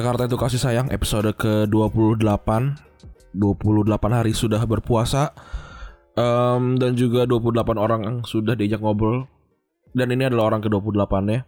Jakarta 0.00 0.24
itu 0.24 0.40
kasih 0.40 0.56
sayang 0.56 0.88
episode 0.88 1.28
ke-28 1.36 2.48
28 3.36 3.36
hari 4.16 4.32
sudah 4.32 4.64
berpuasa. 4.64 5.36
Em, 6.16 6.80
Dan 6.80 6.96
juga 6.96 7.28
28 7.28 7.76
orang 7.76 8.00
yang 8.08 8.16
sudah 8.24 8.56
diajak 8.56 8.80
ngobrol. 8.80 9.28
Dan 9.92 10.08
ini 10.16 10.24
adalah 10.24 10.48
orang 10.48 10.64
ke-28 10.64 11.14
ya. 11.28 11.40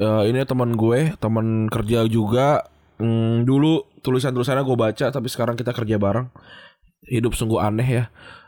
Eh, 0.00 0.22
Ini 0.32 0.48
teman 0.48 0.72
gue, 0.72 1.12
teman 1.20 1.68
kerja 1.68 2.08
juga. 2.08 2.64
Hmm, 2.96 3.44
Dulu 3.44 4.00
tulisan-tulisannya 4.00 4.64
gue 4.64 4.76
baca 4.80 5.06
Tapi 5.12 5.28
sekarang 5.28 5.60
kita 5.60 5.76
kerja 5.76 6.00
bareng. 6.00 6.32
Hidup 7.12 7.36
sungguh 7.36 7.60
aneh 7.60 7.88
ya. 8.00 8.04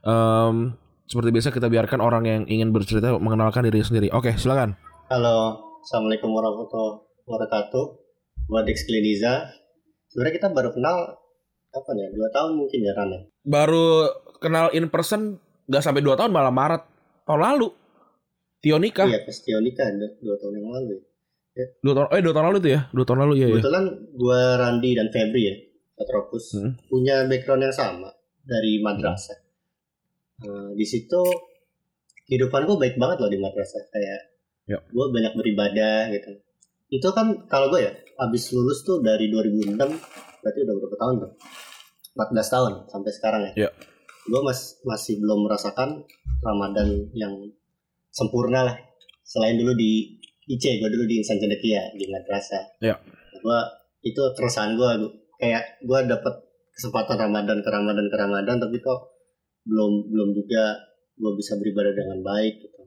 Em, 0.09 0.73
Seperti 1.05 1.29
biasa 1.29 1.53
kita 1.53 1.69
biarkan 1.69 2.01
orang 2.01 2.25
yang 2.25 2.43
ingin 2.49 2.73
bercerita 2.73 3.13
mengenalkan 3.21 3.69
diri 3.69 3.85
sendiri. 3.85 4.09
Oke 4.17 4.33
silakan. 4.41 4.73
Halo, 5.13 5.61
Assalamualaikum 5.85 6.33
warahmatullahi 6.33 7.05
wabarakatuh. 7.29 7.85
Gua 8.45 8.63
Dex 8.63 8.83
Kliniza. 8.83 9.51
Sebenarnya 10.07 10.35
kita 10.35 10.49
baru 10.49 10.71
kenal 10.71 11.17
kapan 11.69 11.95
ya? 11.99 12.09
Dua 12.11 12.29
tahun 12.29 12.53
mungkin 12.57 12.81
ya 12.81 12.93
Ran 12.93 13.11
ya? 13.11 13.21
baru 13.43 14.07
kenal 14.39 14.71
in 14.71 14.87
person 14.87 15.35
gak 15.67 15.83
sampai 15.83 15.99
2 15.99 16.15
tahun 16.15 16.31
malah 16.31 16.55
Maret 16.55 16.83
tahun 17.25 17.43
lalu 17.43 17.75
Tio 18.59 18.79
nikah 18.79 19.03
Iya, 19.03 19.19
pas 19.21 19.35
Tio 19.35 19.59
nikah 19.59 19.91
dua, 19.91 20.15
dua 20.17 20.37
tahun 20.37 20.53
yang 20.55 20.71
lalu 20.71 20.95
ya. 21.53 21.67
dua 21.83 21.93
tahun 21.93 22.07
eh 22.09 22.23
dua 22.23 22.33
tahun 22.33 22.47
lalu 22.47 22.59
tuh 22.61 22.71
ya 22.71 22.81
dua 22.89 23.03
tahun 23.05 23.19
lalu 23.21 23.35
ya 23.35 23.43
ya 23.43 23.55
Kebetulan 23.59 23.85
gua 24.15 24.41
Randi 24.57 24.91
dan 24.95 25.09
Febri 25.09 25.43
ya, 25.43 25.55
Atropus, 25.97 26.55
Hmm. 26.55 26.79
punya 26.87 27.27
background 27.27 27.63
yang 27.63 27.75
sama 27.75 28.15
dari 28.41 28.79
madrasah. 28.79 29.39
Eh, 30.41 30.71
di 30.73 30.87
situ 30.87 31.23
kehidupan 32.25 32.63
gua 32.63 32.79
baik 32.79 32.95
banget 32.95 33.19
loh 33.19 33.29
di 33.29 33.39
madrasah. 33.39 33.83
Kayak 33.89 34.21
Ya. 34.65 34.79
gua 34.89 35.11
banyak 35.11 35.35
beribadah 35.35 36.11
gitu. 36.11 36.31
Itu 36.89 37.09
kan 37.11 37.43
kalau 37.47 37.69
gue 37.69 37.83
ya, 37.83 37.93
habis 38.19 38.53
lulus 38.53 38.85
tuh 38.85 39.01
dari 39.01 39.29
2006, 39.31 39.77
berarti 40.43 40.59
udah 40.65 40.75
berapa 40.77 40.97
tahun 40.99 41.15
tuh? 41.23 41.33
14 42.13 42.55
tahun 42.55 42.73
sampai 42.93 43.13
sekarang 43.13 43.43
ya. 43.49 43.69
Ya. 43.69 43.71
Gue 44.29 44.41
mas, 44.45 44.79
masih 44.85 45.19
belum 45.19 45.49
merasakan 45.49 46.05
Ramadan 46.45 47.11
yang 47.17 47.35
sempurna 48.13 48.69
lah. 48.69 48.77
Selain 49.25 49.57
dulu 49.57 49.73
di 49.75 50.21
IC, 50.47 50.83
gue 50.83 50.91
dulu 50.93 51.05
di 51.09 51.23
Insan 51.23 51.41
Cendekia 51.41 51.91
di 51.97 52.05
madrasah. 52.11 52.79
Ya. 52.85 53.01
Gue 53.41 53.61
itu 54.05 54.21
keresahan 54.37 54.77
gue, 54.77 54.91
kayak 55.41 55.83
gue 55.83 55.99
dapet 56.07 56.35
kesempatan 56.77 57.17
Ramadan 57.29 57.59
ke 57.65 57.71
Ramadan 57.71 58.07
ke 58.11 58.17
Ramadan, 58.19 58.57
tapi 58.61 58.77
kok 58.83 59.01
belum 59.63 60.11
belum 60.11 60.29
juga 60.35 60.75
gue 61.17 61.33
bisa 61.39 61.55
beribadah 61.57 61.95
dengan 61.95 62.19
baik 62.21 62.55
gitu. 62.67 62.83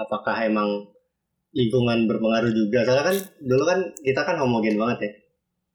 Apakah 0.00 0.36
emang 0.44 0.92
lingkungan 1.52 2.06
berpengaruh 2.06 2.50
juga? 2.50 2.82
Soalnya 2.82 3.04
kan 3.04 3.16
dulu 3.40 3.64
kan 3.64 3.78
kita 4.00 4.20
kan 4.22 4.36
homogen 4.38 4.76
banget 4.76 4.98
ya. 5.02 5.10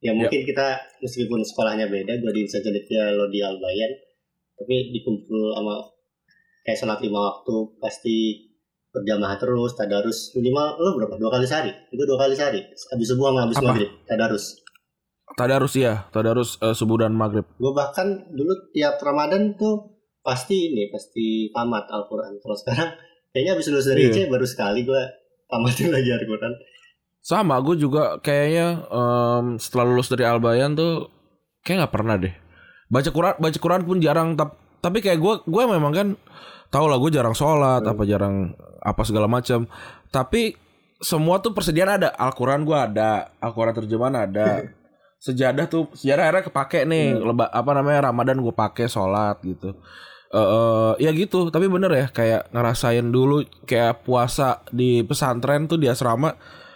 Ya 0.01 0.11
mungkin 0.13 0.45
kita 0.45 0.67
meskipun 1.01 1.41
sekolahnya 1.41 1.89
beda, 1.89 2.21
gue 2.21 2.31
di 2.31 2.45
Cendekia, 2.45 3.09
lo 3.11 3.25
di 3.25 3.41
Albayan, 3.41 3.89
tapi 4.53 4.93
dikumpul 4.93 5.55
sama 5.55 5.81
kayak 6.61 6.77
sholat 6.77 6.99
lima 7.01 7.19
waktu 7.19 7.55
pasti 7.79 8.15
berjamaah 8.91 9.35
terus 9.35 9.73
tadarus. 9.73 10.31
Minimal 10.37 10.77
lo 10.77 10.89
berapa? 10.95 11.17
Dua 11.17 11.31
kali 11.33 11.43
sehari? 11.43 11.73
Itu 11.89 12.05
dua 12.05 12.21
kali 12.21 12.37
sehari. 12.37 12.61
Habis 12.63 13.07
subuh 13.09 13.33
sama 13.33 13.39
habis 13.43 13.57
Apa? 13.57 13.65
maghrib 13.67 13.89
tadarus. 14.05 14.45
Tadarus 15.35 15.73
ya 15.73 16.05
tadarus 16.13 16.49
eh, 16.61 16.71
subuh 16.71 17.01
dan 17.01 17.17
maghrib. 17.17 17.43
Gue 17.57 17.73
bahkan 17.73 18.29
dulu 18.29 18.71
tiap 18.71 19.01
ramadan 19.01 19.57
tuh 19.57 19.99
pasti 20.21 20.69
ini 20.69 20.93
pasti 20.93 21.49
tamat 21.49 21.89
Al-Quran. 21.89 22.37
Kalau 22.39 22.53
sekarang 22.55 22.89
kayaknya 23.33 23.57
habis 23.57 23.67
lulus 23.67 23.89
dari 23.89 24.05
Iya. 24.05 24.29
IC 24.29 24.31
baru 24.31 24.45
sekali 24.45 24.85
gue 24.85 25.01
tamatin 25.45 25.89
lagi 25.89 26.09
Al-Quran 26.11 26.53
sama 27.19 27.57
gue 27.57 27.75
juga 27.75 28.17
kayaknya 28.19 28.85
em, 28.85 29.45
setelah 29.55 29.85
lulus 29.87 30.07
dari 30.07 30.23
Albayan 30.23 30.73
tuh 30.73 31.09
kayak 31.59 31.77
nggak 31.81 31.93
pernah 31.93 32.15
deh. 32.15 32.33
Baca 32.85 33.09
Quran 33.09 33.33
baca 33.35 33.57
Quran 33.57 33.81
pun 33.81 33.97
jarang 33.97 34.29
tap- 34.33 34.53
tapi 34.77 35.01
kayak 35.01 35.17
gue 35.17 35.33
gue 35.43 35.63
memang 35.67 35.89
kan 35.89 36.07
tau 36.67 36.85
lah 36.85 36.95
gue 36.95 37.09
jarang 37.09 37.33
sholat 37.33 37.81
Hmm. 37.81 37.91
apa 37.91 38.03
jarang 38.03 38.35
apa 38.79 39.01
segala 39.01 39.25
macam 39.25 39.65
tapi 40.07 40.53
semua 40.97 41.37
tuh 41.39 41.51
persediaan 41.51 41.97
ada. 41.97 42.09
Al-Quran 42.11 42.61
gue 42.61 42.75
ada 42.75 43.09
Al-Quran 43.37 43.73
terjemahan 43.75 44.15
ada. 44.21 44.61
Sejadah 45.25 45.65
tuh 45.65 45.89
sejarah 45.91 46.29
akhirnya 46.29 46.45
kepake 46.45 46.79
nih. 46.83 47.17
Hmm. 47.17 47.25
leba, 47.27 47.49
apa 47.49 47.71
namanya 47.73 48.05
Ramadan 48.05 48.37
gue 48.37 48.53
pakai 48.53 48.85
sholat 48.85 49.41
gitu 49.41 49.73
Eh, 50.35 50.39
eh, 50.39 50.91
ya 50.99 51.11
gitu. 51.11 51.47
Tapi 51.47 51.65
bener 51.65 51.91
ya 51.91 52.05
kayak 52.11 52.51
ngerasain 52.51 53.07
dulu 53.07 53.39
kayak 53.63 54.03
puasa 54.03 54.59
di 54.67 54.99
pesantren 55.01 55.63
tuh 55.65 55.79
di 55.79 55.87
asrama 55.87 56.35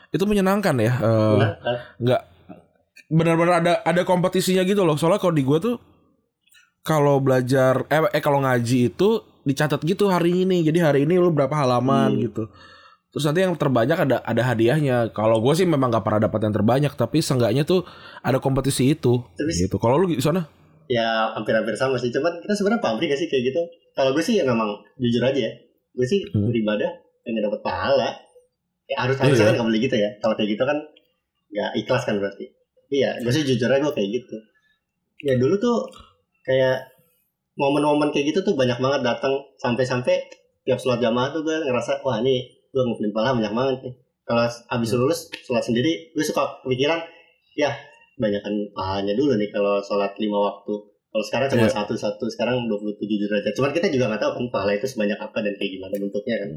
itu 0.09 0.24
menyenangkan 0.24 0.80
ya 0.80 0.94
kan? 0.96 1.38
nggak 2.00 2.22
benar-benar 3.09 3.56
ada 3.59 3.74
ada 3.84 4.02
kompetisinya 4.02 4.64
gitu 4.64 4.88
loh. 4.88 4.96
Soalnya 4.96 5.19
kalau 5.19 5.36
di 5.36 5.44
gue 5.44 5.59
tuh 5.59 5.75
kalau 6.81 7.19
belajar 7.19 7.84
eh, 7.88 8.08
eh 8.09 8.24
kalau 8.24 8.40
ngaji 8.42 8.90
itu 8.90 9.09
dicatat 9.44 9.84
gitu 9.84 10.08
hari 10.08 10.48
ini. 10.48 10.64
Jadi 10.64 10.80
hari 10.80 11.00
ini 11.03 11.19
lu 11.19 11.30
berapa 11.30 11.52
halaman 11.52 12.16
Hmm. 12.16 12.22
gitu. 12.24 12.44
Terus 13.09 13.25
nanti 13.25 13.42
yang 13.42 13.58
terbanyak 13.58 13.98
ada 13.98 14.18
ada 14.22 14.42
hadiahnya. 14.46 15.09
Kalau 15.12 15.42
gue 15.42 15.53
sih 15.53 15.66
memang 15.66 15.90
nggak 15.90 16.06
pernah 16.06 16.30
dapat 16.30 16.40
yang 16.46 16.53
terbanyak 16.53 16.94
tapi 16.94 17.19
seenggaknya 17.19 17.66
tuh 17.66 17.84
ada 18.22 18.38
kompetisi 18.38 18.94
itu. 18.94 19.19
Tapi- 19.36 19.68
gitu. 19.68 19.75
Kalau 19.78 19.98
lu 19.98 20.14
di 20.14 20.22
sana 20.22 20.46
ya 20.89 21.31
hampir-hampir 21.38 21.77
sama 21.77 21.95
sih. 21.95 22.09
Cuman 22.09 22.41
kita 22.41 22.57
sebenarnya 22.57 22.81
pabrik 22.81 23.13
gak 23.13 23.22
sih 23.22 23.29
kayak 23.29 23.53
gitu? 23.53 23.61
Kalau 23.94 24.09
gue 24.11 24.23
sih 24.25 24.35
ya 24.35 24.44
memang 24.44 24.67
jujur 24.97 25.22
aja 25.22 25.38
ya. 25.38 25.51
Gue 25.94 26.03
sih 26.03 26.25
Hmm. 26.33 26.50
beribadah 26.50 26.89
gak 27.23 27.44
dapat 27.45 27.61
pahala. 27.61 28.09
Ya 28.89 29.05
harus 29.05 29.16
Iya. 29.16 29.29
harusnya 29.29 29.45
kan 29.45 29.53
nggak 29.55 29.67
boleh 29.69 29.79
gitu 29.79 29.95
ya. 29.95 30.09
Kalau 30.17 30.33
kayak 30.33 30.50
gitu 30.50 30.63
kan 30.66 30.77
nggak 31.50 31.72
ikhlas 31.77 32.03
kan 32.03 32.16
berarti. 32.17 32.45
Tapi 32.50 32.95
ya 32.97 33.11
gue 33.16 33.29
sih 33.29 33.44
jujur 33.45 33.69
aja 33.69 33.79
gue 33.79 33.94
kayak 33.94 34.09
gitu. 34.17 34.35
Ya 35.22 35.38
dulu 35.38 35.55
tuh 35.55 35.77
kayak 36.41 36.89
momen-momen 37.53 38.09
kayak 38.09 38.33
gitu 38.33 38.39
tuh 38.41 38.53
banyak 38.56 38.77
banget 38.77 39.01
datang. 39.06 39.33
Sampai-sampai 39.57 40.25
tiap 40.63 40.81
sholat 40.81 40.97
jamaah 41.00 41.29
tuh 41.29 41.45
gue 41.45 41.53
ngerasa 41.59 42.01
wah 42.01 42.17
ini 42.17 42.41
gue 42.66 42.81
ngumpulin 42.81 43.13
pahala 43.13 43.38
banyak 43.38 43.53
banget 43.53 43.75
nih. 43.83 43.94
Kalau 44.25 44.41
habis 44.45 44.89
Hmm. 44.89 45.00
lulus 45.00 45.19
sholat 45.39 45.61
sendiri 45.61 46.09
gue 46.09 46.23
suka 46.23 46.61
kepikiran 46.61 46.97
ya 47.53 47.69
banyakkan 48.19 48.53
pahalanya 48.69 49.16
dulu 49.16 49.34
nih 49.34 49.50
kalau 49.50 49.80
sholat 49.80 50.12
lima 50.18 50.38
waktu 50.38 50.74
kalau 51.09 51.24
sekarang 51.25 51.47
cuma 51.50 51.66
Iya. 51.66 51.74
satu 51.74 51.94
satu 51.96 52.25
sekarang 52.28 52.68
27 52.68 53.00
derajat 53.02 53.53
cuman 53.53 53.72
kita 53.72 53.88
juga 53.88 54.06
nggak 54.07 54.22
tahu 54.22 54.31
kan 54.34 54.46
pahala 54.52 54.72
itu 54.74 54.85
sebanyak 54.85 55.18
apa 55.18 55.38
dan 55.40 55.53
kayak 55.56 55.72
gimana 55.74 55.96
bentuknya 55.96 56.35
kan 56.38 56.52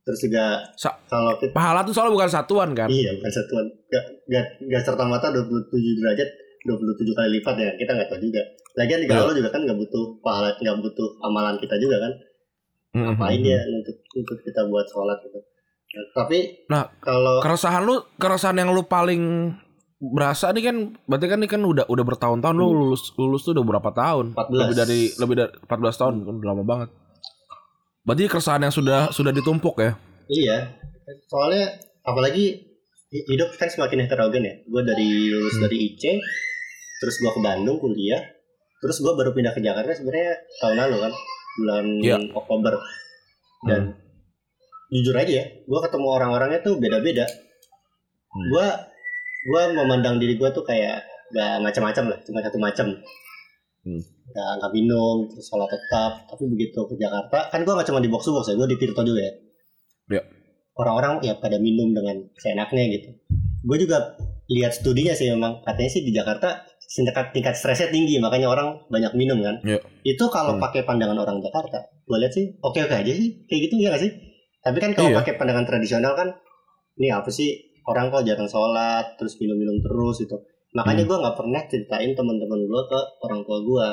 terus 0.00 0.20
juga 0.20 0.44
Sa- 0.74 0.98
kalau 1.04 1.32
kita 1.36 1.52
pahala 1.52 1.80
tuh 1.80 1.92
soalnya 1.92 2.14
bukan 2.14 2.28
satuan 2.28 2.70
kan 2.72 2.88
Iya, 2.88 3.12
bukan 3.14 3.28
satuan. 3.30 3.66
Gak, 3.86 4.04
gak, 4.26 4.44
gak 4.66 4.82
serta 4.82 5.04
merta 5.04 5.28
27 5.28 5.68
derajat 5.94 6.28
27 6.64 7.12
kali 7.14 7.28
lipat 7.38 7.54
ya. 7.54 7.70
Kita 7.74 7.92
nggak 7.92 8.08
tahu 8.08 8.20
juga. 8.22 8.40
Lagian 8.74 9.00
di 9.00 9.06
Iya. 9.06 9.20
Allah 9.20 9.34
juga 9.34 9.48
kan 9.48 9.60
nggak 9.62 9.78
butuh 9.78 10.04
pahala, 10.18 10.48
nggak 10.54 10.76
butuh 10.78 11.08
amalan 11.22 11.56
kita 11.56 11.76
juga 11.76 11.96
kan. 11.98 12.12
Mhm. 12.90 13.04
Ngapain 13.06 13.40
dia 13.42 13.60
untuk 13.66 13.96
untuk 14.14 14.38
kita 14.42 14.60
buat 14.64 14.86
sholat 14.86 15.20
gitu. 15.22 15.40
Ya, 15.88 16.02
tapi 16.14 16.38
Nah, 16.66 16.88
kalau 16.98 17.40
keresahan 17.40 17.82
lu 17.82 18.00
keresahan 18.14 18.56
yang 18.56 18.72
lu 18.72 18.84
paling 18.84 19.52
berasa 20.00 20.50
nih 20.50 20.64
kan 20.64 20.76
berarti 21.04 21.26
kan 21.26 21.38
ini 21.38 21.48
kan 21.48 21.60
udah 21.60 21.84
udah 21.84 22.04
bertahun-tahun 22.06 22.54
lu 22.54 22.64
Hmm. 22.64 22.78
lulus 22.80 23.02
lulus 23.14 23.42
tuh 23.42 23.50
udah 23.50 23.64
berapa 23.68 23.90
tahun 23.90 24.26
14. 24.32 24.46
lebih 24.54 24.74
dari 24.76 25.00
lebih 25.12 25.34
dari 25.36 25.50
14 25.60 25.96
tahun 25.96 26.14
kan 26.22 26.34
udah 26.36 26.48
lama 26.48 26.64
banget 26.64 26.88
berarti 28.04 28.22
keresahan 28.26 28.62
yang 28.62 28.70
sudah 28.70 29.10
sudah 29.10 29.30
ditumpuk 29.30 29.74
ya 29.76 29.98
iya, 30.28 30.76
soalnya 31.24 31.72
apalagi 32.02 32.62
hi- 33.08 33.26
hidup 33.26 33.52
kan 33.54 33.66
semakin 33.66 34.04
heterogen 34.04 34.44
ya. 34.44 34.54
Gue 34.62 34.82
dari 34.82 35.08
lulus 35.26 35.56
Hmm. 35.56 35.64
dari 35.64 35.76
IC, 35.88 36.20
terus 36.98 37.16
gue 37.16 37.30
ke 37.30 37.40
Bandung 37.42 37.76
kuliah, 37.78 38.20
terus 38.78 38.96
gue 38.98 39.08
baru 39.10 39.32
pindah 39.32 39.50
ke 39.50 39.60
Jakarta 39.60 39.88
sebenarnya 39.90 40.36
tahun 40.58 40.76
lalu 40.78 40.96
kan, 41.00 41.12
bulan 41.54 41.84
Iya. 41.98 42.16
Oktober. 42.30 42.76
Dan 43.62 43.96
jujur 44.90 45.14
aja 45.14 45.32
ya, 45.34 45.44
gue 45.58 45.78
ketemu 45.82 46.06
orang-orangnya 46.10 46.60
tuh 46.60 46.76
beda-beda. 46.76 47.24
Hmm. 47.24 48.44
Gue 48.46 48.66
gue 49.48 49.62
memandang 49.72 50.16
diri 50.16 50.34
gue 50.34 50.48
tuh 50.50 50.62
kayak 50.62 51.02
gak 51.28 51.60
macam-macam 51.60 52.04
lah, 52.08 52.18
cuma 52.22 52.38
satu 52.40 52.58
macam. 52.58 52.86
Hmm. 53.78 54.02
nggak 54.28 54.50
nggak 54.60 54.72
minum 54.74 55.24
terus 55.24 55.48
sholat 55.48 55.64
tetap 55.66 56.28
tapi 56.28 56.44
begitu 56.46 56.76
ke 56.84 56.94
Jakarta 56.94 57.48
kan 57.48 57.64
gue 57.64 57.72
nggak 57.72 57.88
cuma 57.88 58.04
di 58.04 58.10
box 58.10 58.28
box 58.28 58.44
ya 58.46 58.54
gue 58.54 58.68
di 58.68 58.76
Tirto 58.76 59.00
juga 59.00 59.22
ya 59.22 59.32
Iya. 60.10 60.22
orang-orang 60.74 61.24
ya 61.24 61.32
pada 61.34 61.56
minum 61.56 61.88
dengan 61.90 62.28
seenaknya 62.36 62.84
gitu 62.90 63.16
gue 63.64 63.76
juga 63.78 64.18
lihat 64.46 64.76
studinya 64.76 65.12
sih 65.12 65.32
memang 65.32 65.64
katanya 65.64 65.90
sih 65.90 66.02
di 66.02 66.12
Jakarta 66.12 66.68
tingkat 66.86 67.32
tingkat 67.32 67.54
stresnya 67.56 67.88
tinggi 67.88 68.20
makanya 68.20 68.48
orang 68.48 68.84
banyak 68.86 69.14
minum 69.14 69.40
kan 69.40 69.56
Iya. 69.64 69.80
itu 70.04 70.24
kalau 70.26 70.56
Hmm. 70.56 70.60
pakai 70.60 70.84
pandangan 70.84 71.16
orang 71.16 71.40
Jakarta 71.40 71.78
gue 71.88 72.16
lihat 72.18 72.32
sih 72.34 72.60
oke 72.60 72.76
oke 72.78 72.92
aja 72.94 73.12
sih 73.14 73.46
kayak 73.46 73.60
gitu 73.64 73.74
ya 73.78 73.88
gak 73.88 74.02
sih 74.04 74.12
tapi 74.60 74.76
kan 74.78 74.92
kalau 74.92 75.08
Iya. 75.08 75.24
pakai 75.24 75.32
pandangan 75.34 75.64
tradisional 75.64 76.12
kan 76.12 76.28
ini 76.96 77.08
apa 77.08 77.30
sih 77.30 77.67
orang 77.88 78.08
kok 78.08 78.22
jarang 78.22 78.46
sholat 78.46 79.16
terus 79.16 79.34
minum-minum 79.36 79.80
terus 79.80 80.20
gitu 80.20 80.36
makanya 80.70 81.02
Hmm. 81.02 81.10
gue 81.10 81.18
nggak 81.18 81.36
pernah 81.36 81.62
ceritain 81.64 82.12
teman-teman 82.12 82.60
gue 82.62 82.82
ke 82.84 83.00
orang 83.22 83.40
tua 83.42 83.58
gue 83.58 83.88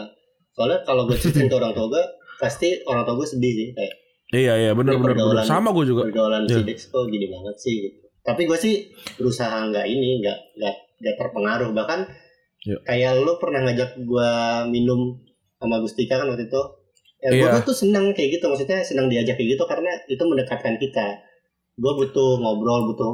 soalnya 0.51 0.79
kalau 0.83 1.03
gue 1.05 1.15
ceritain 1.15 1.47
ke 1.47 1.55
orang 1.55 1.71
tua 1.71 1.87
gue 1.89 2.03
pasti 2.35 2.67
orang 2.83 3.03
tua 3.03 3.15
gue 3.15 3.27
sedih 3.29 3.53
sih 3.53 3.69
kayak 3.71 3.95
Iya 4.27 4.53
iya 4.59 4.71
benar 4.73 4.97
benar 4.97 5.45
Sama 5.45 5.69
gue 5.71 5.85
juga. 5.85 6.01
pergaulan 6.03 6.43
Iya. 6.43 6.59
si 6.59 6.61
Dex 6.65 6.89
kok 6.89 7.07
gini 7.07 7.25
banget 7.25 7.55
sih 7.55 7.75
gitu 7.79 7.97
tapi 8.21 8.43
gue 8.43 8.57
sih 8.57 8.89
berusaha 9.15 9.53
nggak 9.65 9.85
ini 9.85 10.19
nggak 10.19 10.37
nggak 10.55 10.75
nggak 10.97 11.15
terpengaruh 11.15 11.71
bahkan 11.71 12.03
Iya. 12.61 12.77
kayak 12.83 13.11
lu 13.17 13.37
pernah 13.37 13.63
ngajak 13.63 13.95
gue 13.97 14.29
minum 14.67 15.21
sama 15.55 15.77
Gustika 15.77 16.17
kan 16.17 16.27
waktu 16.27 16.45
itu 16.45 16.61
ya 17.17 17.29
gue 17.31 17.47
Iya. 17.47 17.61
tuh 17.61 17.71
seneng 17.73 18.11
kayak 18.11 18.35
gitu 18.35 18.45
maksudnya 18.45 18.81
senang 18.81 19.07
diajak 19.07 19.37
kayak 19.37 19.55
gitu 19.55 19.63
karena 19.63 19.87
itu 20.05 20.19
mendekatkan 20.21 20.75
kita 20.75 21.07
gue 21.75 21.91
butuh 21.95 22.31
ngobrol 22.35 22.89
butuh 22.89 23.13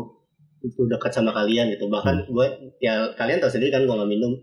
butuh 0.62 0.86
dekat 0.88 1.12
sama 1.12 1.32
kalian 1.32 1.70
gitu 1.70 1.86
bahkan 1.88 2.22
Hmm. 2.22 2.30
gue 2.30 2.46
ya 2.80 3.10
kalian 3.14 3.38
tahu 3.38 3.50
sendiri 3.50 3.72
kan 3.72 3.82
gue 3.82 3.92
nggak 3.92 4.08
minum 4.08 4.34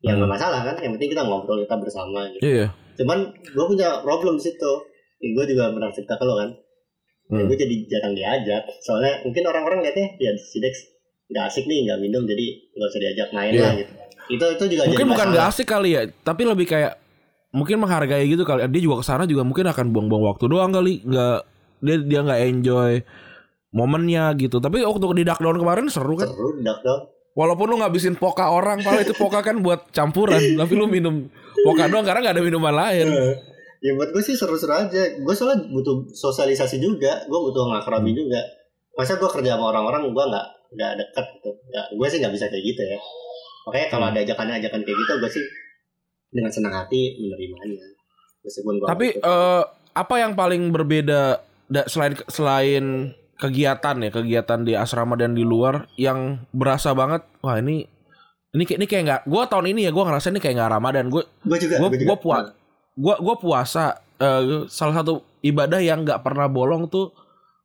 ya 0.00 0.12
nggak 0.12 0.24
Hmm. 0.24 0.34
masalah 0.34 0.60
kan 0.62 0.76
yang 0.78 0.92
penting 0.92 1.10
kita 1.10 1.22
ngobrol 1.22 1.58
kita 1.58 1.76
bersama 1.76 2.26
gitu 2.28 2.42
Iya. 2.42 2.66
cuman 2.96 3.18
gue 3.32 3.64
punya 3.68 3.88
problem 4.00 4.36
di 4.36 4.44
situ 4.44 4.72
gue 5.22 5.44
juga 5.46 5.70
pernah 5.70 5.88
cerita 5.88 6.14
ke 6.14 6.24
lo 6.24 6.34
kan 6.36 6.50
Hmm. 7.28 7.46
gue 7.46 7.56
jadi 7.56 7.74
jarang 7.88 8.12
diajak 8.12 8.62
soalnya 8.80 9.22
mungkin 9.22 9.42
orang-orang 9.44 9.78
lihatnya 9.80 10.18
ya 10.18 10.34
si 10.36 10.58
Dex 10.58 10.74
nggak 11.28 11.44
asik 11.46 11.64
nih 11.64 11.86
nggak 11.86 11.98
minum 12.00 12.22
jadi 12.22 12.46
nggak 12.72 12.88
usah 12.88 13.00
diajak 13.00 13.28
main 13.30 13.52
Iya. 13.52 13.62
lah 13.62 13.72
gitu 13.76 13.92
itu 14.24 14.44
itu 14.46 14.64
juga 14.68 14.82
Mungkin 14.84 14.98
jadi 14.98 15.10
bukan 15.10 15.26
masalah. 15.26 15.36
gak 15.36 15.50
asik 15.50 15.66
kali 15.68 15.90
ya, 15.90 16.02
tapi 16.22 16.42
lebih 16.44 16.64
kayak 16.64 16.92
mungkin 17.50 17.76
menghargai 17.76 18.24
gitu 18.24 18.42
kali. 18.42 18.64
Dia 18.64 18.80
juga 18.80 18.96
ke 18.96 19.04
sana 19.04 19.26
juga 19.26 19.42
mungkin 19.42 19.66
akan 19.66 19.86
buang-buang 19.90 20.24
waktu 20.24 20.44
doang 20.46 20.70
kali. 20.70 21.02
Nggak 21.02 21.38
dia 21.80 21.96
dia 22.00 22.20
nggak 22.22 22.40
enjoy 22.46 22.92
momennya 23.72 24.36
gitu. 24.36 24.56
Tapi 24.56 24.80
waktu 24.80 25.04
di 25.14 25.24
Dark 25.24 25.40
Down 25.40 25.56
kemarin 25.56 25.88
seru 25.88 26.14
kan. 26.14 26.28
seru 26.28 26.60
dak 26.60 26.80
dong 26.80 27.08
Walaupun 27.32 27.64
lu 27.66 27.80
ngabisin 27.80 28.12
poka 28.14 28.44
orang, 28.46 28.78
kalau 28.78 29.00
itu 29.00 29.16
poka 29.16 29.40
kan 29.40 29.56
buat 29.58 29.88
campuran, 29.88 30.36
tapi 30.60 30.72
lu 30.74 30.84
minum 30.84 31.32
poka 31.58 31.88
doang 31.88 32.04
karena 32.04 32.20
nggak 32.22 32.36
ada 32.36 32.44
minuman 32.44 32.70
lain. 32.70 33.08
ya 33.80 33.90
buat 33.94 34.12
gue 34.12 34.20
sih 34.20 34.32
seru-seru 34.32 34.70
aja 34.70 34.92
gue 35.10 35.34
soalnya 35.34 35.66
butuh 35.66 36.06
sosialisasi 36.08 36.78
juga 36.78 37.24
gue 37.24 37.34
butuh 37.34 37.66
ngakrabi 37.66 38.12
Hmm. 38.12 38.20
juga 38.20 38.40
masa 38.92 39.16
gue 39.16 39.26
kerja 39.26 39.56
sama 39.56 39.64
orang-orang 39.66 40.06
gue 40.06 40.24
nggak 40.24 40.46
nggak 40.70 40.92
deket 40.94 41.26
gitu 41.34 41.50
ya, 41.66 41.82
gue 41.90 42.06
sih 42.06 42.18
nggak 42.20 42.30
bisa 42.30 42.46
kayak 42.46 42.62
gitu 42.62 42.82
ya 42.84 42.98
makanya 43.64 43.86
kalau 43.88 44.06
Hmm. 44.06 44.12
ada 44.12 44.20
ajakan-ajakan 44.22 44.80
kayak 44.80 44.98
gitu 44.98 45.12
gue 45.18 45.30
sih 45.32 45.44
dengan 46.30 46.50
senang 46.52 46.74
hati 46.76 47.00
menerimanya 47.18 47.82
meskipun 48.40 48.72
gue 48.76 48.86
Tapi 48.86 49.06
eh, 49.18 49.62
apa 49.92 50.14
yang 50.16 50.32
paling 50.32 50.62
berbeda 50.68 51.42
da- 51.66 51.88
selain 51.88 52.14
selain 52.28 52.84
kegiatan 53.42 53.96
ya, 53.98 54.10
kegiatan 54.10 54.62
di 54.62 54.72
asrama 54.72 55.14
dan 55.14 55.32
di 55.32 55.42
luar 55.42 55.90
yang 55.96 56.18
berasa 56.50 56.92
banget, 56.92 57.26
wah 57.38 57.58
ini 57.58 57.82
ini 58.50 58.62
kayak 58.62 58.78
ini 58.78 58.86
kayak 58.86 59.02
nggak, 59.02 59.22
gue 59.26 59.42
tahun 59.44 59.66
ini 59.68 59.80
ya 59.82 59.90
gue 59.90 60.04
ngerasa 60.04 60.26
ini 60.28 60.38
kayak 60.38 60.54
nggak 60.54 60.70
Ramadan, 60.70 61.04
gue 61.08 61.22
gue 61.24 61.58
juga 61.58 61.74
gua- 61.76 61.90
gue 61.90 62.04
gua 62.04 62.16
puas. 62.16 62.44
gue 62.94 63.14
gue 63.18 63.36
puasa 63.36 63.84
eh, 64.16 64.42
salah 64.68 64.94
satu 64.94 65.12
ibadah 65.40 65.80
yang 65.80 66.00
nggak 66.00 66.20
pernah 66.20 66.46
bolong 66.46 66.86
tuh 66.86 67.10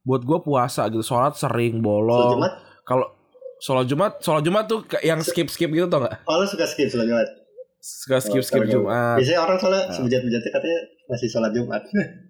buat 0.01 0.23
gue 0.23 0.39
puasa 0.39 0.87
gitu, 0.87 1.03
sholat 1.03 1.35
sering 1.35 1.77
Sholat 1.77 1.83
bolong. 1.83 2.39
Kalau 2.81 3.05
sholat 3.57 3.85
Jumat, 3.85 4.11
sholat 4.17 4.41
Jumat 4.41 4.65
tuh 4.65 4.81
yang 5.01 5.19
skip 5.19 5.47
skip 5.47 5.67
gitu 5.67 5.85
tau 5.85 5.99
nggak? 5.99 6.23
oh 6.23 6.35
lo 6.35 6.45
suka 6.45 6.63
skip 6.63 6.87
sholat 6.87 7.05
Jumat 7.05 7.27
Suka 7.77 8.17
skip 8.17 8.41
skip 8.41 8.63
sholat 8.63 8.71
Jumat. 8.71 9.15
biasanya 9.17 9.39
orang 9.39 9.57
soalnya 9.57 9.83
Ah. 9.83 9.91
sebejat-bejatnya 9.91 10.51
katanya 10.51 10.79
masih 11.05 11.27
sholat 11.27 11.51
Jumat 11.51 11.83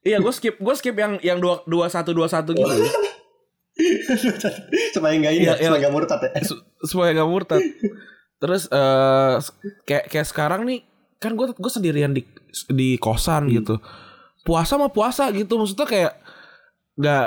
Iya 0.00 0.16
gue 0.18 0.30
skip 0.30 0.56
gue 0.56 0.74
skip 0.74 0.94
yang 0.94 1.16
yang 1.20 1.36
dua 1.36 1.60
dua 1.64 1.86
satu 1.86 2.10
dua 2.10 2.26
satu 2.26 2.52
gitu. 2.52 2.66
supaya 4.94 5.12
nggak 5.14 5.32
ini 5.32 5.40
Iya, 5.40 5.48
ya, 5.48 5.54
iya. 5.54 5.64
supaya 5.64 5.78
nggak 5.80 5.92
murtad 5.92 6.18
ya 6.20 6.28
Su- 6.42 6.62
supaya 6.80 7.08
gak 7.12 7.26
murtad. 7.26 7.60
Terus 8.38 8.62
eh 8.68 9.34
kayak 9.84 10.04
kayak 10.08 10.26
sekarang 10.26 10.60
nih 10.64 10.78
kan 11.18 11.34
gue 11.34 11.50
gue 11.50 11.68
sendirian 11.68 12.10
di 12.10 12.22
di 12.68 12.94
kosan 12.96 13.46
Hmm. 13.46 13.52
gitu. 13.54 13.74
Puasa 14.42 14.74
mah 14.74 14.88
puasa 14.88 15.28
gitu 15.30 15.54
maksudnya 15.54 15.84
kayak 15.84 16.12
nggak 16.94 17.26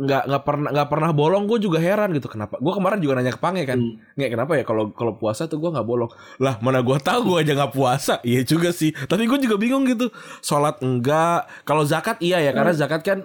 nggak 0.00 0.22
nggak 0.32 0.42
pernah 0.48 0.68
nggak 0.72 0.88
pernah 0.88 1.10
bolong 1.12 1.44
gue 1.44 1.60
juga 1.60 1.76
heran 1.76 2.16
gitu. 2.16 2.32
Kenapa? 2.32 2.56
Gue 2.56 2.72
kemarin 2.72 2.98
juga 3.04 3.20
nanya 3.20 3.36
ke 3.36 3.40
Pange 3.40 3.68
kan. 3.68 3.76
Hmm. 3.76 4.00
nggak 4.16 4.30
kenapa 4.32 4.52
ya 4.56 4.64
kalau 4.64 4.88
kalau 4.96 5.12
puasa 5.20 5.44
tuh 5.44 5.60
gue 5.60 5.68
nggak 5.68 5.84
bolong? 5.84 6.08
Lah 6.40 6.56
mana 6.64 6.80
gue 6.80 6.96
tahu 6.96 7.36
gue 7.36 7.36
aja 7.44 7.52
nggak 7.52 7.72
puasa. 7.76 8.16
Iya 8.24 8.40
juga 8.48 8.72
sih. 8.72 8.96
Tapi 8.96 9.28
gue 9.28 9.38
juga 9.44 9.60
bingung 9.60 9.84
gitu. 9.84 10.08
Sholat 10.40 10.80
enggak. 10.80 11.44
Kalau 11.68 11.84
zakat 11.84 12.16
iya 12.24 12.40
ya 12.40 12.56
karena 12.56 12.72
zakat 12.72 13.04
kan 13.04 13.18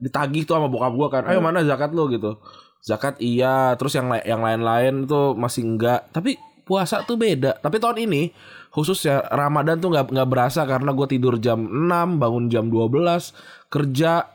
ditagih 0.00 0.48
tuh 0.48 0.56
sama 0.56 0.72
bokap 0.72 0.92
gue 0.96 1.08
kan. 1.12 1.22
Ayo 1.28 1.44
mana 1.44 1.60
zakat 1.68 1.92
lo 1.92 2.08
gitu. 2.08 2.40
Zakat 2.80 3.20
iya 3.20 3.76
terus 3.76 3.92
yang 3.92 4.08
yang 4.24 4.40
lain-lain 4.40 5.04
tuh 5.04 5.36
masih 5.36 5.68
enggak. 5.68 6.08
Tapi 6.16 6.40
puasa 6.64 7.04
tuh 7.04 7.20
beda. 7.20 7.60
Tapi 7.60 7.76
tahun 7.76 8.08
ini 8.08 8.32
khusus 8.72 9.04
ya 9.04 9.20
Ramadan 9.28 9.76
tuh 9.84 9.92
nggak 9.92 10.16
nggak 10.16 10.28
berasa 10.32 10.64
karena 10.64 10.96
gue 10.96 11.06
tidur 11.12 11.36
jam 11.36 11.60
6 11.60 12.16
bangun 12.16 12.48
jam 12.48 12.72
12 12.72 13.68
kerja 13.68 14.32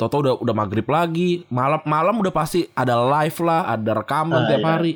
Toto 0.00 0.16
udah 0.18 0.40
udah 0.40 0.54
maghrib 0.56 0.88
lagi. 0.88 1.44
Malam 1.52 1.84
malam 1.84 2.16
udah 2.16 2.32
pasti 2.32 2.64
ada 2.72 2.96
live 2.96 3.36
lah 3.40 3.68
ada 3.68 3.92
rekaman 3.92 4.40
Ah, 4.40 4.48
tiap 4.48 4.58
iya. 4.58 4.70
hari. 4.72 4.92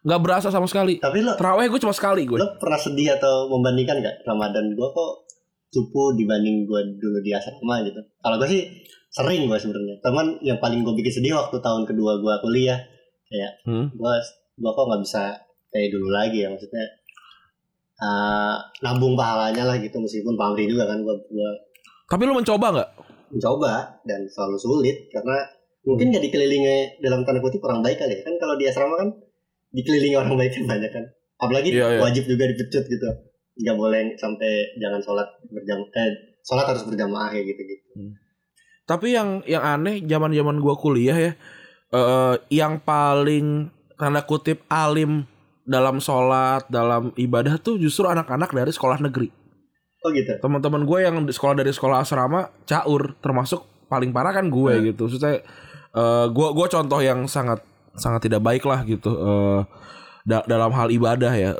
Nggak 0.00 0.20
berasa 0.20 0.48
sama 0.48 0.66
sekali. 0.66 0.98
Tapi 0.98 1.22
lo 1.22 1.38
terawih 1.38 1.70
gue 1.70 1.78
cuma 1.78 1.94
sekali 1.94 2.26
gue 2.26 2.34
lo 2.34 2.58
pernah 2.58 2.74
sedih 2.76 3.14
atau 3.14 3.46
membandingkan 3.48 3.96
nggak 3.96 4.16
Ramadan 4.24 4.74
gue 4.74 4.88
kok 4.90 5.12
cupu 5.70 6.18
dibanding 6.18 6.66
gue 6.66 6.80
dulu 6.98 7.18
di 7.20 7.30
asrama 7.30 7.78
gitu? 7.80 8.02
Kalau 8.18 8.36
gue 8.36 8.48
sih 8.50 8.62
sering 9.08 9.46
gue 9.46 9.54
sebenarnya. 9.54 10.02
Teman 10.02 10.26
yang 10.40 10.58
paling 10.58 10.82
gue 10.82 10.94
bikin 10.94 11.14
sedih 11.14 11.38
waktu 11.38 11.54
tahun 11.56 11.86
kedua 11.86 12.18
gue 12.18 12.34
kuliah. 12.42 12.82
Kayak 13.24 13.52
Hmm. 13.62 13.86
gue 13.88 14.12
gue 14.56 14.70
kok 14.72 14.84
nggak 14.84 15.00
bisa 15.00 15.22
kayak 15.68 15.88
dulu 15.88 16.10
lagi 16.10 16.42
ya 16.42 16.50
maksudnya 16.50 16.82
eh, 17.98 18.54
nabung 18.80 19.14
pahalanya 19.14 19.64
lah 19.64 19.76
gitu 19.76 19.96
meskipun 19.96 20.34
pamri 20.34 20.64
juga 20.64 20.84
kan 20.84 20.98
gue 20.98 21.14
gue 21.22 21.50
tapi 22.06 22.22
lu 22.24 22.34
mencoba 22.34 22.66
nggak 22.72 22.90
mencoba 23.30 24.02
dan 24.04 24.26
selalu 24.26 24.58
sulit 24.58 24.96
karena 25.14 25.46
mungkin 25.86 26.12
nggak 26.12 26.24
dikelilingi 26.28 27.00
dalam 27.00 27.24
tanda 27.24 27.40
kutip 27.40 27.62
orang 27.64 27.80
baik 27.80 27.98
kali 28.02 28.18
ya. 28.18 28.20
Kan 28.26 28.36
kalau 28.36 28.54
di 28.58 28.68
asrama 28.68 28.94
kan 29.00 29.08
dikelilingi 29.72 30.16
orang 30.18 30.34
baik 30.36 30.52
kan 30.54 30.64
banyak 30.66 30.90
kan. 30.90 31.04
Apalagi 31.40 31.72
Iya, 31.72 31.96
iya. 31.96 32.00
wajib 32.04 32.28
juga 32.28 32.44
dipecut 32.50 32.84
gitu. 32.84 33.08
Nggak 33.60 33.76
boleh 33.76 34.00
sampai 34.20 34.76
jangan 34.76 35.00
sholat 35.00 35.28
berjam 35.48 35.80
eh 35.88 36.10
sholat 36.44 36.66
harus 36.68 36.84
berjamaah 36.84 37.30
ya 37.36 37.42
gitu 37.44 37.60
gitu 37.60 37.84
Tapi 38.88 39.14
yang 39.14 39.40
yang 39.46 39.62
aneh 39.62 40.02
zaman 40.02 40.34
zaman 40.34 40.58
gua 40.58 40.74
kuliah 40.74 41.14
ya, 41.14 41.32
eh 41.94 42.34
yang 42.50 42.82
paling 42.82 43.70
tanda 43.94 44.26
kutip 44.26 44.66
alim 44.66 45.28
dalam 45.62 46.02
sholat, 46.02 46.66
dalam 46.66 47.14
ibadah 47.14 47.54
tuh 47.62 47.78
justru 47.78 48.10
anak-anak 48.10 48.50
dari 48.50 48.72
sekolah 48.74 48.98
negeri. 48.98 49.39
Oh 50.00 50.10
gitu 50.10 50.32
Teman-teman 50.38 50.82
gue 50.82 50.98
yang 51.00 51.16
di 51.22 51.32
sekolah 51.32 51.54
dari 51.58 51.70
sekolah 51.70 52.00
asrama 52.00 52.48
caur, 52.64 53.14
termasuk 53.20 53.60
paling 53.86 54.10
parah 54.10 54.32
kan 54.32 54.46
gue 54.48 54.72
Hmm. 54.72 54.84
gitu. 54.88 55.02
Maksudnya 55.06 55.42
eh 55.90 56.26
gua 56.30 56.54
gua 56.54 56.66
contoh 56.66 57.02
yang 57.02 57.26
sangat 57.26 57.58
sangat 57.98 58.22
tidak 58.24 58.40
baik 58.40 58.62
lah 58.62 58.86
gitu 58.86 59.10
eh 59.10 59.60
da- 60.22 60.46
dalam 60.46 60.70
hal 60.70 60.88
ibadah 60.88 61.32
ya. 61.34 61.52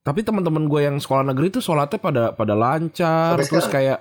Tapi 0.00 0.22
teman-teman 0.22 0.64
gue 0.64 0.80
yang 0.80 0.96
sekolah 0.96 1.26
negeri 1.26 1.50
tuh 1.50 1.60
sholatnya 1.60 1.98
pada 1.98 2.22
pada 2.32 2.54
lancar, 2.56 3.36
Sampai 3.36 3.44
terus 3.44 3.66
sekarang? 3.66 3.74
kayak 3.74 3.98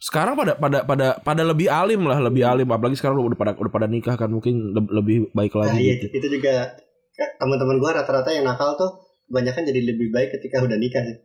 sekarang 0.00 0.34
pada 0.34 0.52
pada 0.58 0.78
pada 0.82 1.06
pada 1.22 1.42
lebih 1.46 1.68
alim 1.70 2.02
lah, 2.04 2.18
lebih 2.18 2.42
alim. 2.42 2.66
Apalagi 2.66 2.98
sekarang 2.98 3.20
udah 3.20 3.38
pada 3.38 3.52
udah 3.54 3.72
pada 3.72 3.86
nikah 3.86 4.16
kan 4.18 4.28
mungkin 4.28 4.74
le- 4.74 4.90
lebih 4.90 5.30
baik 5.30 5.54
nah, 5.54 5.68
lagi 5.68 5.80
iya, 5.80 5.94
gitu. 6.02 6.18
itu 6.18 6.26
juga 6.40 6.74
eh, 7.14 7.30
teman-teman 7.38 7.78
gue 7.78 7.90
rata-rata 7.94 8.34
yang 8.34 8.42
nakal 8.42 8.74
tuh 8.74 8.90
kebanyakan 9.30 9.62
jadi 9.70 9.80
lebih 9.94 10.08
baik 10.10 10.34
ketika 10.34 10.60
udah 10.60 10.76
nikah 10.76 11.04
sih 11.04 11.16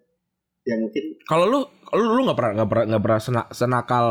ya 0.64 0.76
mungkin. 0.76 1.04
Kalau 1.24 1.46
lu 1.46 1.60
lu 1.94 2.12
lu 2.16 2.22
nggak 2.26 2.38
pernah 2.38 2.52
nggak 2.58 2.70
pernah 2.70 2.86
nggak 2.90 3.04
pernah 3.04 3.20
sena- 3.20 3.50
senakal 3.50 4.06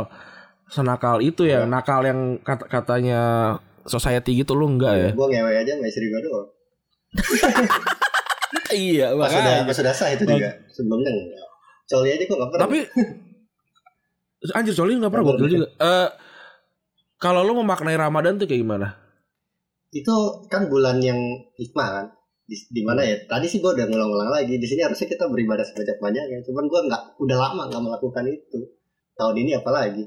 senakal 0.66 1.20
itu 1.20 1.44
ya, 1.44 1.64
Iya. 1.64 1.68
nakal 1.68 2.00
yang 2.02 2.20
kat- 2.40 2.68
katanya 2.68 3.20
society 3.84 4.36
gitu 4.36 4.52
lu 4.52 4.68
enggak 4.68 4.94
ya? 4.94 5.10
gue 5.12 5.26
ngewe 5.26 5.52
aja 5.54 5.72
sama 5.74 5.86
istri 5.86 6.06
gue 6.06 6.20
doang. 6.20 6.48
Iya, 8.68 9.16
pas 9.16 9.32
udah 9.32 9.64
pas 9.64 9.76
udah 9.76 9.94
sah 9.94 10.08
itu 10.12 10.24
juga. 10.24 10.52
Sebelumnya 10.68 11.08
enggak 11.08 11.48
Coli 11.86 12.08
aja 12.12 12.20
gue 12.20 12.36
gak 12.36 12.50
pernah. 12.52 12.62
Tapi 12.64 12.78
anjir 14.52 14.74
Coli 14.76 14.92
nggak 14.94 15.08
pernah 15.08 15.24
gokil 15.26 15.48
juga. 15.48 15.66
Eh 15.74 16.08
kalau 17.16 17.40
lu 17.42 17.56
memaknai 17.56 17.96
Ramadan 17.96 18.36
tuh 18.36 18.44
kayak 18.44 18.60
gimana? 18.60 18.88
itu 19.88 20.12
kan 20.52 20.68
bulan 20.68 21.00
yang 21.00 21.16
hikmah 21.56 21.88
kan 21.88 22.06
di, 22.48 22.56
di 22.72 22.82
mana 22.82 23.04
ya? 23.04 23.20
Tadi 23.22 23.44
sih 23.44 23.60
gue 23.60 23.68
udah 23.68 23.84
ngulang-ngulang 23.84 24.32
lagi. 24.32 24.56
Di 24.56 24.64
sini 24.64 24.80
harusnya 24.80 25.04
kita 25.04 25.28
beribadah 25.28 25.62
sebanyak 25.62 26.00
banyaknya 26.00 26.38
cuman 26.42 26.64
gue 26.64 26.80
nggak 26.88 27.02
udah 27.20 27.36
lama 27.38 27.62
nggak 27.68 27.82
melakukan 27.82 28.24
itu. 28.26 28.58
Tahun 29.14 29.36
ini 29.36 29.52
apalagi? 29.52 30.04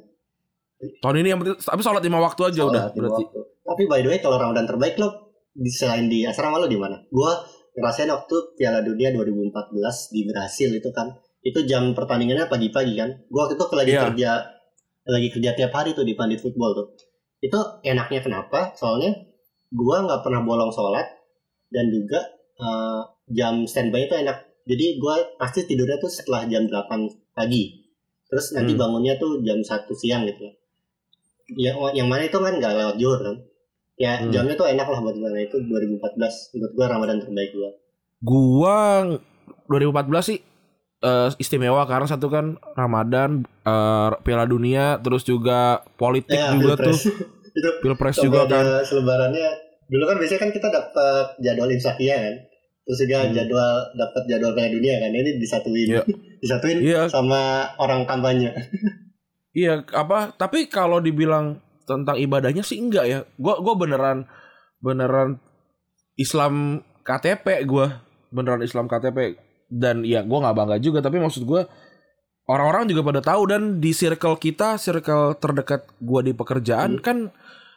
Tahun 0.98 1.16
ini 1.16 1.28
yang 1.30 1.40
penting 1.40 1.56
tapi 1.56 1.82
sholat 1.82 2.02
lima 2.02 2.18
waktu 2.18 2.42
aja 2.44 2.62
udah 2.64 2.84
Sholat 2.90 2.94
lima 2.94 3.02
berarti. 3.08 3.24
waktu. 3.24 3.40
tapi 3.62 3.84
by 3.86 4.00
the 4.02 4.10
way 4.10 4.18
kalau 4.18 4.36
ramadan 4.36 4.66
terbaik 4.66 4.98
lo 4.98 5.30
di 5.54 5.70
selain 5.70 6.10
di 6.10 6.26
asrama 6.26 6.58
lo 6.58 6.66
di 6.66 6.76
mana? 6.76 6.98
Gue 7.08 7.30
ngerasain 7.72 8.10
waktu 8.10 8.36
Piala 8.58 8.82
Dunia 8.82 9.14
2014 9.14 9.72
di 10.10 10.22
Brasil 10.26 10.70
itu 10.74 10.90
kan. 10.90 11.14
Itu 11.40 11.62
jam 11.64 11.94
pertandingannya 11.94 12.46
pagi-pagi 12.46 12.98
kan. 12.98 13.10
Gue 13.26 13.40
waktu 13.40 13.56
itu 13.56 13.66
lagi 13.72 13.92
Iya. 13.92 14.02
kerja 14.10 14.32
lagi 15.04 15.28
kerja 15.30 15.50
tiap 15.54 15.72
hari 15.72 15.94
tuh 15.94 16.02
di 16.02 16.14
Pandit 16.14 16.42
Football 16.42 16.72
tuh. 16.74 16.88
Itu 17.40 17.58
enaknya 17.82 18.22
kenapa? 18.22 18.74
Soalnya 18.74 19.14
gue 19.68 19.96
nggak 20.02 20.22
pernah 20.22 20.42
bolong 20.42 20.70
sholat 20.70 21.06
dan 21.72 21.90
juga 21.90 22.20
eh, 22.60 23.02
jam 23.32 23.66
standby 23.66 24.06
itu 24.06 24.16
enak 24.16 24.38
jadi 24.62 24.86
gue 24.96 25.16
pasti 25.36 25.66
tidurnya 25.66 25.98
tuh 25.98 26.12
setelah 26.12 26.46
jam 26.46 26.68
8 26.68 27.34
pagi 27.34 27.82
terus 28.28 28.52
nanti 28.52 28.76
Hmm. 28.76 28.82
bangunnya 28.82 29.18
tuh 29.18 29.42
jam 29.42 29.60
1 29.60 29.68
siang 29.92 30.24
gitu 30.24 30.46
ya 31.52 31.76
yang 31.92 32.08
mana 32.08 32.24
itu 32.24 32.38
kan 32.38 32.56
nggak 32.56 32.74
lewat 32.74 32.96
johor 32.96 33.20
kan 33.20 33.36
ya 33.96 34.20
Hmm. 34.20 34.32
jamnya 34.32 34.56
tuh 34.56 34.68
enak 34.68 34.86
lah 34.86 35.00
buat 35.00 35.16
gue 35.16 35.32
itu 35.42 35.58
2014 35.60 36.54
menurut 36.54 36.72
gue 36.72 36.86
ramadan 36.86 37.18
terbaik 37.20 37.52
gue 37.52 37.72
Gua 38.22 39.02
2014 39.66 40.22
sih 40.22 40.40
eh, 41.02 41.30
istimewa 41.36 41.82
karena 41.84 42.06
satu 42.06 42.30
kan 42.30 42.46
Ramadan, 42.78 43.42
eh, 43.66 44.10
Piala 44.22 44.46
Dunia, 44.46 45.02
terus 45.02 45.26
juga 45.26 45.82
politik 45.98 46.38
ya 46.38 46.54
juga 46.54 46.78
tuh, 46.78 46.94
pilpres. 46.94 47.10
itu 47.58 47.70
Pilpres 47.82 48.18
juga 48.22 48.46
kan. 48.46 48.86
selebarannya 48.86 49.50
dulu 49.92 50.04
kan 50.08 50.16
biasanya 50.16 50.40
kan 50.40 50.52
kita 50.52 50.68
dapat 50.68 51.26
jadwal 51.38 51.68
imsakiyah 51.70 52.18
kan 52.18 52.36
terus 52.82 52.98
juga 52.98 53.18
Hmm. 53.22 53.36
jadwal 53.36 53.72
dapat 53.94 54.24
jadwal 54.26 54.52
Piala 54.52 54.72
Dunia 54.72 54.96
kan 54.98 55.12
ini 55.12 55.32
disatuin 55.36 55.88
Iya. 55.92 56.02
disatuin 56.42 56.78
Iya, 56.80 57.02
sama 57.08 57.42
orang 57.76 58.08
kampanye 58.08 58.56
iya 59.54 59.84
apa? 59.86 60.32
Tapi 60.34 60.66
kalau 60.66 60.98
dibilang 60.98 61.60
tentang 61.84 62.16
ibadahnya 62.16 62.64
sih 62.64 62.80
enggak 62.80 63.06
ya. 63.06 63.20
Gua 63.36 63.60
gua 63.60 63.76
beneran 63.76 64.24
beneran 64.80 65.38
Islam 66.16 66.80
KTP 67.02 67.66
gua 67.66 68.00
beneran 68.30 68.64
Islam 68.64 68.88
KTP 68.88 69.36
dan 69.68 70.02
ya 70.02 70.24
gua 70.24 70.48
nggak 70.48 70.56
bangga 70.56 70.78
juga 70.80 71.00
tapi 71.00 71.20
maksud 71.20 71.44
gua 71.44 71.68
orang-orang 72.46 72.88
juga 72.88 73.02
pada 73.04 73.22
tahu 73.22 73.44
dan 73.46 73.62
di 73.78 73.92
circle 73.92 74.36
kita 74.36 74.76
circle 74.76 75.36
terdekat 75.36 75.84
gua 76.00 76.24
di 76.24 76.32
pekerjaan 76.32 76.98
Hmm. 76.98 77.04
kan 77.04 77.18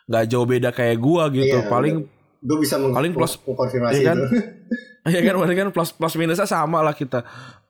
nggak 0.04 0.24
jauh 0.26 0.44
beda 0.44 0.70
kayak 0.70 0.96
gua 0.96 1.28
gitu. 1.28 1.56
Iya, 1.56 1.66
paling 1.66 2.04
gue 2.38 2.58
bisa 2.58 2.76
meng- 2.76 2.92
Paling 2.92 3.12
plus- 3.12 3.40
mengkonfirmasi 3.40 3.94
iya 3.96 4.06
kan? 4.06 4.18
ya 5.08 5.20
kan? 5.22 5.34
Berarti 5.34 5.56
kan 5.56 5.68
plus 5.70 5.90
plus 5.90 6.14
minusnya 6.14 6.44
sama 6.44 6.80
lah 6.80 6.92
kita. 6.92 7.24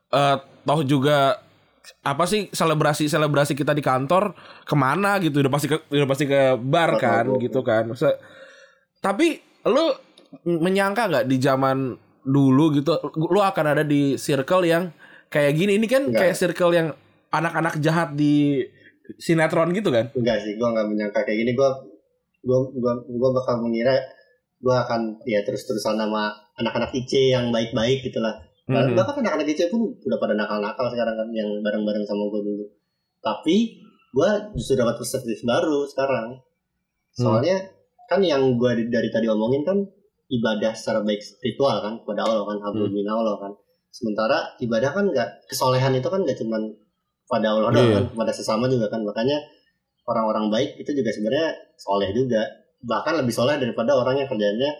Eh 0.08 0.36
toh 0.62 0.80
juga 0.82 1.38
apa 2.00 2.24
sih 2.24 2.48
selebrasi 2.48 3.06
selebrasi 3.06 3.52
kita 3.52 3.70
di 3.70 3.80
kantor 3.80 4.34
ke 4.62 4.74
mana 4.74 5.18
gitu? 5.18 5.38
Udah 5.38 5.52
pasti 5.52 5.66
ke 5.66 5.78
udah 5.84 6.08
pasti 6.08 6.24
ke 6.24 6.40
bar 6.56 6.96
kan 6.96 7.22
mabok. 7.24 7.38
gitu 7.40 7.60
kan? 7.60 7.86
Masa- 7.86 8.18
tapi 8.98 9.38
lu 9.64 9.94
menyangka 10.44 11.06
nggak 11.06 11.24
di 11.24 11.36
zaman 11.36 11.94
dulu 12.20 12.72
gitu 12.72 12.96
lu 13.28 13.38
akan 13.38 13.66
ada 13.68 13.84
di 13.84 14.16
circle 14.16 14.64
yang 14.64 14.90
kayak 15.28 15.54
gini? 15.54 15.76
Ini 15.76 15.86
kan 15.86 16.02
Nggak. 16.04 16.18
kayak 16.18 16.34
circle 16.36 16.72
yang 16.72 16.88
anak-anak 17.30 17.78
jahat 17.78 18.10
di 18.12 18.58
sinetron 19.14 19.70
gitu 19.70 19.90
kan? 19.90 20.10
Enggak 20.10 20.40
sih 20.40 20.54
gue 20.54 20.66
nggak 20.66 20.86
menyangka 20.88 21.20
kayak 21.22 21.38
gini. 21.38 21.52
Gue 21.52 21.70
gue 22.44 22.58
gue 22.72 22.92
gue 23.10 23.30
bakal 23.32 23.58
mengira 23.58 23.96
gue 24.56 24.74
akan 24.74 25.00
ya 25.24 25.40
terus 25.42 25.64
terusan 25.64 25.96
sama 25.96 26.28
anak-anak 26.54 26.92
IC 26.94 27.12
yang 27.30 27.48
baik-baik 27.48 28.00
gitulah 28.02 28.36
Mhm. 28.64 28.94
bahkan 28.94 29.20
anak-anak 29.20 29.44
IC 29.46 29.68
pun 29.68 29.80
udah 29.98 30.18
pada 30.18 30.32
nakal-nakal 30.32 30.88
sekarang 30.88 31.12
kan 31.14 31.28
yang 31.30 31.48
bareng-bareng 31.58 32.00
sama 32.02 32.24
gue 32.26 32.40
dulu 32.42 32.64
tapi 33.20 33.56
gue 34.10 34.28
justru 34.54 34.74
dapat 34.74 34.96
perspektif 34.96 35.42
baru 35.42 35.84
sekarang 35.84 36.40
soalnya 37.12 37.56
kan 38.04 38.20
yang 38.20 38.54
gue 38.54 38.70
dari 38.86 39.08
tadi 39.08 39.26
omongin 39.26 39.62
kan 39.62 39.78
ibadah 40.26 40.72
secara 40.72 41.00
baik 41.00 41.20
ritual 41.40 41.76
kan 41.78 41.94
kepada 41.98 42.24
Allah 42.24 42.44
kan 42.46 42.58
hablum 42.62 42.88
Hmm. 42.88 42.96
minallah 42.96 43.36
kan 43.38 43.52
sementara 43.90 44.38
ibadah 44.58 44.90
kan 44.90 45.04
nggak 45.06 45.28
kesolehan 45.46 45.92
itu 45.92 46.08
kan 46.08 46.20
nggak 46.20 46.34
cuman 46.34 46.62
pada 47.24 47.46
Allah 47.50 47.70
doang 47.70 47.84
Iya. 47.84 47.94
kan 47.94 48.04
kepada 48.10 48.32
sesama 48.32 48.64
juga 48.66 48.88
kan 48.88 49.00
makanya 49.00 49.38
orang-orang 50.04 50.52
baik 50.52 50.70
itu 50.80 50.90
juga 50.92 51.10
sebenarnya 51.12 51.48
soleh 51.76 52.10
juga. 52.12 52.42
Bahkan 52.84 53.24
lebih 53.24 53.32
soleh 53.32 53.56
daripada 53.56 53.96
orang 53.96 54.20
yang 54.20 54.28
kerjanya 54.28 54.70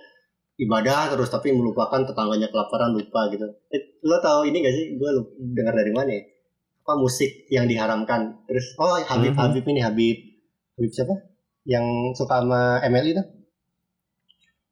ibadah 0.54 1.10
terus 1.10 1.32
tapi 1.32 1.50
melupakan 1.50 2.04
tetangganya 2.04 2.52
kelaparan 2.52 2.94
lupa 2.94 3.26
gitu. 3.32 3.48
Eh, 3.72 3.98
lo 4.06 4.20
tahu 4.20 4.46
ini 4.46 4.62
gak 4.62 4.74
sih? 4.74 4.84
Gue 5.00 5.10
dengar 5.56 5.74
dari 5.74 5.90
mana 5.90 6.10
ya? 6.14 6.22
Apa 6.84 7.00
musik 7.00 7.48
yang 7.48 7.64
diharamkan? 7.64 8.44
Terus 8.44 8.76
oh 8.76 9.00
Habib 9.00 9.32
Mhm. 9.34 9.40
Habib 9.40 9.64
ini 9.66 9.80
Habib. 9.80 10.16
Habib 10.76 10.92
siapa? 10.92 11.14
Yang 11.64 11.86
suka 12.20 12.44
sama 12.44 12.84
MLI 12.84 13.16
tuh? 13.16 13.26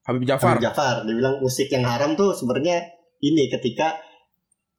Habib 0.05 0.29
Jafar. 0.29 0.61
Habib 0.61 0.67
Jafar. 0.69 0.95
Dia 1.09 1.15
bilang 1.17 1.41
musik 1.41 1.73
yang 1.73 1.89
haram 1.89 2.13
tuh 2.13 2.37
sebenarnya 2.37 2.85
ini 3.25 3.49
ketika 3.49 3.97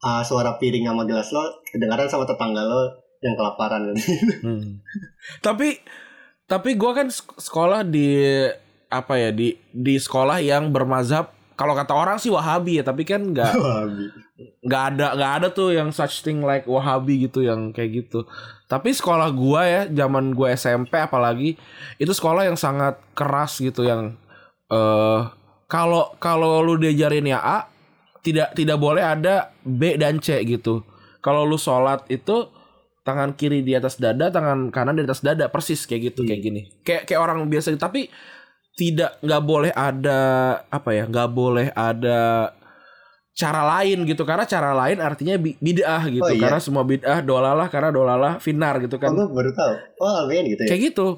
uh, 0.04 0.22
suara 0.22 0.60
piring 0.60 0.86
sama 0.86 1.02
gelas 1.08 1.32
lo 1.34 1.64
kedengaran 1.64 2.06
sama 2.06 2.28
tetangga 2.28 2.62
lo 2.62 3.03
yang 3.24 3.34
kelaparan 3.34 3.96
Hmm. 4.44 4.84
tapi 5.40 5.80
tapi 6.44 6.76
gue 6.76 6.90
kan 6.92 7.08
sek- 7.08 7.40
sekolah 7.40 7.80
di 7.82 8.20
apa 8.92 9.16
ya 9.16 9.32
di 9.32 9.56
di 9.72 9.96
sekolah 9.96 10.38
yang 10.38 10.68
bermazhab 10.68 11.32
kalau 11.56 11.72
kata 11.72 11.94
orang 11.94 12.18
sih 12.20 12.28
Wahabi 12.28 12.78
ya 12.78 12.84
tapi 12.84 13.02
kan 13.02 13.32
nggak 13.32 13.52
nggak 14.66 14.82
ada 14.92 15.06
nggak 15.14 15.32
ada 15.40 15.48
tuh 15.48 15.72
yang 15.72 15.88
such 15.88 16.20
thing 16.20 16.42
like 16.42 16.66
Wahabi 16.66 17.24
gitu 17.24 17.40
yang 17.40 17.70
kayak 17.70 18.04
gitu. 18.04 18.26
Tapi 18.66 18.90
sekolah 18.90 19.30
gua 19.30 19.62
ya 19.62 19.82
zaman 19.86 20.34
gua 20.34 20.52
SMP 20.52 20.98
apalagi 20.98 21.54
itu 21.96 22.10
sekolah 22.10 22.44
yang 22.44 22.58
sangat 22.58 22.98
keras 23.14 23.56
gitu 23.56 23.86
yang 23.86 24.18
eh 24.68 25.20
kalau 25.64 26.12
kalau 26.18 26.60
lu 26.60 26.76
diajarin 26.76 27.24
ya 27.24 27.38
A 27.38 27.58
tidak 28.20 28.52
tidak 28.52 28.76
boleh 28.76 29.00
ada 29.00 29.54
B 29.62 29.94
dan 29.94 30.18
C 30.18 30.42
gitu. 30.42 30.82
Kalau 31.22 31.46
lu 31.46 31.54
sholat 31.54 32.02
itu 32.10 32.50
tangan 33.04 33.36
kiri 33.36 33.60
di 33.60 33.72
atas 33.72 33.96
dada 33.96 34.28
tangan 34.28 34.72
kanan 34.72 34.96
di 34.96 35.04
atas 35.04 35.20
dada 35.20 35.46
persis 35.46 35.84
kayak 35.84 36.10
gitu 36.10 36.24
kayak 36.24 36.40
gini 36.40 36.60
kayak 36.80 37.04
kayak 37.04 37.20
orang 37.20 37.44
biasa 37.44 37.76
tapi 37.76 38.08
tidak 38.74 39.20
nggak 39.20 39.42
boleh 39.44 39.70
ada 39.70 40.20
apa 40.66 40.90
ya 40.90 41.04
nggak 41.04 41.30
boleh 41.30 41.68
ada 41.70 42.50
cara 43.34 43.62
lain 43.78 44.06
gitu 44.06 44.22
karena 44.22 44.46
cara 44.46 44.70
lain 44.72 44.98
artinya 44.98 45.34
bi- 45.36 45.58
bid'ah 45.58 46.06
gitu 46.06 46.22
Oh, 46.22 46.30
iya? 46.30 46.40
karena 46.40 46.58
semua 46.58 46.82
bid'ah 46.82 47.18
dolalah 47.20 47.66
karena 47.66 47.90
dolalah 47.90 48.32
finar 48.38 48.78
gitu 48.78 48.94
kan 48.96 49.10
gue 49.10 49.26
baru 49.26 49.50
tahu 49.52 49.72
oh 50.00 50.12
Albion 50.22 50.44
gitu 50.48 50.60
ya 50.64 50.68
kayak 50.70 50.82
gitu 50.90 51.08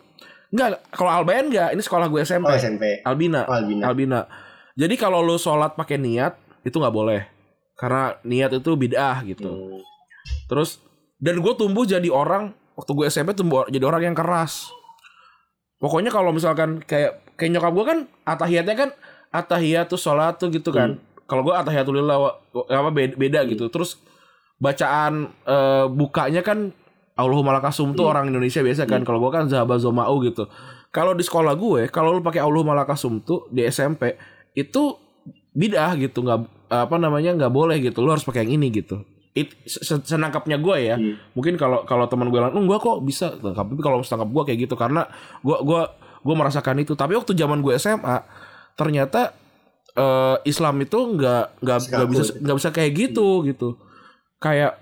Enggak, 0.47 0.79
kalau 0.95 1.11
Albayan 1.11 1.51
enggak, 1.51 1.75
ini 1.75 1.83
sekolah 1.83 2.07
gue 2.07 2.23
SMP. 2.23 2.47
oh 2.47 2.55
SMP 2.55 3.03
Albina. 3.03 3.43
oh 3.45 3.53
Albina 3.53 3.83
Albina. 3.83 4.21
Jadi 4.79 4.95
kalau 4.95 5.19
lu 5.19 5.35
sholat 5.37 5.75
pakai 5.75 5.99
niat 5.99 6.39
itu 6.63 6.71
nggak 6.73 6.95
boleh. 6.95 7.27
Karena 7.75 8.15
niat 8.23 8.55
itu 8.55 8.71
bid'ah 8.73 9.27
gitu. 9.27 9.51
Hmm. 9.51 9.83
Terus 10.47 10.79
dan 11.17 11.41
gue 11.41 11.53
tumbuh 11.57 11.89
jadi 11.89 12.09
orang 12.13 12.53
waktu 12.77 12.93
gue 12.93 13.07
SMP 13.09 13.33
tumbuh 13.33 13.65
jadi 13.69 13.85
orang 13.89 14.13
yang 14.13 14.17
keras. 14.17 14.69
Pokoknya 15.81 16.09
kalau 16.13 16.33
misalkan 16.33 16.81
kayak 16.85 17.37
kayak 17.37 17.51
nyokap 17.57 17.73
gue 17.73 17.85
kan 17.85 17.99
atahiyatnya 18.25 18.77
kan 18.77 18.91
atahiyatus 19.33 20.01
sholat 20.01 20.37
tuh 20.41 20.53
gitu 20.53 20.73
kan. 20.73 21.01
Kalau 21.27 21.43
gue 21.43 21.53
atahiyatulillah 21.57 22.17
apa 22.69 22.91
beda, 22.93 23.15
beda 23.17 23.41
gitu. 23.49 23.69
Terus 23.69 24.01
bacaan 24.57 25.33
eh, 25.45 25.87
bukanya 25.89 26.41
kan 26.41 26.73
Allahumma 27.17 27.57
lakasum 27.57 27.97
tuh 27.97 28.13
orang 28.13 28.29
Indonesia 28.29 28.61
biasa 28.61 28.85
kan. 28.85 29.01
Kalau 29.05 29.21
gue 29.25 29.33
kan 29.33 29.49
zahaba 29.49 29.81
zomau 29.81 30.21
gitu. 30.21 30.49
Kalau 30.93 31.13
di 31.17 31.25
sekolah 31.25 31.57
gue, 31.57 31.89
kalau 31.89 32.17
lu 32.17 32.21
pakai 32.25 32.45
Allahumma 32.45 32.77
lakasum 32.77 33.25
tuh 33.25 33.49
di 33.53 33.65
SMP 33.69 34.17
itu 34.57 34.97
bid'ah 35.57 35.97
gitu, 35.97 36.25
nggak 36.25 36.73
apa 36.73 36.97
namanya 36.97 37.37
nggak 37.37 37.53
boleh 37.53 37.81
gitu. 37.81 38.05
Lu 38.05 38.13
harus 38.13 38.25
pakai 38.25 38.45
yang 38.45 38.61
ini 38.61 38.69
gitu. 38.69 39.01
It, 39.37 39.53
se- 39.63 40.01
senangkapnya 40.01 40.57
gue 40.57 40.77
ya. 40.81 40.97
Hmm. 40.97 41.21
Mungkin 41.33 41.55
kalau 41.55 41.85
kalau 41.85 42.09
teman 42.09 42.33
gue 42.33 42.41
bilang, 42.41 42.57
enggak 42.57 42.81
kok 42.81 43.05
bisa. 43.05 43.31
Tapi 43.31 43.77
kalau 43.79 44.01
setangkap 44.01 44.33
gue 44.33 44.43
kayak 44.49 44.59
gitu 44.65 44.75
karena 44.75 45.05
gue 45.41 45.57
gua 45.61 45.93
gue 46.25 46.35
merasakan 46.35 46.81
itu. 46.81 46.97
Tapi 46.97 47.13
waktu 47.13 47.33
zaman 47.33 47.61
gue 47.61 47.77
SMA 47.77 48.17
ternyata 48.73 49.37
eh, 49.93 50.37
Islam 50.45 50.81
itu 50.81 50.97
nggak 50.97 51.61
nggak 51.61 51.79
nggak 51.87 52.09
bisa 52.09 52.23
nggak 52.35 52.57
bisa 52.57 52.71
kayak 52.71 52.93
gitu 52.93 53.45
gitu. 53.45 53.77
Kayak 54.37 54.81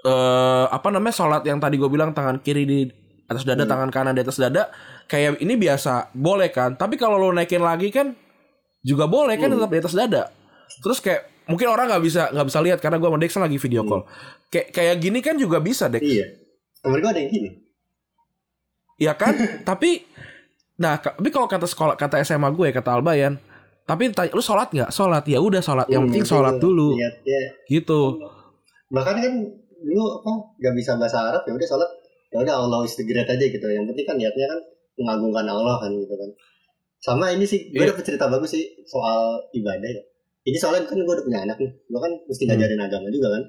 eh 0.00 0.66
apa 0.66 0.88
namanya 0.88 1.12
sholat 1.12 1.42
yang 1.44 1.60
tadi 1.60 1.76
gue 1.76 1.86
bilang 1.86 2.10
tangan 2.10 2.40
kiri 2.40 2.64
di 2.64 2.78
atas 3.28 3.44
dada, 3.44 3.62
Hmm. 3.62 3.70
tangan 3.70 3.90
kanan 3.92 4.16
di 4.16 4.24
atas 4.24 4.40
dada. 4.40 4.72
Kayak 5.04 5.38
ini 5.38 5.54
biasa 5.54 6.10
boleh 6.12 6.48
kan. 6.48 6.74
Tapi 6.74 6.96
kalau 6.96 7.14
lo 7.14 7.30
naikin 7.30 7.60
lagi 7.60 7.92
kan 7.92 8.16
juga 8.80 9.04
boleh 9.04 9.36
kan 9.36 9.52
Hmm. 9.52 9.60
tetap 9.60 9.70
di 9.70 9.78
atas 9.78 9.94
dada. 9.94 10.22
Terus 10.80 10.98
kayak 10.98 11.39
mungkin 11.50 11.66
orang 11.66 11.90
nggak 11.90 12.00
bisa 12.00 12.22
nggak 12.30 12.46
bisa 12.46 12.60
lihat 12.62 12.78
karena 12.78 12.96
gue 12.96 13.08
sama 13.08 13.18
Dex 13.18 13.30
lagi 13.34 13.58
video 13.58 13.82
call. 13.82 14.02
Kayak 14.46 14.66
kayak 14.70 14.94
gini 14.96 15.18
kan 15.18 15.34
juga 15.34 15.58
bisa 15.58 15.86
Dex. 15.86 16.00
iya. 16.00 16.26
Temen 16.78 16.96
gue 16.96 17.10
ada 17.10 17.18
yang 17.18 17.28
gini. 17.28 17.50
Iya 18.96 19.12
kan? 19.14 19.34
tapi 19.68 20.06
nah 20.76 20.96
tapi 20.96 21.28
kalau 21.28 21.44
kata 21.44 21.66
sekolah 21.66 21.94
kata 21.94 22.22
SMA 22.22 22.48
gue 22.50 22.70
kata 22.70 22.94
Albayan, 22.94 23.36
tapi 23.84 24.08
tanya 24.10 24.30
lu 24.30 24.40
sholat 24.40 24.70
nggak? 24.70 24.88
Sholat. 24.88 25.24
Ya 25.26 25.38
udah 25.38 25.60
sholat. 25.60 25.86
Yang 25.86 26.00
Hmm, 26.00 26.08
penting 26.08 26.24
sholat 26.24 26.54
itu 26.56 26.62
dulu 26.62 26.88
niatnya 26.94 27.40
gitu. 27.66 28.00
Bahkan 28.88 29.14
kan 29.16 29.32
dulu 29.80 30.04
apa 30.20 30.30
nggak 30.56 30.74
bisa 30.74 30.92
bahasa 30.96 31.18
Arab 31.20 31.42
ya 31.44 31.52
udah 31.52 31.68
sholat. 31.68 31.90
Ya 32.30 32.38
udah 32.38 32.54
Allah 32.56 32.80
is 32.84 32.94
the 32.94 33.02
great 33.02 33.26
aja 33.26 33.42
gitu. 33.42 33.66
Yang 33.66 33.90
penting 33.90 34.06
kan 34.06 34.16
niatnya 34.16 34.46
kan 34.46 34.60
mengagungkan 34.96 35.44
Allah 35.44 35.76
kan 35.78 35.90
gitu 35.92 36.14
kan. 36.14 36.30
Sama 37.00 37.32
ini 37.32 37.44
sih 37.44 37.68
gue 37.68 37.80
Iya. 37.80 37.92
dapet 37.92 38.04
cerita 38.04 38.28
bagus 38.28 38.52
sih 38.52 38.64
soal 38.84 39.40
ibadah 39.52 39.88
ya 39.88 40.02
ini 40.46 40.56
soalnya 40.56 40.88
kan 40.88 40.96
gue 40.96 41.14
udah 41.14 41.24
punya 41.26 41.40
anak 41.44 41.56
nih. 41.60 41.70
Gue 41.88 42.00
kan 42.00 42.12
mesti 42.24 42.42
Hmm. 42.44 42.50
ngajarin 42.56 42.80
agama 42.80 43.06
juga 43.12 43.28
kan 43.36 43.42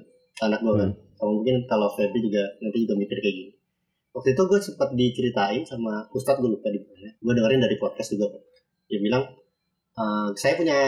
anak 0.48 0.60
gue 0.64 0.74
kan. 0.76 0.90
Sama 1.16 1.30
mungkin 1.38 1.56
kalau 1.70 1.88
Ferdi 1.94 2.18
juga 2.20 2.42
nanti 2.60 2.78
juga 2.84 2.94
mikir 2.98 3.16
kayak 3.20 3.36
gini. 3.36 3.52
Waktu 4.12 4.28
itu 4.36 4.42
gue 4.44 4.58
sempat 4.60 4.88
diceritain 4.92 5.62
sama 5.64 6.04
Ustadz 6.12 6.40
gue 6.44 6.50
lupa 6.52 6.68
di 6.68 6.80
mana. 6.84 7.10
Gue 7.16 7.32
dengerin 7.32 7.60
dari 7.64 7.76
podcast 7.80 8.12
juga. 8.12 8.28
Dia 8.90 9.00
bilang 9.00 9.24
"Eh, 9.92 10.28
saya 10.36 10.54
punya 10.56 10.78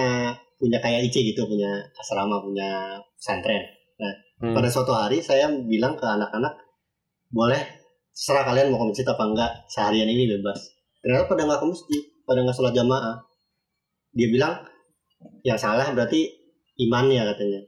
punya 0.61 0.78
kayak 0.80 1.08
IC 1.08 1.34
gitu 1.34 1.44
punya 1.44 1.84
asrama 1.96 2.40
punya 2.40 3.00
pesantren. 3.16 3.64
Hmm. 4.34 4.50
pada 4.50 4.66
suatu 4.66 4.90
hari 4.90 5.23
saya 5.23 5.46
bilang 5.46 5.94
ke 5.94 6.02
anak-anak 6.04 6.58
boleh 7.30 7.62
serah 8.11 8.42
kalian 8.42 8.75
mau 8.75 8.82
ke 8.82 8.87
masjid 8.90 9.06
apa 9.06 9.23
enggak 9.30 9.50
seharian 9.70 10.11
ini 10.11 10.26
bebas. 10.26 10.58
Ternyata 11.00 11.30
pada 11.30 11.42
nggak 11.46 11.61
ke 11.62 11.66
masjid 11.70 12.02
pada 12.26 12.38
nggak 12.42 12.56
sholat 12.58 12.75
jamaah. 12.75 13.16
Dia 14.12 14.28
bilang 14.28 14.54
yang 15.43 15.57
salah 15.57 15.88
berarti 15.90 16.28
imannya 16.76 17.23
katanya 17.35 17.61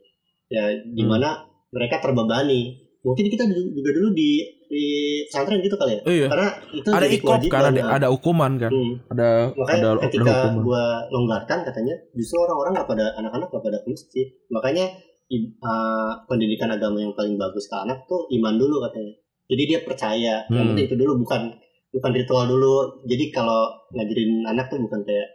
ya 0.47 0.63
di 0.83 1.03
mana 1.03 1.43
mereka 1.69 1.99
terbebani 1.99 2.75
mungkin 3.01 3.25
kita 3.27 3.43
juga 3.47 3.91
dulu 3.93 4.11
di 4.11 4.43
di 4.67 4.85
pesantren 5.23 5.63
gitu 5.63 5.79
kali 5.79 5.95
ya 5.95 6.01
Oh 6.03 6.11
iya 6.11 6.27
karena 6.27 6.49
itu 6.75 6.87
ada 6.91 7.07
ikop 7.07 7.39
kan 7.47 7.61
ada, 7.71 7.79
nah. 7.79 7.91
ada 7.95 8.07
hukuman 8.11 8.51
kan 8.59 8.67
Hmm. 8.67 8.99
ada 9.07 9.55
Makanya 9.55 9.79
ada, 9.79 9.89
ada 9.89 10.01
ketika 10.03 10.31
hukuman 10.43 10.55
gua 10.59 10.83
longgarkan 11.07 11.59
katanya 11.63 11.95
justru 12.11 12.35
orang-orang 12.41 12.71
nggak 12.75 12.89
pada 12.89 13.05
anak-anak 13.15 13.47
nggak 13.47 13.63
pada 13.63 13.77
ke 13.79 13.87
masjid. 13.87 14.27
Makanya 14.51 14.85
i- 15.27 15.55
uh, 15.57 16.11
pendidikan 16.25 16.67
agama 16.67 16.99
yang 16.99 17.15
paling 17.15 17.39
bagus 17.39 17.67
ke 17.67 17.75
anak 17.75 18.03
tuh 18.05 18.27
iman 18.29 18.59
dulu 18.59 18.83
katanya. 18.83 19.15
Jadi 19.47 19.63
dia 19.63 19.79
percaya. 19.87 20.35
Yang 20.45 20.59
Hmm. 20.59 20.69
penting 20.75 20.85
itu 20.91 20.95
dulu 20.99 21.13
bukan 21.23 21.41
bukan 21.89 22.11
ritual 22.11 22.43
dulu. 22.45 22.75
Jadi 23.07 23.31
kalau 23.31 23.61
ngajarin 23.91 24.43
anak 24.43 24.67
tuh 24.67 24.83
bukan 24.83 24.99
kayak 25.03 25.27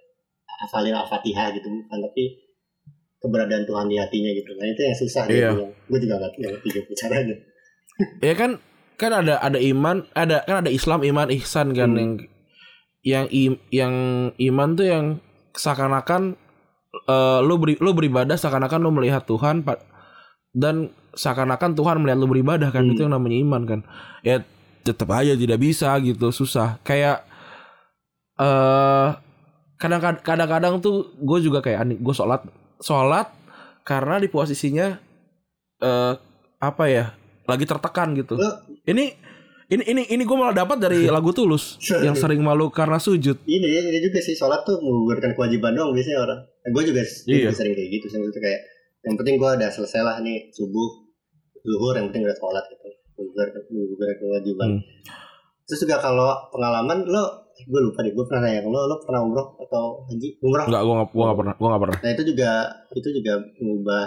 hafalin 0.62 0.94
al-fatihah 0.94 1.50
gitu 1.52 1.66
bukan 1.66 1.98
tapi 2.00 2.24
keberadaan 3.18 3.64
Tuhan 3.64 3.86
di 3.86 3.96
hatinya 3.96 4.30
gitu. 4.30 4.50
Nah 4.52 4.66
itu 4.66 4.80
yang 4.80 4.96
susah 4.96 5.22
Iya. 5.26 5.30
dia 5.30 5.50
bilang. 5.52 5.72
Gue 5.86 5.98
juga 5.98 6.14
nggak 6.16 6.32
ngerti 6.38 6.68
gitu 6.72 6.90
caranya. 6.96 7.36
ya 8.26 8.34
kan 8.34 8.50
kan 8.94 9.12
ada 9.12 9.34
ada 9.36 9.58
iman 9.58 10.06
ada 10.12 10.42
kan 10.42 10.62
ada 10.62 10.70
Islam 10.70 11.02
iman 11.02 11.28
ihsan 11.32 11.70
kan 11.72 11.90
Hmm. 11.90 11.98
yang 11.98 12.12
yang 13.02 13.26
im- 13.28 13.62
yang 13.70 13.94
iman 14.32 14.68
tuh 14.72 14.86
yang 14.86 15.04
seakan-akan 15.52 16.38
eh, 17.04 17.40
lu 17.40 17.56
beri, 17.56 17.74
lu 17.78 17.90
beribadah 17.92 18.34
seakan-akan 18.34 18.78
lu 18.78 18.90
melihat 18.92 19.24
Tuhan 19.24 19.64
dan 20.52 20.88
seakan-akan 21.12 21.72
Tuhan 21.72 21.96
melihat 21.98 22.18
lu 22.18 22.28
beribadah 22.28 22.68
kan 22.68 22.84
Hmm. 22.84 22.92
itu 22.92 23.00
yang 23.02 23.12
namanya 23.12 23.38
iman 23.40 23.62
kan 23.64 23.80
ya 24.20 24.40
tetap 24.82 25.08
aja 25.10 25.32
tidak 25.32 25.58
bisa 25.58 25.94
gitu 25.98 26.30
susah 26.30 26.78
kayak 26.82 27.22
eh 28.36 29.08
kadang 29.14 29.31
kadang-kadang 29.82 30.78
tuh 30.78 31.10
gue 31.18 31.38
juga 31.42 31.58
kayak 31.58 31.78
aneh 31.82 31.96
gue 31.98 32.14
sholat 32.14 32.46
sholat 32.78 33.26
karena 33.82 34.22
di 34.22 34.30
posisinya 34.30 34.94
eh 35.78 36.14
apa 36.62 36.84
ya 36.86 37.10
lagi 37.50 37.66
tertekan 37.66 38.14
gitu 38.14 38.38
Lo- 38.38 38.62
ini 38.86 39.10
ini 39.66 39.82
ini 39.82 40.02
ini 40.06 40.22
gue 40.22 40.36
malah 40.38 40.54
dapat 40.54 40.78
dari 40.78 41.10
lagu 41.10 41.34
tulus 41.34 41.82
yang 42.06 42.14
sering 42.14 42.38
malu 42.38 42.70
karena 42.70 43.02
sujud 43.02 43.42
ini 43.42 43.66
ini 43.66 43.98
juga 43.98 44.22
sih 44.22 44.38
sholat 44.38 44.62
tuh 44.62 44.78
menggugurkan 44.78 45.34
kewajiban 45.34 45.74
dong 45.74 45.90
biasanya 45.90 46.22
orang. 46.22 46.40
gue 46.62 46.82
juga, 46.86 47.02
Iya. 47.26 47.50
juga 47.50 47.54
sering 47.58 47.74
kayak 47.74 47.90
gitu 47.90 48.06
sih 48.06 48.16
maksudnya 48.22 48.42
kayak 48.46 48.60
yang 49.02 49.14
penting 49.18 49.34
gue 49.34 49.50
udah 49.50 49.70
selesai 49.74 50.00
lah 50.06 50.16
nih 50.22 50.46
subuh 50.54 50.88
zuhur 51.58 51.98
yang 51.98 52.06
penting 52.06 52.22
udah 52.22 52.38
sholat 52.38 52.64
gitu 52.70 52.86
menggugurkan 53.18 53.62
menggugurkan 53.66 54.16
kewajiban. 54.18 54.68
Hmm. 54.70 54.82
Terus 55.66 55.80
juga 55.82 55.96
kalau 55.98 56.30
pengalaman 56.50 57.02
lo 57.06 57.41
gue 57.64 57.80
lupa 57.80 57.98
deh 58.00 58.12
gue 58.12 58.24
pernah 58.24 58.42
ke 58.44 58.64
lo 58.64 58.80
lo 58.84 58.96
pernah 59.00 59.20
umroh 59.20 59.46
atau 59.58 59.84
haji? 60.06 60.28
Umroh. 60.38 60.64
Enggak, 60.66 60.82
gue 60.82 60.94
gak, 60.94 61.08
gua 61.10 61.24
gak 61.24 61.38
pernah, 61.38 61.54
gua 61.54 61.68
gak 61.70 61.82
pernah. 61.82 61.98
nah 61.98 62.10
itu 62.10 62.22
juga 62.24 62.50
itu 62.92 63.08
juga 63.12 63.32
mengubah 63.56 64.04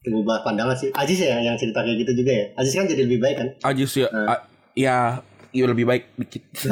mengubah 0.00 0.36
pandangan 0.40 0.76
sih. 0.76 0.88
Aziz 0.92 1.18
ya 1.18 1.36
yang 1.38 1.54
cerita 1.54 1.80
kayak 1.80 1.98
gitu 2.00 2.12
juga 2.18 2.32
ya? 2.32 2.44
Aziz 2.56 2.72
kan 2.72 2.84
jadi 2.84 3.02
lebih 3.04 3.20
baik 3.20 3.36
kan? 3.36 3.48
Ajis 3.66 3.92
ya, 3.94 4.08
Nah. 4.08 4.26
a- 4.32 4.44
ya, 4.72 4.96
ya 5.50 5.64
lebih 5.66 5.84
baik 5.84 6.08
dikit. 6.16 6.42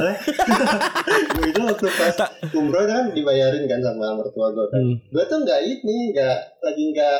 Gue 1.34 1.46
itu 1.46 1.60
waktu 1.60 1.86
pas 1.88 2.16
umroh 2.52 2.84
kan 2.84 3.12
dibayarin 3.12 3.64
kan 3.64 3.80
sama 3.80 4.16
mertua 4.16 4.48
gue 4.50 4.66
kan. 4.66 4.80
Hmm. 4.80 4.96
gue 5.08 5.24
tuh 5.24 5.38
nggak 5.38 5.60
ini 5.62 5.96
nggak 6.12 6.36
lagi 6.58 6.82
nggak 6.88 7.18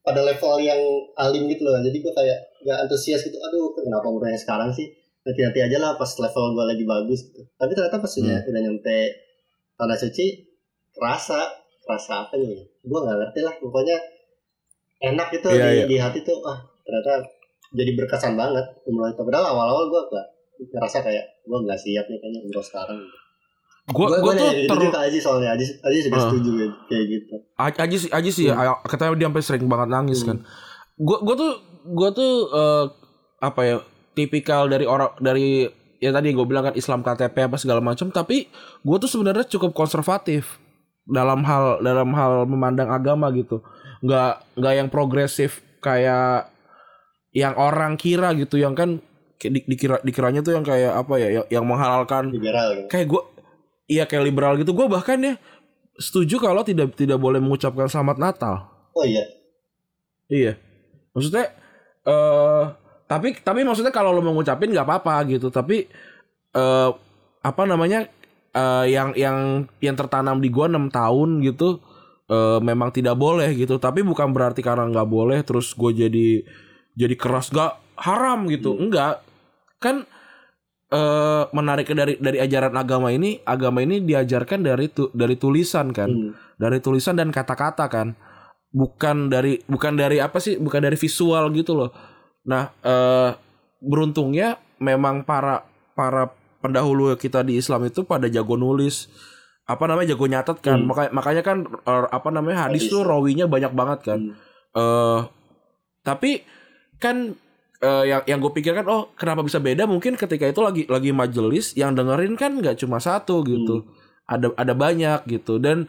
pada 0.00 0.20
level 0.24 0.54
yang 0.58 0.80
alim 1.16 1.44
gitu 1.46 1.62
loh. 1.62 1.76
Jadi 1.78 1.96
gue 1.98 2.12
kayak 2.12 2.38
nggak 2.58 2.78
antusias 2.84 3.20
gitu 3.20 3.36
aduh 3.38 3.70
kenapa 3.74 4.06
umrohnya 4.06 4.34
sekarang 4.34 4.72
sih 4.72 4.88
nanti 5.28 5.40
nanti 5.44 5.60
aja 5.60 5.76
lah 5.76 5.92
pas 5.94 6.08
level 6.08 6.44
gue 6.50 6.64
lagi 6.66 6.84
bagus 6.84 7.20
gitu. 7.22 7.44
Tapi 7.52 7.70
ternyata 7.70 8.00
pas 8.00 8.08
udah 8.10 8.32
Hmm. 8.34 8.48
udah 8.48 8.60
nyampe 8.64 8.96
tanah 9.76 9.96
suci 9.96 10.26
rasa 10.96 11.38
rasa 11.84 12.24
apa 12.24 12.34
nih? 12.34 12.64
Gue 12.80 12.98
nggak 12.98 13.16
ngerti 13.18 13.40
lah 13.42 13.54
pokoknya 13.54 13.96
enak 15.00 15.28
gitu 15.30 15.46
Iya, 15.48 15.60
di, 15.62 15.68
iya. 15.74 15.84
di 15.84 15.96
hati 15.98 16.18
tuh. 16.22 16.40
Ah 16.42 16.58
ternyata 16.80 17.28
jadi 17.70 17.92
berkesan 17.94 18.32
banget 18.34 18.64
umroh 18.82 19.06
itu 19.06 19.20
padahal 19.20 19.52
awal-awal 19.52 19.84
gue 19.86 20.02
gak 20.08 20.26
ngerasa 20.58 21.04
kayak 21.04 21.24
gue 21.44 21.58
nggak 21.60 21.76
siap 21.76 22.08
nih 22.08 22.18
kayaknya 22.18 22.40
umroh 22.42 22.64
sekarang. 22.64 22.98
Gue 23.88 24.04
gue 24.06 24.20
gue 24.20 24.32
tuh 24.34 24.48
gitu 24.54 24.68
ter, 24.68 24.78
juga 24.82 24.98
Aziz 25.04 25.22
soalnya. 25.22 25.50
Aziz 25.52 25.70
Aziz 25.80 26.02
juga 26.04 26.16
Ah. 26.16 26.24
setuju 26.26 26.50
gitu, 26.56 26.76
kayak 26.88 27.04
gitu. 27.06 27.34
Ajis 27.56 28.02
Ajis 28.10 28.34
sih 28.34 28.46
ya, 28.48 28.56
katanya 28.82 29.12
dia 29.14 29.26
sampai 29.28 29.44
sering 29.44 29.64
banget 29.64 29.88
nangis 29.88 30.24
kan. 30.24 30.40
Gue 30.96 31.16
gue 31.20 31.34
tuh 31.36 31.52
gue 31.86 32.08
tuh 32.10 32.32
eh, 32.50 32.84
apa 33.38 33.60
ya 33.62 33.76
tipikal 34.18 34.66
dari 34.66 34.82
orang 34.82 35.14
dari 35.22 35.70
ya 36.02 36.10
tadi 36.10 36.34
gue 36.34 36.42
bilang 36.42 36.66
kan 36.66 36.74
Islam 36.74 37.06
KTP 37.06 37.46
apa 37.46 37.54
segala 37.54 37.78
macam. 37.78 38.10
Tapi 38.10 38.50
gue 38.82 38.96
tuh 38.98 39.06
sebenarnya 39.06 39.46
cukup 39.46 39.78
konservatif 39.78 40.58
dalam 41.06 41.46
hal 41.46 41.78
dalam 41.78 42.10
hal 42.18 42.42
memandang 42.50 42.90
agama 42.90 43.30
gitu. 43.30 43.62
Nggak 44.02 44.58
nggak 44.58 44.74
yang 44.74 44.88
progresif 44.90 45.62
kayak 45.78 46.50
yang 47.30 47.54
orang 47.54 47.94
kira 47.94 48.34
gitu 48.34 48.58
yang 48.58 48.74
kan 48.74 48.98
di- 49.38 49.62
dikira 49.62 50.02
dikiranya 50.02 50.42
tuh 50.42 50.58
yang 50.58 50.66
kayak 50.66 50.98
apa 50.98 51.14
ya 51.22 51.28
yang, 51.30 51.46
yang 51.46 51.64
menghalalkan 51.68 52.34
liberal 52.34 52.74
gitu. 52.74 52.88
kayak 52.90 53.06
gue 53.06 53.22
iya 53.86 54.02
kayak 54.10 54.24
liberal 54.26 54.58
gitu. 54.58 54.74
Gue 54.74 54.90
bahkan 54.90 55.18
ya 55.22 55.38
setuju 55.98 56.42
kalau 56.42 56.66
tidak 56.66 56.94
tidak 56.98 57.18
boleh 57.18 57.38
mengucapkan 57.38 57.86
selamat 57.86 58.18
Natal. 58.18 58.54
Oh 58.94 59.06
iya. 59.06 59.22
Iya. 60.26 60.52
Maksudnya 61.14 61.54
eh 62.06 62.64
tapi 63.08 63.32
tapi 63.40 63.64
maksudnya 63.64 63.88
kalau 63.88 64.12
lo 64.12 64.20
mau 64.20 64.36
ngucapin 64.36 64.68
nggak 64.68 64.84
apa-apa 64.84 65.24
gitu. 65.32 65.48
Tapi 65.48 65.88
eh 66.52 66.90
apa 67.40 67.62
namanya 67.64 68.04
eh 68.52 68.84
yang 68.92 69.16
yang 69.16 69.64
yang 69.80 69.96
tertanam 69.96 70.44
di 70.44 70.52
gua 70.52 70.68
enam 70.68 70.92
tahun 70.92 71.40
gitu 71.40 71.80
eh 72.28 72.60
memang 72.60 72.92
tidak 72.92 73.16
boleh 73.16 73.48
gitu. 73.56 73.80
Tapi 73.80 74.04
bukan 74.04 74.36
berarti 74.36 74.60
karena 74.60 74.84
nggak 74.92 75.08
boleh 75.08 75.40
terus 75.40 75.72
gue 75.72 75.90
jadi 75.96 76.44
jadi 77.00 77.14
keras 77.16 77.48
gak 77.48 77.80
haram 77.96 78.44
gitu. 78.52 78.76
Enggak 78.76 79.24
kan 79.80 80.04
eh 80.92 81.44
menariknya 81.56 82.04
dari 82.04 82.14
dari 82.20 82.38
ajaran 82.44 82.76
agama 82.76 83.08
ini 83.08 83.40
agama 83.48 83.80
ini 83.80 84.04
diajarkan 84.04 84.60
dari 84.60 84.92
tu, 84.92 85.08
dari 85.16 85.40
tulisan 85.40 85.96
kan. 85.96 86.12
Hmm. 86.12 86.32
dari 86.58 86.82
tulisan 86.84 87.16
dan 87.16 87.32
kata-kata 87.32 87.88
kan. 87.88 88.12
Bukan 88.68 89.32
dari 89.32 89.64
bukan 89.64 89.96
dari 89.96 90.20
apa 90.20 90.36
sih 90.44 90.60
bukan 90.60 90.84
dari 90.84 91.00
visual 91.00 91.48
gitu 91.56 91.72
loh 91.72 92.17
nah 92.46 92.70
eh 92.82 93.30
beruntungnya 93.78 94.58
memang 94.78 95.22
para 95.22 95.66
para 95.94 96.30
pendahulu 96.58 97.14
kita 97.14 97.46
di 97.46 97.58
Islam 97.58 97.86
itu 97.86 98.02
pada 98.02 98.26
jago 98.26 98.58
nulis 98.58 99.06
apa 99.68 99.84
namanya 99.84 100.16
jago 100.16 100.24
nyatet 100.26 100.58
kan. 100.64 100.80
Hmm. 100.80 100.88
makanya 100.88 101.10
makanya 101.12 101.42
kan 101.44 101.58
eh, 101.68 102.06
apa 102.08 102.28
namanya 102.32 102.66
hadis 102.66 102.88
Hadis. 102.88 102.92
tuh 102.92 103.02
rawinya 103.04 103.44
banyak 103.46 103.72
banget 103.76 103.98
kan. 104.02 104.18
Hmm. 104.18 104.34
eh 104.74 105.20
tapi 106.02 106.40
kan 106.96 107.36
eh, 107.84 108.04
yang 108.08 108.22
yang 108.24 108.38
gue 108.40 108.52
pikirkan 108.56 108.88
oh 108.88 109.12
kenapa 109.14 109.44
bisa 109.44 109.60
beda? 109.60 109.84
Mungkin 109.84 110.16
ketika 110.16 110.48
itu 110.48 110.60
lagi 110.64 110.82
lagi 110.88 111.12
majelis 111.12 111.76
yang 111.76 111.92
dengerin 111.92 112.34
kan 112.34 112.56
nggak 112.56 112.80
cuma 112.80 112.96
satu 112.98 113.44
gitu. 113.44 113.84
Ada 114.24 114.56
ada 114.56 114.72
banyak 114.72 115.20
gitu. 115.28 115.60
Dan 115.60 115.84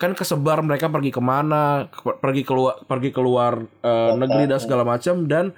kan 0.00 0.16
kesebar 0.16 0.64
mereka 0.64 0.88
pergi 0.88 1.12
ke 1.12 1.20
mana 1.20 1.90
ke- 1.92 2.16
pergi 2.16 2.42
keluar 2.48 2.80
pergi 2.88 3.10
keluar 3.12 3.60
Kota, 3.84 4.16
negeri 4.16 4.44
dan 4.48 4.58
segala 4.58 4.82
macam. 4.88 5.28
Dan 5.28 5.52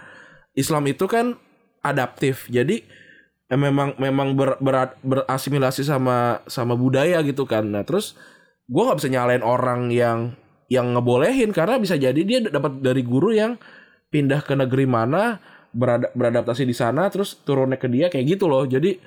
Islam 0.55 0.85
itu 0.87 1.07
kan 1.07 1.37
adaptif. 1.81 2.47
Jadi 2.51 2.83
eh, 3.49 3.59
memang 3.59 3.97
memang 3.97 4.35
ber, 4.35 4.57
berat- 4.63 4.99
berasimilasi 5.03 5.87
sama 5.87 6.43
sama 6.47 6.75
budaya 6.75 7.21
gitu 7.23 7.47
kan. 7.47 7.67
Nah 7.67 7.83
terus 7.87 8.15
gue 8.71 8.83
nggak 8.83 8.99
bisa 8.99 9.11
nyalain 9.11 9.43
orang 9.43 9.91
yang 9.91 10.35
yang 10.71 10.95
ngebolehin 10.95 11.51
karena 11.51 11.83
bisa 11.83 11.99
jadi 11.99 12.21
dia 12.23 12.39
dapat 12.47 12.79
dari 12.79 13.03
guru 13.03 13.35
yang 13.35 13.59
pindah 14.11 14.43
ke 14.47 14.55
negeri 14.55 14.87
mana 14.87 15.43
berada- 15.75 16.11
beradaptasi 16.15 16.63
di 16.67 16.75
sana 16.75 17.11
terus 17.11 17.39
turunnya 17.43 17.79
ke 17.79 17.91
dia 17.91 18.07
kayak 18.07 18.39
gitu 18.39 18.47
loh. 18.47 18.63
Jadi 18.67 18.99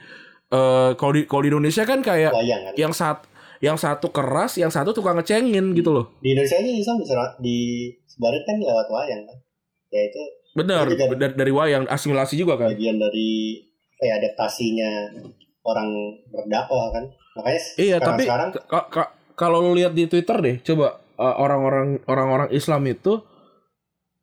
eh 0.54 0.92
kalau 1.00 1.12
di 1.16 1.24
kalau 1.26 1.42
di 1.44 1.50
Indonesia 1.52 1.84
kan 1.88 2.04
kayak 2.04 2.32
Bayang 2.36 2.62
kan? 2.68 2.74
yang 2.76 2.94
saat 2.94 3.20
yang 3.64 3.80
satu 3.80 4.12
keras, 4.12 4.60
yang 4.60 4.68
satu 4.68 4.92
tukang 4.92 5.16
ngecengin 5.16 5.72
gitu 5.72 5.96
loh. 5.96 6.20
di 6.20 6.36
Indonesia 6.36 6.60
aja 6.60 6.68
Islam 6.68 7.00
bisa 7.00 7.16
di 7.40 7.88
sebarat 8.12 8.44
kan 8.44 8.60
lewat 8.60 8.88
wayang 8.92 9.24
kan? 9.24 9.38
Ya 9.88 10.04
itu 10.04 10.20
Bener, 10.54 10.86
Itu 10.86 10.94
juga- 10.96 11.18
dari, 11.18 11.34
dari 11.34 11.52
wayang 11.52 11.86
asimilasi 11.86 12.38
juga 12.38 12.56
kan. 12.56 12.70
bagian 12.70 12.98
dari 12.98 13.58
kayak 13.98 14.16
adaptasinya 14.22 14.92
orang 15.64 15.90
berdakwah 16.30 16.92
kan 16.92 17.04
makanya 17.34 17.62
Iya, 17.76 17.98
sekarang 17.98 18.08
tapi 18.08 18.22
sekarang 18.24 18.50
kalau 19.34 19.58
lu 19.60 19.74
lihat 19.74 19.98
di 19.98 20.06
Twitter 20.06 20.38
deh, 20.38 20.56
coba 20.62 21.02
uh, 21.18 21.36
orang-orang 21.40 21.98
orang-orang 22.06 22.50
Islam 22.54 22.86
itu 22.86 23.18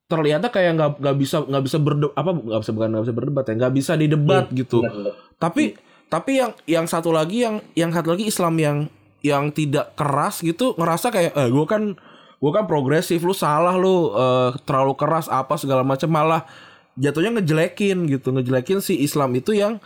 terlihatnya 0.07 0.51
kayak 0.51 0.75
nggak 0.75 0.91
nggak 0.99 1.17
bisa 1.19 1.37
nggak 1.47 1.65
bisa 1.65 1.79
berdebat 1.79 2.15
apa 2.19 2.31
nggak 2.35 2.61
bisa 2.61 2.73
bukan 2.75 2.89
nggak 2.91 3.05
bisa 3.07 3.15
berdebat 3.15 3.45
ya 3.47 3.55
nggak 3.57 3.75
bisa 3.75 3.93
didebat 3.95 4.47
gitu. 4.51 4.79
bener-bener. 4.83 5.15
Tapi 5.39 5.63
tapi 6.11 6.31
yang 6.39 6.51
yang 6.67 6.87
satu 6.87 7.15
lagi 7.15 7.47
yang 7.47 7.63
yang 7.79 7.91
satu 7.95 8.11
lagi 8.11 8.27
Islam 8.27 8.55
yang 8.59 8.79
yang 9.23 9.55
tidak 9.55 9.95
keras 9.95 10.43
gitu 10.43 10.75
ngerasa 10.75 11.15
kayak 11.15 11.33
eh 11.35 11.49
gue 11.49 11.67
kan 11.67 11.95
gue 12.41 12.51
kan 12.51 12.65
progresif 12.65 13.21
lu 13.21 13.37
salah 13.37 13.77
lu 13.77 14.11
eh, 14.17 14.51
terlalu 14.65 14.97
keras 14.97 15.29
apa 15.29 15.61
segala 15.61 15.85
macam 15.85 16.09
malah 16.09 16.49
jatuhnya 16.97 17.37
ngejelekin 17.39 18.09
gitu. 18.09 18.33
Ngejelekin 18.33 18.81
si 18.81 18.97
Islam 18.99 19.37
itu 19.37 19.53
yang 19.53 19.77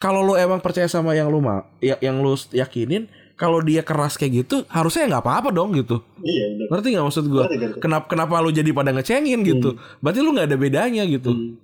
kalau 0.00 0.24
lu 0.24 0.34
emang 0.34 0.58
percaya 0.58 0.88
sama 0.88 1.12
yang 1.12 1.28
lu 1.28 1.44
mau 1.44 1.64
ya, 1.78 2.00
yang 2.00 2.24
lu 2.24 2.34
yakinin 2.50 3.06
kalau 3.34 3.58
dia 3.60 3.82
keras 3.82 4.14
kayak 4.14 4.46
gitu 4.46 4.62
harusnya 4.70 5.10
nggak 5.10 5.22
apa-apa 5.24 5.48
dong 5.52 5.76
gitu. 5.76 6.00
Iya 6.24 6.44
bener. 6.56 6.66
Ngerti 6.72 6.86
nggak 6.96 7.06
maksud 7.06 7.24
gue 7.28 7.44
kenapa 7.78 8.04
kenapa 8.08 8.40
lu 8.40 8.50
jadi 8.50 8.70
pada 8.72 8.90
ngecengin 8.92 9.40
gitu? 9.44 9.76
Berarti 10.00 10.18
lu 10.24 10.32
nggak 10.32 10.48
ada 10.48 10.58
bedanya 10.58 11.04
gitu. 11.04 11.32
Hmm. 11.32 11.60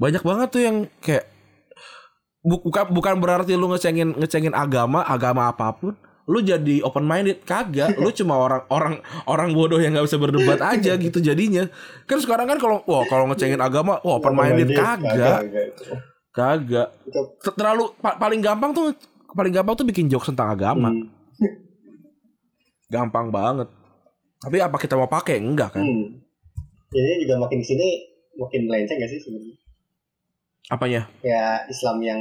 banyak 0.00 0.24
banget 0.24 0.48
tuh 0.48 0.62
yang 0.64 0.76
kayak 1.04 1.28
bu- 2.40 2.64
bukan 2.64 2.88
bukan 2.88 3.14
berarti 3.20 3.52
lu 3.52 3.68
ngecengin 3.68 4.16
ngecengin 4.16 4.56
agama 4.56 5.04
agama 5.04 5.52
apa 5.52 5.76
pun 5.76 5.92
lu 6.30 6.38
jadi 6.38 6.78
open 6.86 7.02
minded 7.02 7.42
kagak. 7.42 7.98
Lu 7.98 8.14
cuma 8.14 8.38
orang 8.38 8.62
orang 8.70 8.94
orang 9.26 9.50
bodoh 9.50 9.82
yang 9.82 9.90
nggak 9.90 10.06
bisa 10.06 10.14
berdebat 10.14 10.62
aja 10.62 10.94
gitu 10.94 11.18
jadinya. 11.18 11.66
Kan 12.06 12.22
sekarang 12.22 12.46
kan 12.46 12.62
kalau 12.62 12.86
wah 12.86 13.02
kalau 13.04 13.26
ngecengin 13.26 13.58
agama 13.58 13.98
wah 14.00 14.22
open 14.22 14.38
minded 14.38 14.70
kagak 14.70 15.10
kagak. 15.42 15.68
kagak. 16.30 16.88
Itu- 17.02 17.34
Ter- 17.42 17.56
terlalu 17.58 17.90
pa- 17.98 18.14
paling 18.14 18.38
gampang 18.38 18.70
tuh 18.70 18.94
paling 19.34 19.50
gampang 19.50 19.74
tuh 19.74 19.86
bikin 19.86 20.06
jokes 20.06 20.30
tentang 20.30 20.54
agama. 20.54 20.94
Hmm. 20.94 21.10
gampang 22.94 23.34
banget. 23.34 23.66
Tapi 24.40 24.56
apa 24.62 24.76
kita 24.78 24.94
mau 24.94 25.10
pakai? 25.10 25.42
Enggak 25.42 25.74
kan? 25.74 25.82
Hmm. 25.82 26.22
Jadi 26.94 27.26
juga 27.26 27.42
makin 27.42 27.58
sini 27.60 28.06
makin 28.38 28.70
melenceng 28.70 28.98
gak 28.98 29.10
sih 29.10 29.18
sebenarnya? 29.18 29.58
apanya? 30.70 31.02
Kayak 31.18 31.66
Islam 31.66 31.98
yang 31.98 32.20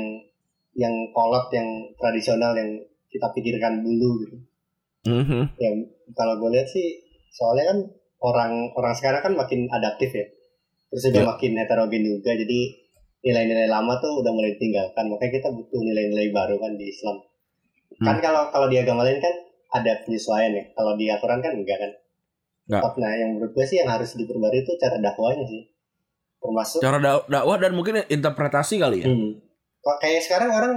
yang 0.73 0.93
kolot, 1.13 1.53
yang 1.53 1.69
tradisional, 2.01 2.57
yang 2.57 2.81
kita 3.09 3.27
pikirkan 3.33 3.81
dulu 3.81 4.09
gitu. 4.21 4.37
Mhm. 5.05 5.41
Ya 5.55 5.69
kalau 6.13 6.37
gue 6.37 6.49
lihat 6.51 6.67
sih, 6.67 7.01
soalnya 7.31 7.65
kan 7.67 7.77
orang 8.19 8.51
orang 8.73 8.93
sekarang 8.93 9.21
kan 9.21 9.33
makin 9.33 9.65
adaptif 9.67 10.11
ya. 10.11 10.25
Terus 10.89 11.03
juga 11.05 11.21
Ya. 11.21 11.27
makin 11.27 11.51
heterogen 11.55 12.03
juga. 12.03 12.31
Jadi 12.31 12.59
nilai-nilai 13.19 13.67
lama 13.67 13.97
tuh 13.97 14.19
udah 14.19 14.31
mulai 14.31 14.53
ditinggalkan. 14.53 15.05
Makanya 15.05 15.33
kita 15.33 15.49
butuh 15.49 15.79
nilai-nilai 15.79 16.29
baru 16.29 16.57
kan 16.57 16.73
di 16.73 16.85
Islam. 16.87 17.17
Kan 17.99 18.17
kalau 18.19 18.47
kalau 18.49 18.67
di 18.67 18.77
agama 18.77 19.03
lain 19.03 19.17
kan 19.17 19.33
ada 19.71 20.01
penyesuaian 20.01 20.51
ya. 20.51 20.63
Kalau 20.71 20.93
di 20.95 21.05
aturan 21.07 21.39
kan 21.39 21.53
enggak 21.53 21.77
kan. 21.77 21.91
Enggak. 22.65 22.81
Nah, 22.95 23.11
yang 23.13 23.29
menurut 23.33 23.51
gue 23.51 23.65
sih 23.65 23.77
yang 23.77 23.89
harus 23.89 24.13
diperbarui 24.13 24.61
itu 24.61 24.73
cara 24.75 24.97
dakwahnya 24.97 25.45
sih. 25.45 25.69
Termasuk 26.39 26.79
cara 26.79 26.97
dak- 26.97 27.27
dakwah 27.27 27.57
dan 27.57 27.73
mungkin 27.73 27.99
interpretasi 28.01 28.77
kali 28.77 29.03
ya 29.03 29.07
Hmm. 29.07 29.35
Kayak 29.99 30.21
sekarang 30.21 30.49
orang 30.49 30.73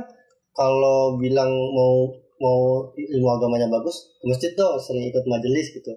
kalau 0.50 1.16
bilang 1.16 1.48
mau 1.48 2.10
mau 2.42 2.90
ilmu 2.90 3.28
agamanya 3.30 3.70
bagus, 3.70 4.18
ke 4.18 4.26
masjid 4.26 4.50
dong, 4.52 4.74
sering 4.76 5.06
ikut 5.06 5.22
majelis 5.24 5.70
gitu. 5.70 5.94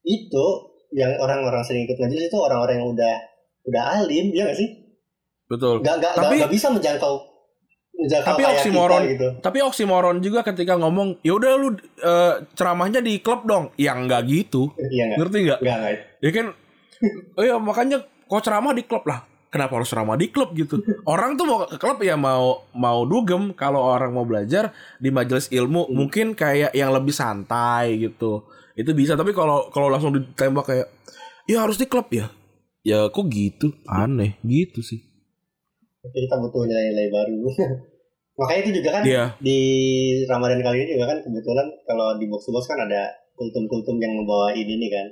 Itu 0.00 0.46
yang 0.90 1.12
orang-orang 1.20 1.60
sering 1.60 1.84
ikut 1.84 2.00
majelis 2.00 2.26
itu 2.26 2.38
orang-orang 2.40 2.80
yang 2.80 2.88
udah 2.88 3.14
udah 3.64 3.82
alim, 4.00 4.32
ya 4.32 4.48
gak 4.48 4.56
sih? 4.56 4.68
betul 5.44 5.84
Gak, 5.84 6.00
gak, 6.00 6.16
Tapi- 6.16 6.40
gak, 6.40 6.48
bisa 6.48 6.72
menjangkau 6.72 7.20
menjangkau 7.94 8.26
Tapi 8.26 8.42
kayak 8.42 8.56
oksimoron. 8.58 9.00
kita 9.00 9.12
gitu. 9.12 9.28
Tapi 9.38 9.58
oksimoron 9.60 10.16
juga 10.18 10.40
ketika 10.42 10.74
ngomong, 10.74 11.20
ya 11.20 11.36
udah 11.36 11.52
lu 11.54 11.68
eh, 12.00 12.34
ceramahnya 12.52 12.98
di 12.98 13.20
klub 13.20 13.44
dong. 13.44 13.70
Yang 13.76 13.98
enggak 14.02 14.22
gitu. 14.26 14.62
Iya 14.74 15.02
nggak? 15.06 15.18
Ngerti 15.20 15.38
nggak? 15.44 15.58
Nggak 15.62 15.76
nggak. 15.78 15.94
Ya 16.18 16.30
kan 16.32 16.46
Oh 17.38 17.44
ya 17.44 17.54
makanya 17.60 17.96
kok 18.02 18.42
ceramah 18.42 18.72
di 18.72 18.82
klub 18.82 19.04
lah. 19.04 19.20
Kenapa 19.54 19.78
harus 19.78 19.86
ceramah 19.86 20.18
di 20.18 20.26
klub 20.28 20.50
gitu? 20.52 20.82
Orang 21.06 21.38
tuh 21.38 21.46
mau 21.46 21.62
ke 21.62 21.78
klub 21.78 22.02
ya 22.02 22.18
mau 22.18 22.66
mau 22.74 23.06
dugem 23.06 23.54
kalau 23.54 23.78
orang 23.78 24.10
mau 24.10 24.26
belajar 24.26 24.74
di 24.98 25.14
majelis 25.14 25.46
ilmu 25.48 25.86
Hmm. 25.86 25.94
mungkin 25.94 26.26
kayak 26.34 26.74
yang 26.74 26.90
lebih 26.90 27.14
santai 27.14 28.02
gitu. 28.02 28.42
Itu 28.74 28.90
bisa 28.92 29.14
tapi 29.14 29.30
kalau 29.30 29.70
kalau 29.70 29.86
langsung 29.86 30.10
ditembak 30.10 30.66
kayak 30.66 30.90
ya 31.46 31.62
harus 31.62 31.78
di 31.78 31.86
klub 31.86 32.10
ya. 32.10 32.26
Ya 32.82 33.06
kok 33.06 33.30
gitu? 33.30 33.70
Aneh 33.86 34.42
gitu 34.42 34.82
sih. 34.82 34.98
Jadi 36.02 36.26
kita 36.26 36.36
butuh 36.36 36.66
nilai-nilai 36.66 37.08
baru. 37.08 37.38
Makanya 38.42 38.60
itu 38.66 38.70
juga 38.82 38.90
kan 38.90 39.02
Iya. 39.06 39.24
di 39.38 39.58
Ramadan 40.26 40.58
kali 40.58 40.82
ini 40.82 40.98
juga 40.98 41.14
kan 41.14 41.18
kebetulan 41.22 41.70
kalau 41.86 42.18
di 42.18 42.26
box 42.26 42.50
box 42.50 42.66
kan 42.66 42.82
ada 42.82 43.06
kultum-kultum 43.38 44.02
yang 44.02 44.18
membawain 44.18 44.66
ini 44.66 44.90
kan 44.90 45.06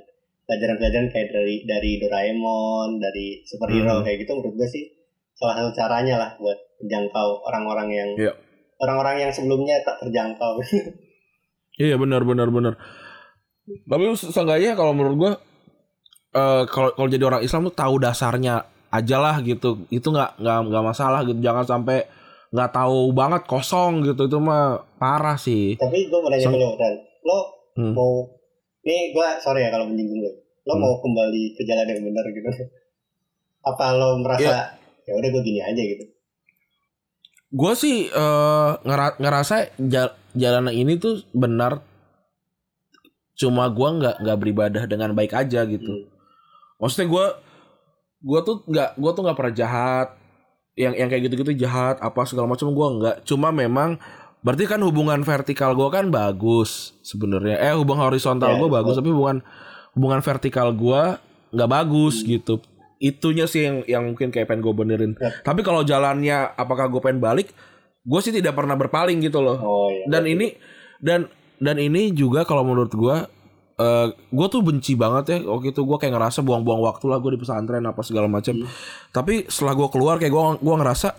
pelajaran-pelajaran 0.53 1.09
kayak 1.09 1.29
dari 1.29 1.55
dari 1.63 1.91
Doraemon, 1.97 3.01
dari 3.01 3.41
superhero 3.41 3.97
Hmm. 3.97 4.03
kayak 4.03 4.21
gitu 4.21 4.31
menurut 4.33 4.53
gue 4.55 4.69
sih 4.69 4.85
salah 5.33 5.57
satu 5.57 5.73
caranya 5.73 6.15
lah 6.15 6.31
buat 6.37 6.53
menjangkau 6.77 7.27
orang-orang 7.43 7.89
yang 7.89 8.09
Iya. 8.15 8.33
orang-orang 8.77 9.15
yang 9.19 9.31
sebelumnya 9.33 9.81
tak 9.81 9.97
terjangkau. 9.99 10.61
Iya 11.75 11.97
benar 11.97 12.21
benar 12.21 12.47
benar. 12.47 12.77
Tapi 13.65 14.13
se- 14.13 14.29
seenggaknya 14.29 14.77
kalau 14.77 14.93
menurut 14.93 15.15
gua 15.17 15.31
eh 16.31 16.63
kalau 16.67 16.93
kalau 16.93 17.07
jadi 17.07 17.25
orang 17.25 17.41
Islam 17.41 17.65
tuh 17.65 17.73
tahu 17.73 17.97
dasarnya 17.97 18.61
aja 18.89 19.17
lah 19.17 19.41
gitu. 19.41 19.81
Itu 19.89 20.13
nggak 20.13 20.37
nggak 20.37 20.57
nggak 20.69 20.85
masalah 20.85 21.25
gitu. 21.25 21.41
Jangan 21.41 21.65
sampai 21.65 22.05
nggak 22.53 22.69
tahu 22.69 23.09
banget 23.09 23.41
kosong 23.45 24.05
gitu 24.05 24.29
itu 24.29 24.37
mah 24.37 24.85
parah 25.01 25.33
sih. 25.33 25.73
Tapi 25.73 26.05
gue 26.05 26.19
mau 26.19 26.29
nanya 26.29 26.45
lo, 26.51 26.77
Dan. 26.77 26.93
Lo 27.25 27.39
Hmm. 27.73 27.93
mau 27.97 28.21
nih 28.83 29.09
gue 29.09 29.27
sorry 29.41 29.65
ya 29.65 29.73
kalau 29.73 29.89
menyinggung 29.89 30.21
lo. 30.21 30.42
Lo 30.63 30.73
Hmm. 30.73 30.81
mau 30.81 30.93
kembali 30.97 31.53
ke 31.53 31.63
jalan 31.63 31.85
yang 31.85 32.01
benar 32.01 32.25
gitu? 32.27 32.49
Apa 33.69 33.91
lo 33.91 34.17
merasa 34.17 34.41
Iya. 34.41 34.59
ya 35.03 35.13
udah 35.13 35.29
gue 35.29 35.41
gini 35.41 35.59
aja 35.59 35.81
gitu? 35.81 36.03
Gue 37.49 37.73
sih 37.73 38.09
ngera- 38.81 39.15
ngerasa 39.15 39.55
jal- 39.77 40.15
jalan 40.33 40.67
ini 40.69 40.95
tuh 40.95 41.21
benar. 41.31 41.83
Cuma 43.33 43.65
gua 43.67 43.89
nggak 43.93 44.15
nggak 44.19 44.37
beribadah 44.37 44.83
dengan 44.83 45.11
baik 45.11 45.33
aja 45.33 45.63
gitu. 45.63 45.91
Hmm. 45.91 46.05
Maksudnya 46.77 47.07
gue 47.07 47.25
gue 48.23 48.39
tuh 48.41 48.55
nggak 48.63 48.89
gue 48.95 49.11
tuh 49.11 49.21
nggak 49.21 49.37
pernah 49.37 49.53
jahat 49.53 50.07
yang 50.73 50.95
yang 50.95 51.05
kayak 51.05 51.27
gitu-gitu 51.27 51.53
jahat 51.59 51.99
apa 51.99 52.23
segala 52.23 52.47
macam 52.47 52.71
gue 52.71 52.87
nggak 52.95 53.15
cuma 53.23 53.51
memang 53.51 53.99
berarti 54.39 54.65
kan 54.65 54.79
hubungan 54.79 55.21
vertikal 55.21 55.71
gue 55.71 55.85
kan 55.87 56.07
bagus 56.07 56.95
sebenarnya 57.01 57.59
eh 57.59 57.75
hubungan 57.75 58.07
horizontal 58.07 58.47
Ya, 58.49 58.57
gue 58.57 58.69
bagus 58.71 58.95
tapi 58.95 59.11
hubungan 59.11 59.43
hubungan 59.93 60.19
vertikal 60.19 60.69
gue 60.69 61.01
nggak 61.49 61.69
bagus 61.71 62.21
Hmm. 62.21 62.27
gitu 62.31 62.55
itunya 62.97 63.45
sih 63.45 63.61
yang 63.61 63.77
yang 63.83 64.03
mungkin 64.05 64.29
kayak 64.29 64.47
pengen 64.47 64.61
gue 64.61 64.73
benerin 64.73 65.11
Ya. 65.15 65.29
tapi 65.41 65.59
kalau 65.59 65.81
jalannya 65.81 66.53
apakah 66.53 66.87
gue 66.87 66.99
pengen 66.99 67.19
balik 67.19 67.51
gue 68.01 68.19
sih 68.19 68.31
tidak 68.31 68.53
pernah 68.53 68.73
berpaling 68.73 69.19
gitu 69.19 69.39
loh 69.39 69.57
Oh 69.57 69.89
iya. 69.89 70.07
dan 70.09 70.23
ini 70.25 70.47
dan 70.97 71.19
dan 71.57 71.77
ini 71.77 72.11
juga 72.11 72.43
kalau 72.43 72.63
menurut 72.63 72.91
gua 72.91 73.27
eh 73.73 74.07
gue 74.11 74.47
tuh 74.47 74.61
benci 74.61 74.93
banget 74.93 75.25
ya 75.27 75.37
waktu 75.47 75.71
itu 75.71 75.81
gue 75.81 75.97
kayak 75.97 76.13
ngerasa 76.13 76.39
buang-buang 76.41 76.79
waktu 76.79 77.05
lah 77.05 77.17
gue 77.17 77.33
di 77.33 77.41
pesantren 77.41 77.81
apa 77.81 78.01
segala 78.01 78.27
macam 78.27 78.53
Hmm. 78.55 78.69
tapi 79.09 79.45
setelah 79.45 79.73
gue 79.73 79.87
keluar 79.89 80.15
kayak 80.15 80.29
gue 80.29 80.43
gua 80.59 80.75
ngerasa 80.77 81.09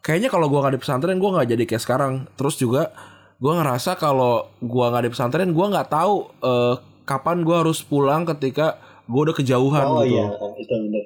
kayaknya 0.00 0.28
kalau 0.28 0.46
gue 0.46 0.56
nggak 0.56 0.74
di 0.74 0.80
pesantren 0.80 1.16
gue 1.16 1.30
nggak 1.30 1.48
jadi 1.48 1.64
kayak 1.64 1.82
sekarang 1.82 2.12
terus 2.32 2.56
juga 2.56 2.90
gue 3.36 3.52
ngerasa 3.52 3.94
kalau 3.94 4.48
gue 4.58 4.84
nggak 4.84 5.04
di 5.04 5.10
pesantren 5.12 5.50
gue 5.50 5.66
nggak 5.68 5.88
tahu 5.88 6.14
eh, 6.40 6.74
kapan 7.08 7.40
gue 7.40 7.56
harus 7.56 7.80
pulang 7.80 8.28
ketika 8.28 8.76
gue 9.04 9.20
udah 9.22 9.32
kejauhan 9.32 9.80
Oh 9.82 10.04
gitu 10.04 10.12
iya, 10.14 10.24
itu 10.54 10.74
bener. 10.76 11.04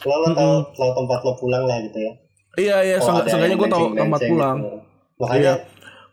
Lo 0.00 0.14
lo 0.16 0.28
tahu 0.32 0.52
tahu 0.72 0.90
tempat 0.96 1.18
lo 1.22 1.32
pulang 1.34 1.62
lah 1.62 1.78
gitu 1.80 1.98
ya. 1.98 2.12
iya 2.56 2.76
iya 2.84 2.96
Oh, 2.98 3.22
seenggaknya 3.22 3.54
gue 3.54 3.68
tahu 3.68 3.84
tempat 3.94 4.20
pulang 4.24 4.56
gitu. 4.58 4.78
Makanya 5.18 5.52
Iya. 5.52 5.54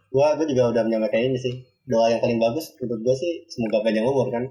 gua 0.10 0.28
gua 0.34 0.46
juga 0.46 0.64
udah 0.70 0.82
menyampaikan 0.84 1.22
ini 1.24 1.36
sih. 1.36 1.54
Doa 1.84 2.08
yang 2.08 2.18
paling 2.18 2.38
bagus 2.38 2.74
menurut 2.76 3.02
gua 3.04 3.14
sih 3.14 3.46
semoga 3.46 3.82
panjang 3.82 4.02
umur 4.04 4.30
kan. 4.30 4.42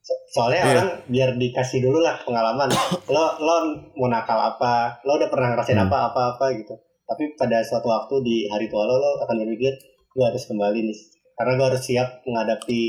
So- 0.00 0.20
soalnya 0.30 0.60
Iya. 0.62 0.68
orang 0.74 0.88
biar 1.06 1.30
dikasih 1.34 1.80
dulu 1.80 1.98
lah 1.98 2.16
pengalaman. 2.20 2.68
lo 3.12 3.24
lo 3.36 3.54
mau 3.94 4.08
nakal 4.08 4.36
apa? 4.38 4.96
Lo 5.02 5.16
udah 5.16 5.28
pernah 5.28 5.52
ngerasain 5.52 5.76
Hmm. 5.76 5.88
apa 5.88 5.98
apa 6.08 6.20
apa 6.34 6.44
gitu. 6.54 6.72
Tapi 7.04 7.34
pada 7.34 7.60
suatu 7.60 7.84
waktu 7.84 8.14
di 8.22 8.36
hari 8.46 8.64
tua 8.66 8.84
lo 8.84 8.96
lo 8.96 9.10
akan 9.18 9.36
berpikir 9.38 9.76
gua 10.10 10.28
harus 10.28 10.44
kembali 10.44 10.80
nih. 10.82 10.98
Karena 11.34 11.52
gua 11.54 11.66
harus 11.68 11.82
siap 11.82 12.24
menghadapi 12.24 12.80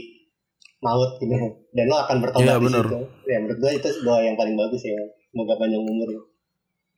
maut 0.82 1.12
gitu. 1.18 1.34
Dan 1.72 1.86
lo 1.86 1.98
akan 2.00 2.18
bertobat 2.20 2.44
Iya, 2.44 2.56
di 2.58 2.66
bener. 2.66 2.86
situ. 2.86 3.00
Ya 3.26 3.38
menurut 3.40 3.58
gua 3.58 3.72
itu 3.72 3.88
doa 4.02 4.20
yang 4.20 4.36
paling 4.36 4.56
bagus 4.56 4.82
ya. 4.82 4.98
Semoga 5.30 5.54
panjang 5.56 5.80
umur. 5.80 6.10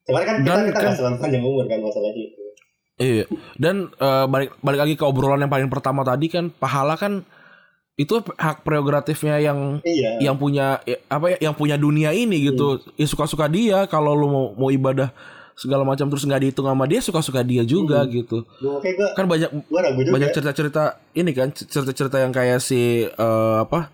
Cuman 0.04 0.22
kan 0.22 0.36
kita 0.40 0.48
Dan 0.50 0.60
kita 0.66 0.74
kan- 0.74 0.84
nggak 0.84 0.98
selalu 0.98 1.18
panjang 1.18 1.44
umur 1.44 1.66
kan 1.66 1.80
masalahnya 1.80 2.24
itu. 2.24 2.42
Iya. 2.96 3.26
Dan 3.56 3.76
eh, 3.92 4.26
balik 4.26 4.50
balik 4.60 4.80
lagi 4.82 4.94
ke 4.96 5.04
obrolan 5.04 5.40
yang 5.40 5.52
paling 5.52 5.68
pertama 5.68 6.02
tadi 6.02 6.28
kan 6.28 6.50
pahala 6.50 6.96
kan 6.96 7.22
itu 7.94 8.18
hak 8.26 8.66
prerogatifnya 8.66 9.38
yang 9.38 9.78
iya 9.86 10.18
yang 10.18 10.34
punya 10.34 10.82
ya, 10.82 10.98
apa 11.06 11.30
ya 11.30 11.38
yang 11.40 11.54
punya 11.54 11.78
dunia 11.78 12.10
ini 12.10 12.50
gitu 12.50 12.82
ya 12.98 13.06
suka-suka 13.06 13.46
dia 13.46 13.86
kalau 13.86 14.18
lu 14.18 14.26
mau 14.26 14.46
mau 14.58 14.70
ibadah 14.70 15.14
segala 15.54 15.86
macam 15.86 16.10
terus 16.10 16.26
nggak 16.26 16.42
dihitung 16.42 16.66
sama 16.66 16.86
dia 16.90 17.00
suka-suka 17.00 17.46
dia 17.46 17.62
juga 17.64 18.02
gitu. 18.10 18.42
Gua- 18.60 18.82
kan 19.14 19.26
banyak 19.26 19.50
ragu 19.70 20.00
juga 20.02 20.14
banyak 20.14 20.30
cerita-cerita 20.34 20.84
ini 21.14 21.32
kan 21.32 21.54
cerita-cerita 21.54 22.18
yang 22.18 22.34
kayak 22.34 22.58
si 22.58 23.06
eh, 23.06 23.58
apa 23.62 23.94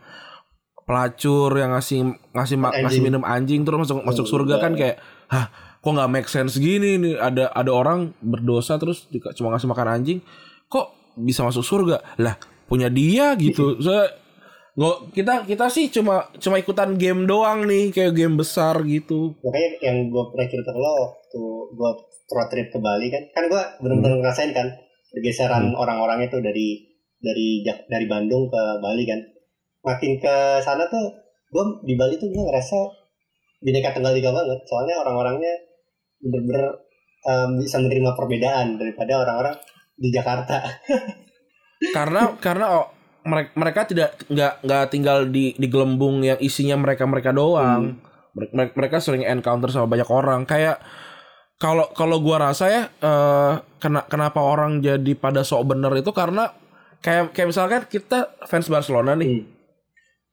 pelacur 0.84 1.54
yang 1.54 1.76
ngasih 1.78 2.02
ngasih 2.34 2.58
Anjing. 2.58 2.82
ngasih 2.82 3.02
minum 3.04 3.22
anjing 3.22 3.62
terus 3.62 3.86
masuk 3.86 4.02
masuk 4.02 4.26
surga 4.26 4.58
kan 4.58 4.74
kayak 4.74 4.98
hah 5.30 5.54
kok 5.80 5.92
nggak 5.94 6.10
make 6.10 6.28
sense 6.28 6.58
gini 6.58 6.98
nih? 6.98 7.16
Ada 7.16 7.54
ada 7.54 7.72
orang 7.72 8.12
berdosa 8.20 8.76
terus 8.82 9.06
cuma 9.38 9.54
ngasih 9.54 9.70
makan 9.70 9.88
anjing 9.88 10.20
kok 10.66 10.92
bisa 11.14 11.46
masuk 11.46 11.62
surga? 11.62 12.02
Lah 12.18 12.36
punya 12.66 12.90
dia 12.90 13.38
gitu. 13.38 13.78
Saya 13.86 14.10
nggak 14.80 15.12
kita 15.12 15.34
kita 15.44 15.66
sih 15.68 15.92
cuma 15.92 16.32
cuma 16.40 16.56
ikutan 16.56 16.96
game 16.96 17.28
doang 17.28 17.68
nih 17.68 17.92
kayak 17.92 18.16
game 18.16 18.40
besar 18.40 18.80
gitu. 18.88 19.36
Makanya 19.44 19.70
yang 19.84 20.08
gue 20.08 20.24
pernah 20.32 20.48
cerita 20.48 20.72
ke 20.72 20.80
lo 20.80 20.92
waktu 21.04 21.42
gue 21.76 21.92
road 22.32 22.48
trip 22.48 22.68
ke 22.72 22.80
Bali 22.80 23.12
kan 23.12 23.24
kan 23.36 23.44
gue 23.52 23.64
bener-bener 23.84 24.24
ngerasain 24.24 24.56
kan 24.56 24.72
pergeseran 25.12 25.76
orang-orang 25.76 26.32
itu 26.32 26.40
dari 26.40 26.88
dari 27.20 27.60
dari 27.92 28.06
Bandung 28.08 28.48
ke 28.48 28.62
Bali 28.80 29.04
kan. 29.04 29.20
Makin 29.84 30.12
ke 30.24 30.36
sana 30.64 30.88
tuh 30.88 31.12
gue 31.52 31.64
di 31.84 32.00
Bali 32.00 32.16
tuh 32.16 32.32
gue 32.32 32.40
ngerasa 32.40 32.80
bineka 33.60 33.92
tunggal 33.92 34.16
ika 34.16 34.32
banget. 34.32 34.64
Soalnya 34.64 35.04
orang-orangnya 35.04 35.60
bener-bener 36.24 36.88
em, 37.28 37.60
bisa 37.60 37.84
menerima 37.84 38.16
perbedaan 38.16 38.80
daripada 38.80 39.28
orang-orang 39.28 39.60
di 40.00 40.08
Jakarta. 40.08 40.64
Karena 41.96 42.32
karena 42.40 42.66
oh, 42.80 42.99
mereka 43.30 43.50
mereka 43.54 43.82
tidak 43.86 44.10
nggak 44.26 44.54
nggak 44.66 44.86
tinggal 44.90 45.30
di 45.30 45.54
di 45.54 45.68
gelembung 45.70 46.26
yang 46.26 46.42
isinya 46.42 46.76
mereka 46.82 47.06
mereka 47.06 47.30
doang 47.30 48.02
Mere- 48.34 48.74
mereka 48.76 49.02
sering 49.02 49.26
encounter 49.26 49.74
sama 49.74 49.90
banyak 49.90 50.10
orang. 50.10 50.46
Kayak 50.46 50.80
kalau 51.60 51.92
kalau 51.92 52.22
gua 52.22 52.50
rasa 52.50 52.66
ya 52.72 52.84
eh 53.04 53.54
kena 53.82 54.06
kenapa 54.08 54.40
orang 54.40 54.80
jadi 54.80 55.12
pada 55.18 55.42
sok 55.44 55.76
bener 55.76 55.92
itu 55.98 56.14
karena 56.14 56.54
kayak 57.04 57.36
kayak 57.36 57.48
misalkan 57.52 57.82
kita 57.90 58.32
fans 58.48 58.70
Barcelona 58.70 59.16
nih. 59.18 59.30
Hmm. 59.30 59.46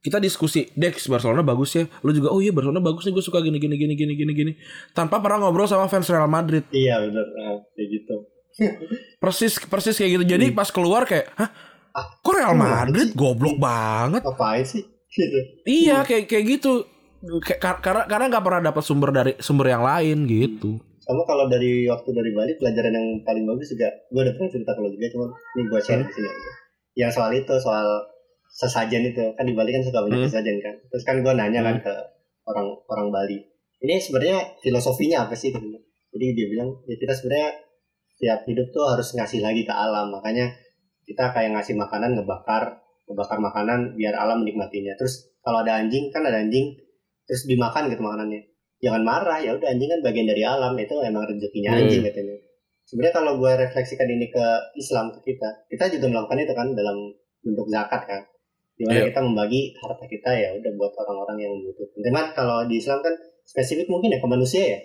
kita 0.06 0.22
diskusi 0.22 0.70
Dex 0.78 1.10
Barcelona 1.10 1.42
bagus 1.42 1.74
ya? 1.74 1.82
Lu 2.06 2.14
juga 2.14 2.30
oh 2.30 2.38
iya 2.38 2.54
Barcelona 2.54 2.78
bagus 2.78 3.10
nih 3.10 3.14
gue 3.18 3.26
suka 3.26 3.42
gini 3.42 3.58
gini 3.58 3.74
gini 3.74 3.98
gini 3.98 4.14
gini 4.14 4.32
gini. 4.38 4.52
Tanpa 4.94 5.18
pernah 5.18 5.42
ngobrol 5.42 5.66
sama 5.66 5.90
fans 5.90 6.06
Real 6.06 6.30
Madrid. 6.30 6.62
Iya 6.70 7.02
bener 7.02 7.26
nah, 7.26 7.58
kayak 7.74 7.88
gitu. 7.90 8.16
Persis 9.18 9.58
persis 9.66 9.98
kayak 9.98 10.22
gitu. 10.22 10.24
Jadi 10.38 10.54
pas 10.54 10.70
keluar 10.70 11.10
kayak 11.10 11.26
hah 11.34 11.50
kok 12.18 12.32
Real 12.32 12.50
kok 12.50 12.58
Madrid 12.58 13.08
sih? 13.08 13.14
goblok 13.14 13.56
banget? 13.56 14.20
Ngapain 14.22 14.62
sih? 14.62 14.82
Gitu. 15.08 15.38
Iya 15.64 16.02
kayak 16.02 16.26
kayak 16.26 16.44
gitu. 16.50 16.84
Karena 17.56 18.04
karena 18.04 18.24
nggak 18.28 18.44
pernah 18.44 18.62
dapat 18.64 18.82
sumber 18.82 19.10
dari 19.10 19.32
sumber 19.38 19.66
yang 19.68 19.82
lain 19.82 20.24
gitu. 20.24 20.76
sama 20.98 21.22
kalau 21.22 21.46
dari 21.46 21.86
waktu 21.86 22.10
dari 22.10 22.34
Bali 22.34 22.58
pelajaran 22.58 22.90
yang 22.90 23.06
paling 23.22 23.46
bagus 23.46 23.70
juga 23.70 23.86
gue 24.10 24.20
udah 24.20 24.34
pernah 24.34 24.50
cerita 24.50 24.74
ke 24.74 24.80
lo 24.82 24.90
juga 24.90 25.06
cuma 25.08 25.26
ini 25.54 25.62
gue 25.64 25.80
share 25.80 26.02
di 26.02 26.12
sini 26.12 26.26
aja. 26.26 26.50
Yang 26.96 27.10
soal 27.14 27.30
itu 27.32 27.54
soal 27.56 27.86
sesajen 28.48 29.02
itu. 29.06 29.24
Kan 29.34 29.46
di 29.46 29.54
Bali 29.54 29.70
kan 29.70 29.82
suka 29.82 30.02
banyak 30.02 30.18
Hmm. 30.18 30.26
sesajen 30.26 30.58
kan. 30.58 30.74
Terus 30.90 31.04
kan 31.06 31.16
gue 31.22 31.30
nanya 31.30 31.62
kan 31.62 31.76
ke 31.78 31.94
orang 32.44 32.66
orang 32.86 33.08
Bali. 33.08 33.38
Ini 33.78 34.02
sebenarnya 34.02 34.58
filosofinya 34.58 35.24
apa 35.24 35.38
sih? 35.38 35.54
Jadi 35.54 36.26
dia 36.32 36.46
bilang 36.50 36.74
ya 36.84 36.96
kita 36.96 37.14
sebenarnya 37.14 37.54
tiap 38.16 38.40
hidup 38.42 38.66
tuh 38.70 38.84
harus 38.84 39.06
ngasih 39.14 39.40
lagi 39.40 39.62
ke 39.62 39.70
alam. 39.70 40.10
Makanya 40.10 40.50
kita 41.06 41.30
kayak 41.30 41.54
ngasih 41.54 41.78
makanan 41.78 42.18
ngebakar 42.18 42.82
ngebakar 43.06 43.38
makanan 43.38 43.94
biar 43.94 44.14
alam 44.18 44.42
menikmatinya. 44.42 44.98
Terus 44.98 45.30
kalau 45.40 45.62
ada 45.62 45.78
anjing 45.78 46.10
kan 46.10 46.26
ada 46.26 46.42
anjing 46.42 46.74
terus 47.24 47.46
dimakan 47.46 47.86
gitu 47.86 48.02
makanannya. 48.02 48.42
Jangan 48.82 49.02
marah 49.02 49.38
ya 49.38 49.54
udah 49.54 49.70
anjing 49.70 49.88
kan 49.88 50.00
bagian 50.02 50.26
dari 50.26 50.42
alam 50.42 50.74
itu 50.76 50.94
emang 51.00 51.24
rezekinya 51.24 51.70
Hmm. 51.72 51.80
anjing 51.86 52.02
katanya. 52.02 52.36
Sebenarnya 52.86 53.14
kalau 53.14 53.32
gue 53.38 53.50
refleksikan 53.50 54.06
ini 54.06 54.26
ke 54.28 54.44
Islam 54.74 55.10
ke 55.10 55.22
kita 55.24 55.48
kita 55.66 55.84
juga 55.98 56.06
melakukan 56.06 56.38
itu 56.38 56.54
kan 56.54 56.68
dalam 56.70 56.96
bentuk 57.40 57.66
zakat 57.66 58.02
kan. 58.04 58.22
Di 58.76 58.84
mana 58.84 59.00
Iya. 59.00 59.06
kita 59.08 59.20
membagi 59.24 59.60
harta 59.80 60.04
kita 60.04 60.30
ya 60.36 60.48
udah 60.52 60.70
buat 60.76 60.92
orang-orang 60.92 61.36
yang 61.40 61.52
membutuhkan 61.56 61.98
cuman 62.04 62.24
kalau 62.30 62.58
di 62.68 62.76
Islam 62.76 63.00
kan 63.00 63.14
spesifik 63.42 63.88
mungkin 63.88 64.12
ya 64.12 64.18
ke 64.20 64.28
manusia 64.28 64.62
ya? 64.66 64.80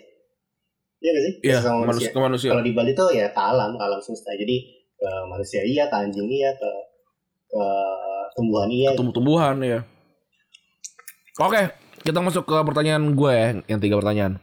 Iya 1.01 1.09
gak 1.11 1.23
sih? 1.25 1.33
Iya, 1.41 1.57
manusia. 1.81 2.09
manusia. 2.13 2.49
kalau 2.53 2.61
di 2.61 2.71
Bali 2.71 2.93
tuh 2.93 3.09
ya 3.09 3.27
ke 3.27 3.41
alam 3.41 3.73
ke 3.73 3.83
alam 3.83 3.97
semesta. 3.97 4.31
Jadi 4.31 4.80
ke 5.01 5.11
manusia 5.25 5.65
iya 5.65 5.89
ke 5.89 5.95
anjing 5.97 6.29
iya 6.29 6.53
ke 6.53 6.71
ke 7.49 7.63
tumbuhan 8.37 8.69
iya 8.69 8.93
Tumbuh-tumbuhan 8.93 9.57
ya. 9.65 9.81
Oke, 11.41 11.73
kita 12.05 12.21
masuk 12.21 12.45
ke 12.45 12.57
pertanyaan 12.61 13.17
gue 13.17 13.31
ya, 13.33 13.49
yang 13.65 13.79
tiga 13.81 13.97
pertanyaan. 13.97 14.37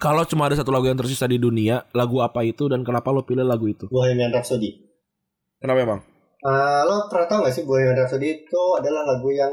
Kalau 0.00 0.24
cuma 0.24 0.48
ada 0.48 0.56
satu 0.56 0.72
lagu 0.72 0.88
yang 0.88 0.96
tersisa 0.96 1.28
di 1.28 1.36
dunia, 1.36 1.84
lagu 1.92 2.24
apa 2.24 2.40
itu 2.40 2.72
dan 2.72 2.80
kenapa 2.80 3.12
lo 3.12 3.20
pilih 3.20 3.44
lagu 3.44 3.68
itu? 3.68 3.84
Bohemian 3.92 4.32
Rhapsody 4.32 4.80
Kenapa 5.60 5.84
emang? 5.84 6.00
Eh, 6.40 6.80
lo 6.88 7.04
pernah 7.12 7.28
tau 7.28 7.44
gak 7.44 7.52
sih 7.52 7.68
Bohemian 7.68 8.00
Rhapsody 8.00 8.48
itu 8.48 8.62
adalah 8.80 9.04
lagu 9.04 9.28
yang 9.28 9.52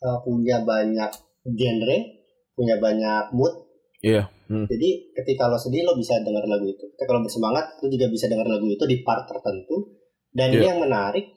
eh, 0.00 0.18
punya 0.24 0.64
banyak 0.64 1.10
genre, 1.44 1.98
punya 2.56 2.80
banyak 2.80 3.24
mood. 3.36 3.63
Iya. 4.04 4.28
Hmm. 4.44 4.68
Jadi 4.68 4.88
ketika 5.16 5.48
lo 5.48 5.56
sedih 5.56 5.80
lo 5.82 5.96
bisa 5.96 6.20
dengar 6.20 6.44
lagu 6.44 6.68
itu. 6.68 6.84
Ketika 6.92 7.10
lo 7.10 7.24
bersemangat 7.24 7.80
lo 7.80 7.88
juga 7.88 8.06
bisa 8.06 8.28
dengar 8.28 8.44
lagu 8.44 8.68
itu 8.68 8.84
di 8.84 9.00
part 9.00 9.24
tertentu. 9.24 9.96
Dan 10.28 10.52
ini 10.52 10.60
Iya. 10.60 10.76
yang 10.76 10.84
menarik 10.84 11.32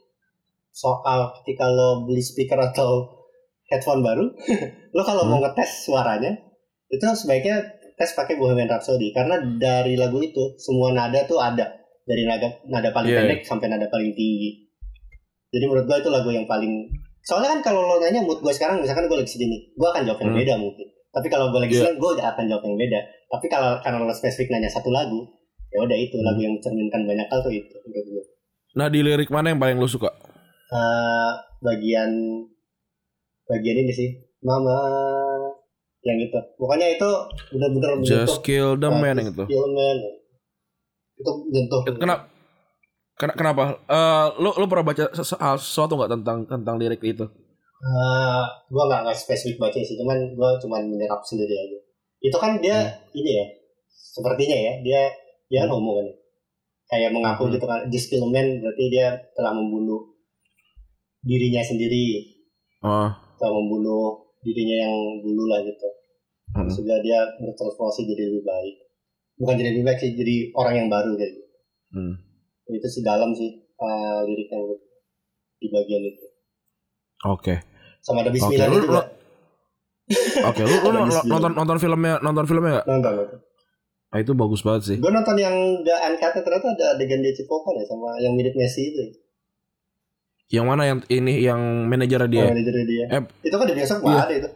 soal 0.69 1.31
ketika 1.39 1.65
lo 1.65 2.03
beli 2.03 2.19
speaker 2.19 2.59
atau 2.59 3.07
headphone 3.65 4.03
baru, 4.03 4.25
lo 4.95 5.01
kalau 5.01 5.23
mau 5.23 5.39
ngetes 5.39 5.87
suaranya 5.87 6.35
itu 6.87 7.03
sebaiknya 7.03 7.63
tes 7.95 8.13
pakai 8.13 8.35
Bohemian 8.35 8.67
Rhapsody 8.67 9.09
karena 9.09 9.39
dari 9.57 9.95
lagu 9.95 10.19
itu 10.19 10.53
semua 10.55 10.91
nada 10.91 11.23
tuh 11.23 11.39
ada 11.39 11.65
dari 12.03 12.23
nada 12.23 12.47
nada 12.65 12.91
paling 12.91 13.09
Iya. 13.09 13.19
pendek 13.23 13.39
sampai 13.43 13.67
nada 13.67 13.87
paling 13.87 14.11
tinggi. 14.11 14.67
Jadi 15.47 15.63
menurut 15.63 15.87
gua 15.87 15.97
itu 15.97 16.09
lagu 16.09 16.29
yang 16.29 16.43
paling 16.43 16.91
soalnya 17.23 17.59
kan 17.59 17.61
kalau 17.61 17.83
lo 17.83 17.99
nanya 17.99 18.23
mood 18.23 18.39
gue 18.39 18.51
sekarang 18.51 18.79
misalkan 18.79 19.07
gue 19.07 19.17
lagi 19.17 19.27
sedih 19.27 19.47
nih, 19.47 19.61
gue 19.73 19.83
akan 19.85 20.01
jawab 20.03 20.19
yang 20.21 20.31
Hmm. 20.31 20.39
beda 20.39 20.53
mungkin. 20.55 20.87
Tapi 21.17 21.27
kalau 21.27 21.49
gue 21.49 21.59
lagi 21.59 21.73
Iya. 21.73 21.81
seneng, 21.83 21.97
gue 21.97 22.11
akan 22.15 22.45
jawab 22.45 22.63
yang 22.63 22.77
beda. 22.77 22.99
Tapi 23.27 23.45
kalau 23.49 23.81
karena 23.81 23.97
lo 23.97 24.13
spesifik 24.13 24.53
nanya 24.53 24.69
satu 24.69 24.93
lagu, 24.93 25.25
ya 25.67 25.81
udah 25.81 25.97
itu 25.97 26.13
lagu 26.21 26.37
yang 26.37 26.53
mencerminkan 26.53 27.01
banyak 27.03 27.25
hal 27.25 27.41
tuh 27.41 27.49
itu 27.49 27.73
menurut 27.81 28.05
gue. 28.07 28.23
Nah 28.77 28.87
di 28.87 29.01
lirik 29.01 29.33
mana 29.33 29.49
yang 29.49 29.57
paling 29.57 29.75
lo 29.75 29.89
suka? 29.89 30.13
Eh, 30.69 31.31
bagian 31.59 32.11
bagian 33.43 33.77
ini 33.79 33.89
sih, 33.89 34.09
Mama 34.39 34.77
yang 36.03 36.21
itu. 36.21 36.37
Pokoknya 36.55 36.93
itu 36.93 37.09
bener-bener 37.49 37.89
Just 38.05 38.45
kill 38.45 38.77
the 38.77 38.87
uh, 38.87 38.93
man 38.93 39.17
yang 39.17 39.33
itu. 39.33 39.43
Kill 39.43 39.67
Man. 39.73 39.97
Itu 41.17 41.31
menyentuh. 41.43 41.81
Kenapa? 41.97 42.23
Ken- 43.17 43.33
Kenapa? 43.33 43.81
Eh, 43.89 44.27
lo 44.37 44.53
lo 44.53 44.65
pernah 44.69 44.85
baca 44.85 45.09
sesuatu 45.09 45.97
nggak 45.97 46.21
tentang 46.21 46.45
tentang 46.45 46.75
lirik 46.77 47.01
itu? 47.01 47.25
Eh, 47.77 48.43
gue 48.73 48.83
nggak 48.89 49.01
nggak 49.05 49.17
spesifik 49.17 49.61
baca 49.61 49.77
sih, 49.77 49.93
cuman 50.01 50.33
gue 50.33 50.49
cuman 50.65 50.81
menyerap 50.89 51.21
sendiri 51.21 51.53
aja. 51.53 51.77
Itu 52.17 52.37
kan 52.41 52.57
dia 52.57 52.89
ini 53.13 53.37
ya, 53.37 53.45
sepertinya 53.93 54.57
ya 54.57 54.73
dia 54.81 55.01
dia 55.45 55.59
kan 55.65 55.77
homo 55.77 56.01
kan 56.01 56.05
ya. 56.09 56.15
Kayak 56.89 57.11
mengaku 57.13 57.45
Hmm. 57.45 57.53
gitu 57.53 57.65
kan, 57.69 57.79
man 58.33 58.47
berarti 58.63 58.83
dia 58.89 59.07
telah 59.37 59.53
membunuh 59.53 60.01
dirinya 61.21 61.61
sendiri, 61.61 62.25
Oh. 62.81 63.11
telah 63.37 63.53
membunuh 63.53 64.25
dirinya 64.41 64.87
yang 64.89 64.95
dulu 65.21 65.45
lah 65.45 65.61
gitu. 65.61 65.89
Hmm. 66.57 66.69
Sehingga 66.71 66.97
dia 67.05 67.19
bertransformasi 67.37 68.09
jadi 68.09 68.23
lebih 68.31 68.43
baik. 68.47 68.75
Bukan 69.37 69.53
jadi 69.53 69.69
lebih 69.77 69.85
baik 69.85 69.99
sih, 70.01 70.17
jadi 70.17 70.49
orang 70.57 70.73
yang 70.81 70.89
baru 70.89 71.13
kayak 71.13 71.29
gitu. 71.29 71.49
Hmm. 71.93 72.13
Itu 72.73 72.87
sih 72.89 73.03
dalam 73.05 73.37
sih 73.37 73.53
eh, 73.77 74.19
liriknya 74.25 74.57
di 75.61 75.67
bagian 75.69 76.01
itu. 76.01 76.25
Oke. 77.23 77.63
Sama 77.99 78.21
ada 78.21 78.29
Bismillah 78.29 78.67
lu, 78.67 78.77
juga. 78.79 78.91
lu- 78.99 79.09
Oke, 80.45 80.61
lu, 80.61 80.75
lu 80.77 80.89
Bismillah. 81.03 81.23
nonton 81.25 81.51
nonton 81.53 81.77
filmnya 81.77 82.13
nonton 82.19 82.45
filmnya 82.45 82.71
nggak? 82.73 82.85
Nonton, 82.87 83.13
nonton. 83.17 83.39
Nah, 84.07 84.17
itu 84.17 84.31
bagus 84.33 84.61
banget 84.61 84.81
sih. 84.85 84.97
Gue 84.97 85.09
nonton 85.09 85.35
yang 85.35 85.51
gak 85.81 85.99
uncut 86.07 86.31
ternyata 86.37 86.67
ada 86.71 86.85
adegan 86.95 87.19
dia 87.19 87.33
cipokan 87.33 87.75
ya 87.75 87.83
sama 87.83 88.15
yang 88.17 88.33
mirip 88.33 88.53
Messi 88.53 88.87
itu. 88.87 89.01
ya. 89.01 89.11
Yang 90.49 90.65
mana 90.65 90.83
yang 90.85 90.99
ini 91.09 91.43
yang 91.43 91.59
manajernya 91.85 92.29
dia? 92.31 92.39
Sama 92.41 92.53
manajernya 92.55 92.85
dia. 92.87 93.05
Eh, 93.09 93.21
Itu 93.43 93.55
kan 93.57 93.65
di 93.67 93.75
bioskop 93.75 93.99
iya. 94.05 94.23
ada 94.23 94.33
itu. 94.33 94.49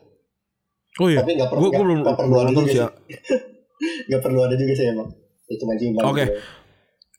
Oh 0.97 1.07
iya. 1.07 1.19
Tapi 1.19 1.31
nggak 1.35 1.49
perlu 1.49 1.61
Gue 1.61 1.71
belum 1.77 1.97
nggak 1.99 2.15
perlu 2.15 2.33
nonton 2.37 2.53
juga 2.57 2.71
sih. 2.71 2.79
ya. 2.79 2.87
Nggak 4.07 4.21
perlu 4.21 4.39
ada 4.39 4.55
juga 4.55 4.73
sih 4.73 4.85
emang. 4.87 5.09
Ya 5.49 5.55
cuma 5.57 5.73
ciuman. 5.75 6.01
Oke. 6.05 6.21
gitu. 6.21 6.33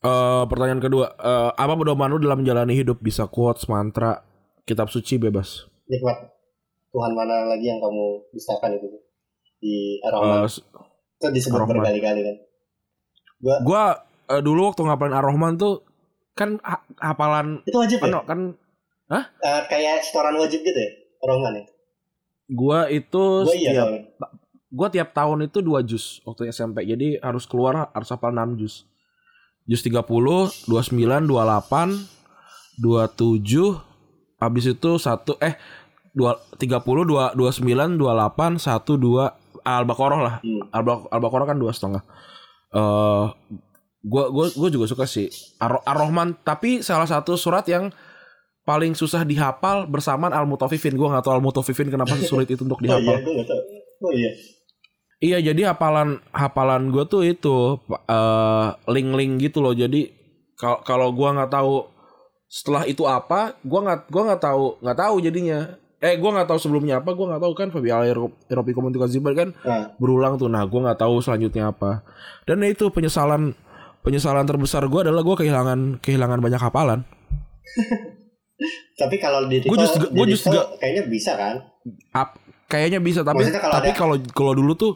Eh, 0.02 0.44
pertanyaan 0.46 0.80
kedua, 0.80 1.06
Eh, 1.12 1.50
apa 1.52 1.72
pedoman 1.74 2.08
lu 2.08 2.18
dalam 2.18 2.38
menjalani 2.38 2.72
hidup? 2.72 2.96
Bisa 2.98 3.26
quotes, 3.26 3.66
mantra, 3.66 4.24
kitab 4.64 4.88
suci 4.88 5.16
bebas. 5.16 5.66
Nikmat. 5.84 6.30
Tuhan 6.88 7.12
mana 7.12 7.46
lagi 7.46 7.64
yang 7.64 7.78
kamu 7.78 8.04
dustakan 8.30 8.76
itu 8.76 8.86
di 9.58 9.96
Eh, 9.96 10.04
Ar-Rahman. 10.04 10.44
s- 10.44 10.60
itu 10.60 11.26
disebut 11.30 11.56
Ar-Rahman. 11.58 11.80
berkali-kali 11.80 12.20
kan. 12.22 12.36
gua 13.60 13.82
eh, 14.28 14.38
dulu 14.38 14.68
waktu 14.68 14.82
ngapalin 14.82 15.14
Ar-Rahman 15.14 15.54
tuh 15.56 15.82
kan 16.32 16.62
ha- 16.62 16.86
hafalan 16.96 17.58
Itu 17.64 17.74
wajib 17.76 17.98
ya? 17.98 18.06
kan 18.08 18.22
kan 18.24 18.40
Hah? 19.08 19.24
Eh, 19.36 19.62
kayak 19.66 20.00
setoran 20.02 20.36
wajib 20.36 20.60
gitu 20.60 20.72
ya? 20.74 20.90
Roman 21.20 21.52
ya? 21.54 21.64
Gua 22.48 22.86
itu 22.86 23.24
Gue 23.42 23.56
iya 23.56 23.70
setiap 23.72 23.86
soalnya. 23.88 24.02
gua 24.68 24.88
tiap 24.88 25.08
tahun 25.10 25.38
itu 25.44 25.58
dua 25.58 25.80
jus 25.80 26.22
waktu 26.22 26.48
SMP. 26.48 26.82
Jadi 26.82 27.18
harus 27.18 27.44
keluar 27.44 27.88
harus 27.88 28.08
hafal 28.08 28.30
6 28.30 28.56
jus. 28.56 28.86
Jus 29.62 29.80
30, 29.80 30.00
29, 30.64 30.96
28, 31.22 32.08
27 32.78 33.78
habis 34.42 34.66
itu 34.66 34.98
satu 34.98 35.38
eh 35.38 35.54
dua 36.10 36.34
30 36.58 36.82
dua 37.06 37.30
29 37.32 37.62
28 37.94 38.58
1 38.58 38.58
2 38.98 39.62
Al-Baqarah 39.62 40.20
lah. 40.20 40.34
Hmm. 40.42 40.66
Al- 40.68 41.06
Al-Baqarah 41.08 41.46
kan 41.46 41.56
dua 41.56 41.70
setengah. 41.70 42.02
Eh 42.74 43.24
gua 44.02 44.24
gua 44.28 44.50
gua 44.50 44.68
juga 44.68 44.90
suka 44.90 45.06
sih 45.06 45.30
Ar- 45.56 45.86
Ar-Rahman 45.86 46.34
tapi 46.42 46.82
salah 46.82 47.06
satu 47.06 47.38
surat 47.38 47.62
yang 47.70 47.94
paling 48.62 48.92
susah 48.92 49.22
dihafal 49.22 49.86
bersamaan 49.86 50.34
Al-Mutaffifin. 50.34 50.94
Gua 50.94 51.14
nggak 51.14 51.24
tahu 51.24 51.34
Al-Mutaffifin 51.38 51.86
kenapa 51.86 52.18
sulit 52.20 52.50
itu 52.50 52.62
untuk 52.62 52.78
Oh 52.78 52.84
iya, 52.84 52.98
dihafal. 52.98 53.16
gue 53.22 53.32
gak 53.38 53.46
tau. 53.46 53.60
Oh 54.02 54.12
iya. 54.12 54.30
Iya, 55.22 55.38
jadi 55.38 55.70
hafalan 55.70 56.18
hafalan 56.34 56.90
gue 56.90 57.06
tuh 57.06 57.22
itu 57.22 57.78
eh, 57.88 58.66
link-link 58.90 59.38
gitu 59.40 59.62
loh. 59.62 59.70
Jadi 59.70 60.10
kalau 60.58 60.82
kalau 60.82 61.08
gua 61.14 61.30
nggak 61.32 61.52
tahu 61.54 61.91
setelah 62.52 62.84
itu 62.84 63.08
apa, 63.08 63.56
gua 63.64 63.80
nggak 63.80 64.00
gua 64.06 64.22
nggak 64.28 64.42
tahu 64.42 64.64
nggak 64.78 64.98
tahu 64.98 65.14
jadinya. 65.18 65.60
Eh, 65.98 66.18
gua 66.18 66.34
nggak 66.34 66.48
tahu 66.50 66.58
sebelumnya 66.58 67.00
apa, 67.00 67.14
gua 67.14 67.32
nggak 67.32 67.40
tahu 67.40 67.52
kan 67.54 67.68
Fabi 67.70 67.88
Eropi 68.44 68.72
Komunikasi 68.72 69.22
kan 69.24 69.56
Nah, 69.56 69.96
berulang 69.96 70.36
tuh. 70.36 70.52
Nah, 70.52 70.60
gua 70.66 70.84
nggak 70.84 71.00
tahu 71.00 71.16
selanjutnya 71.18 71.72
apa. 71.72 72.04
Dan 72.44 72.60
itu 72.62 72.92
penyesalan 72.92 73.56
penyesalan 74.02 74.44
terbesar 74.44 74.84
gua 74.84 75.00
adalah 75.00 75.22
gua 75.22 75.32
kehilangan 75.34 75.96
kehilangan 75.98 76.38
banyak 76.38 76.60
hafalan. 76.60 77.00
tapi 79.00 79.16
kalau 79.16 79.46
di 79.46 79.64
Gua 79.64 79.78
just- 79.78 79.98
gua 80.12 80.26
just 80.28 80.44
gak- 80.44 80.76
kayaknya 80.76 81.04
bisa 81.08 81.32
kan? 81.34 81.54
Ap- 82.12 82.38
kayaknya 82.66 83.00
bisa 83.00 83.20
tapi 83.22 83.42
Maksudnya 83.42 83.60
kalau 83.60 83.74
tapi 83.74 83.90
kalau 83.92 84.14
kalau 84.30 84.52
dulu 84.52 84.72
tuh 84.74 84.92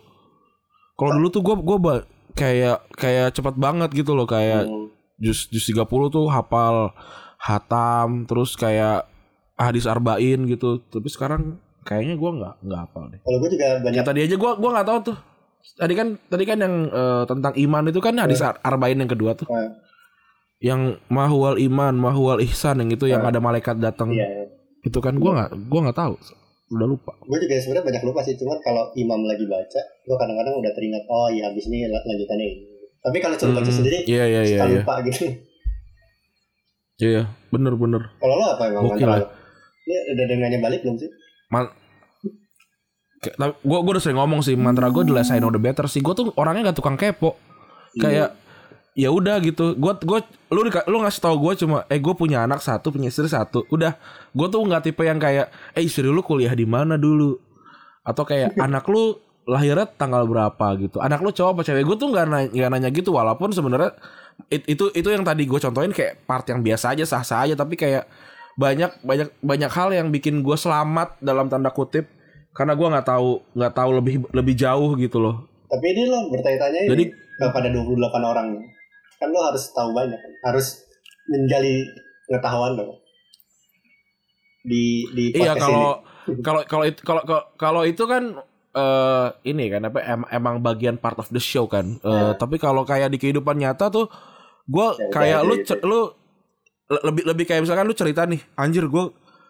kalau 0.94 1.12
dulu 1.14 1.28
tuh 1.30 1.40
gua 1.40 1.56
gua 1.56 1.78
ba- 1.78 2.04
kayak 2.32 2.84
kayak 2.92 3.32
cepat 3.32 3.56
banget 3.56 3.90
gitu 3.94 4.12
loh 4.12 4.24
kayak 4.24 4.64
Hmm. 4.64 4.92
jus 5.16 5.48
jus 5.48 5.64
30 5.66 5.82
tuh 6.06 6.28
hafal 6.28 6.92
hatam 7.38 8.24
terus 8.24 8.54
kayak 8.54 9.06
hadis 9.54 9.84
arba'in 9.84 10.44
gitu. 10.44 10.80
Tapi 10.82 11.08
sekarang 11.08 11.56
kayaknya 11.82 12.14
gua 12.14 12.30
nggak 12.32 12.54
nggak 12.62 12.80
hafal 12.80 13.04
deh. 13.08 13.20
Kalau 13.20 13.38
gue 13.38 13.50
juga 13.52 13.68
banyak 13.78 13.96
ya 13.96 14.02
tadi 14.02 14.20
aja 14.22 14.36
gua 14.36 14.52
gua 14.54 14.70
nggak 14.74 14.88
tahu 14.88 14.98
tuh. 15.04 15.18
Tadi 15.76 15.92
kan 15.92 16.08
tadi 16.26 16.44
kan 16.44 16.58
yang 16.58 16.74
eh, 16.86 17.24
tentang 17.24 17.52
iman 17.56 17.84
itu 17.86 17.98
kan 17.98 18.14
hadis 18.16 18.40
ar- 18.40 18.60
arba'in 18.60 18.98
yang 18.98 19.10
kedua 19.10 19.34
tuh. 19.34 19.46
Eh, 19.46 19.70
yang 20.62 20.96
mahual 21.06 21.60
iman 21.60 21.92
mahual 21.92 22.40
ihsan 22.42 22.80
yang 22.80 22.88
itu 22.88 23.04
yang 23.04 23.22
Eh. 23.22 23.30
ada 23.30 23.38
malaikat 23.38 23.76
datang. 23.76 24.10
Iya. 24.10 24.52
itu 24.82 25.02
kan 25.02 25.18
gua 25.18 25.30
nggak 25.34 25.50
gua 25.66 25.80
nggak 25.90 25.98
tahu. 25.98 26.14
Udah 26.66 26.86
lupa. 26.86 27.14
Gue 27.22 27.38
juga 27.38 27.58
sebenarnya 27.58 27.86
banyak 27.86 28.02
lupa 28.02 28.20
sih, 28.22 28.34
cuman 28.34 28.58
kalau 28.58 28.90
imam 28.94 29.22
lagi 29.22 29.46
baca, 29.46 29.78
gue 30.02 30.16
kadang-kadang 30.16 30.54
udah 30.56 30.72
teringat, 30.74 31.06
oh 31.06 31.30
iya 31.30 31.46
habis 31.46 31.66
ini 31.66 31.86
la- 31.86 32.02
lanjutannya 32.02 32.42
ini. 32.42 32.62
Tapi 32.98 33.18
kalau 33.18 33.34
baca 33.38 33.62
Hmm, 33.62 33.70
sendiri, 33.70 34.02
iya 34.02 34.26
iya 34.26 34.40
iya 34.42 34.58
suka 34.58 34.66
iya. 34.66 34.78
lupa 34.82 34.94
gitu. 35.06 35.22
Iya. 36.98 37.22
Bener 37.48 37.72
bener. 37.74 38.12
Kalau 38.16 38.34
lo 38.34 38.44
apa 38.50 38.62
emang 38.66 38.82
Gokil 38.86 39.04
mantra 39.04 39.12
ya. 39.12 39.22
lo? 39.22 39.26
Ini 39.86 39.96
udah 40.12 40.24
dengannya 40.26 40.58
balik 40.58 40.80
belum 40.82 40.96
sih? 40.96 41.10
Man 41.48 41.64
Kayak- 43.16 43.36
tapi 43.38 43.52
gue 43.64 43.78
gue 43.80 43.92
udah 43.96 44.02
sering 44.02 44.18
ngomong 44.20 44.40
sih 44.44 44.54
mantra 44.54 44.92
gue 44.92 45.02
less 45.08 45.32
I 45.32 45.40
know 45.40 45.48
the 45.48 45.58
better 45.58 45.86
sih. 45.86 46.04
Gue 46.04 46.12
tuh 46.12 46.30
orangnya 46.36 46.70
gak 46.70 46.78
tukang 46.78 46.94
kepo. 46.94 47.38
Kayak 47.96 48.36
ya 48.92 49.08
udah 49.08 49.40
gitu. 49.40 49.72
Gue 49.74 49.92
gue 49.96 50.18
lu 50.52 50.60
lu 50.68 50.96
ngasih 51.00 51.20
tau 51.20 51.36
gue 51.36 51.52
cuma 51.56 51.88
eh 51.88 51.96
gue 51.96 52.12
punya 52.12 52.44
anak 52.44 52.60
satu 52.60 52.92
punya 52.92 53.08
istri 53.08 53.24
satu 53.26 53.64
udah. 53.68 53.96
Gue 54.32 54.46
tuh 54.48 54.60
nggak 54.60 54.82
tipe 54.84 55.02
yang 55.02 55.16
kayak 55.16 55.48
eh 55.72 55.82
istri 55.82 56.04
lu 56.04 56.20
kuliah 56.20 56.52
di 56.52 56.68
mana 56.68 57.00
dulu? 57.00 57.40
Atau 58.04 58.28
kayak 58.28 58.52
anak 58.66 58.84
lu 58.86 59.16
lahirnya 59.46 59.86
tanggal 59.88 60.26
berapa 60.26 60.66
gitu? 60.76 61.00
Anak 61.00 61.22
lu 61.22 61.32
cowok 61.32 61.50
apa 61.56 61.60
cewek? 61.62 61.86
Gue 61.86 61.96
tuh 61.96 62.08
nggak 62.12 62.26
nanya, 62.28 62.48
nggak 62.52 62.70
nanya 62.74 62.88
gitu 62.92 63.14
walaupun 63.16 63.48
sebenarnya 63.48 63.96
it- 64.46 64.66
itu 64.66 64.88
itu 64.90 65.08
yang 65.08 65.22
tadi 65.22 65.42
gue 65.42 65.56
contohin 65.56 65.90
kayak 65.90 66.22
part 66.22 66.44
yang 66.44 66.60
biasa 66.60 66.92
aja 66.92 67.04
sah 67.04 67.22
sah 67.22 67.42
aja 67.42 67.54
tapi 67.54 67.74
kayak 67.74 68.06
banyak 68.54 68.88
banyak 69.00 69.28
banyak 69.38 69.68
hal 69.68 69.88
yang 69.90 70.08
bikin 70.08 70.40
gue 70.40 70.56
selamat 70.56 71.20
dalam 71.20 71.46
tanda 71.46 71.68
kutip 71.68 72.08
karena 72.50 72.72
gue 72.72 72.88
nggak 72.88 73.04
tahu 73.06 73.28
nggak 73.52 73.74
tahu 73.74 73.90
lebih 73.94 74.14
lebih 74.30 74.54
jauh 74.54 74.96
gitu 74.96 75.18
loh 75.18 75.44
Tapi 75.66 75.82
ini 75.90 76.06
lo 76.06 76.30
bertanya-tanya 76.30 76.80
Jadi- 76.86 77.10
ini 77.10 77.14
kepada 77.36 77.68
28 77.68 77.98
orang. 78.22 78.48
Kan 79.18 79.28
lo 79.28 79.40
harus 79.42 79.66
tahu 79.68 79.90
banyak 79.90 80.14
kan. 80.14 80.32
Harus 80.46 80.78
menjali 81.26 81.82
pengetahuan 82.24 82.78
lo. 82.78 83.02
Di 84.62 85.10
di 85.10 85.24
Iya 85.34 85.52
kalau 85.58 86.06
kalau 86.40 86.62
kalau 86.64 86.84
kalau 86.96 87.22
kalau- 87.24 87.46
kalau 87.56 87.82
itu 87.82 88.02
kan 88.04 88.38
eh 88.76 89.26
ini 89.46 89.64
kan 89.66 89.82
apa 89.82 89.98
em- 89.98 90.30
emang 90.30 90.60
bagian 90.60 90.94
part 90.94 91.16
of 91.16 91.28
the 91.28 91.40
show 91.40 91.64
kan. 91.64 91.96
Eh, 91.98 92.12
Ya. 92.12 92.36
Tapi 92.36 92.56
kalau 92.56 92.84
kayak 92.84 93.08
di 93.08 93.16
kehidupan 93.16 93.56
nyata 93.56 93.88
tuh 93.88 94.06
gue 94.66 94.88
Ya, 94.94 95.08
kayak 95.08 95.40
udah 95.40 95.48
lu 95.48 95.54
cer- 95.62 95.80
lu 95.80 96.00
le- 96.86 97.04
lebih 97.04 97.22
lebih 97.24 97.44
kayak 97.44 97.64
misalkan 97.64 97.84
lu 97.84 97.94
cerita 97.94 98.22
nih 98.22 98.38
anjir 98.54 98.84
gue 98.84 99.04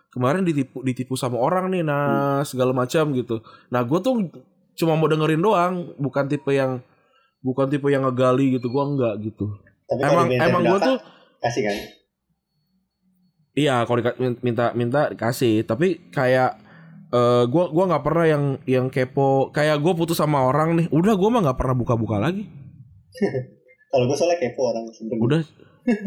kemarin 0.08 0.40
ditipu 0.40 0.80
ditipu 0.80 1.14
sama 1.14 1.36
orang 1.36 1.68
nih 1.68 1.82
nah 1.82 2.40
segala 2.42 2.70
macam 2.70 3.10
gitu. 3.12 3.42
Nah 3.68 3.82
gue 3.82 3.98
tuh 3.98 4.30
cuma 4.74 4.94
mau 4.94 5.04
dengerin 5.04 5.40
doang 5.40 5.74
bukan 5.96 6.24
tipe 6.26 6.48
yang 6.50 6.78
bukan 7.40 7.66
tipe 7.66 7.86
yang 7.86 8.04
ngegali 8.04 8.54
gitu 8.54 8.68
gue 8.68 8.84
enggak 8.86 9.14
gitu. 9.22 9.50
Tapi 9.86 10.00
Emang 10.00 10.26
emang 10.30 10.62
gue 10.64 10.78
tuh 10.80 10.96
kasih 11.38 11.62
kan. 11.62 11.76
Iya, 13.56 13.88
kalau 13.88 14.04
minta 14.42 14.76
minta 14.76 15.08
dikasih, 15.08 15.64
tapi 15.64 16.12
kayak 16.12 16.60
eh 17.16 17.44
gua 17.48 17.72
gua 17.72 17.84
nggak 17.88 18.04
pernah 18.04 18.26
yang 18.28 18.44
yang 18.68 18.86
kepo. 18.92 19.48
Kayak 19.56 19.80
gue 19.80 19.92
putus 19.96 20.20
sama 20.20 20.44
orang 20.44 20.76
nih, 20.76 20.86
udah 20.92 21.16
gua 21.16 21.28
mah 21.32 21.40
nggak 21.48 21.58
pernah 21.58 21.72
buka-buka 21.72 22.20
lagi. 22.20 22.44
Kalau 23.92 24.04
gue 24.04 24.16
soalnya 24.18 24.38
kepo 24.42 24.60
orang 24.68 24.84
sebenarnya. 24.92 25.24
Udah, 25.24 25.40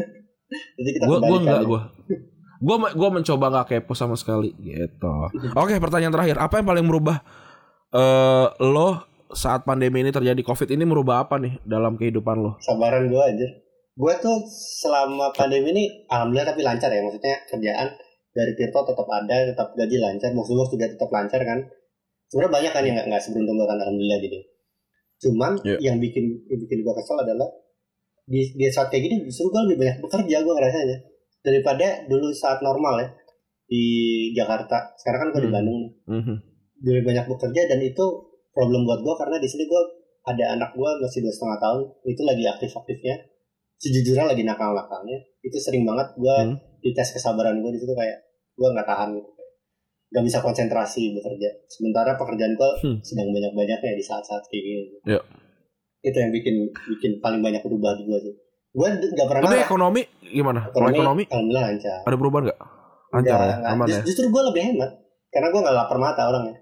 Jadi 0.77 0.89
kita 0.93 1.05
gua 1.09 1.17
gua 1.17 1.19
kembalikan 1.25 1.49
nggak 1.49 1.63
gua. 1.65 1.81
Gua 2.59 2.75
me- 2.77 2.95
gua 2.95 3.09
mencoba 3.09 3.45
nggak 3.49 3.67
kepo 3.73 3.93
sama 3.97 4.13
sekali 4.13 4.53
gitu. 4.61 5.13
Oke, 5.57 5.81
pertanyaan 5.81 6.13
terakhir, 6.13 6.37
apa 6.37 6.61
yang 6.61 6.67
paling 6.69 6.85
merubah 6.85 7.23
eh 7.89 8.47
lo 8.61 9.09
saat 9.33 9.65
pandemi 9.65 10.01
ini 10.05 10.13
terjadi 10.13 10.41
Covid 10.45 10.69
ini 10.73 10.85
merubah 10.85 11.25
apa 11.25 11.41
nih 11.41 11.61
dalam 11.65 11.97
kehidupan 11.97 12.37
lo? 12.37 12.51
Sabaran 12.61 13.09
gue 13.09 13.21
aja. 13.21 13.47
Gue 13.99 14.13
tuh 14.21 14.45
selama 14.79 15.33
pandemi 15.33 15.73
ini 15.73 15.83
alhamdulillah 16.07 16.53
tapi 16.53 16.61
lancar 16.61 16.89
ya. 16.89 17.01
Maksudnya 17.01 17.35
kerjaan 17.49 17.87
dari 18.39 18.55
Tirto 18.55 18.79
tetap 18.85 19.03
ada, 19.05 19.35
tetap 19.45 19.67
gaji 19.73 19.97
lancar, 19.99 20.31
box 20.31 20.47
box 20.49 20.69
juga 20.71 20.87
tetap 20.87 21.09
lancar 21.09 21.41
kan. 21.41 21.59
Sebenarnya 22.27 22.53
banyak 22.53 22.71
kan 22.71 22.83
yang 22.83 22.95
nggak 22.95 23.07
nggak 23.09 23.21
seberuntung 23.21 23.55
gue 23.55 23.67
kan 23.67 23.77
alhamdulillah 23.77 24.19
gitu. 24.21 24.37
Cuman 25.19 25.51
Iya. 25.61 25.77
yang 25.83 25.97
bikin 25.99 26.25
yang 26.47 26.59
bikin 26.59 26.79
gue 26.79 26.93
kesel 26.95 27.17
adalah 27.17 27.49
di, 28.23 28.41
di 28.53 28.63
saat 28.69 28.87
kayak 28.87 29.03
gini 29.03 29.15
justru 29.25 29.49
gue 29.49 29.61
lebih 29.65 29.77
banyak 29.79 29.97
bekerja 29.99 30.37
gue 30.39 30.53
ngerasanya 30.53 30.97
daripada 31.41 31.87
dulu 32.05 32.29
saat 32.31 32.61
normal 32.61 32.95
ya 32.97 33.07
di 33.65 33.83
Jakarta. 34.31 34.93
Sekarang 34.95 35.19
kan 35.19 35.29
gue 35.31 35.41
di 35.43 35.49
Hmm. 35.49 35.57
Bandung 35.57 35.77
nih. 35.77 35.91
Mhm. 36.07 36.35
lebih 36.79 37.03
banyak 37.05 37.25
bekerja 37.27 37.61
dan 37.67 37.79
itu 37.81 38.05
problem 38.49 38.83
buat 38.83 39.01
gue 39.01 39.13
karena 39.13 39.35
di 39.35 39.43
sini 39.45 39.65
gue 39.65 39.81
ada 40.21 40.53
anak 40.53 40.71
gue 40.71 40.89
masih 40.97 41.19
dua 41.19 41.33
setengah 41.33 41.59
tahun 41.59 41.81
itu 42.05 42.21
lagi 42.23 42.43
aktif 42.45 42.71
aktifnya 42.71 43.15
sejujurnya 43.75 44.25
lagi 44.25 44.43
nakal 44.43 44.71
nakalnya 44.71 45.15
itu 45.39 45.57
sering 45.57 45.83
banget 45.83 46.07
gue 46.13 46.35
Hmm. 46.39 46.55
dites 46.79 47.11
kesabaran 47.11 47.59
gue 47.59 47.71
di 47.71 47.79
situ 47.79 47.91
kayak 47.91 48.15
gue 48.59 48.67
nggak 48.69 48.83
tahan 48.85 49.09
nggak 50.09 50.23
bisa 50.25 50.37
konsentrasi 50.39 51.13
bekerja 51.13 51.49
sementara 51.65 52.13
pekerjaan 52.13 52.53
gue 52.53 52.69
Hmm. 52.81 52.97
sedang 52.99 53.29
banyak 53.29 53.53
banyaknya 53.53 53.91
di 53.91 54.01
saat 54.01 54.21
saat 54.21 54.43
kayak 54.43 54.59
gini 54.61 54.83
Ya. 55.07 55.21
itu 56.01 56.13
yang 56.13 56.29
bikin 56.29 56.55
bikin 56.89 57.11
paling 57.17 57.39
banyak 57.39 57.61
berubah 57.61 57.93
di 57.93 58.03
gue 58.03 58.19
sih 58.19 58.33
gue 58.69 58.87
nggak 58.89 59.25
pernah 59.25 59.41
Tapi 59.43 59.57
ekonomi 59.61 60.01
gimana? 60.21 60.67
Kalau 60.67 60.87
ekonomi 60.87 61.23
alhamdulillah 61.25 61.65
lancar 61.67 61.99
ada 62.03 62.15
perubahan 62.15 62.43
nggak? 62.45 62.59
Lancar 63.09 63.39
ya, 63.39 63.55
aman 63.65 63.85
Just- 63.85 63.95
ya. 63.95 64.03
justru 64.05 64.25
gue 64.27 64.41
lebih 64.45 64.61
hemat 64.63 64.91
karena 65.29 65.47
gue 65.47 65.61
nggak 65.61 65.75
lapar 65.75 65.97
mata 65.97 66.21
orangnya 66.25 66.57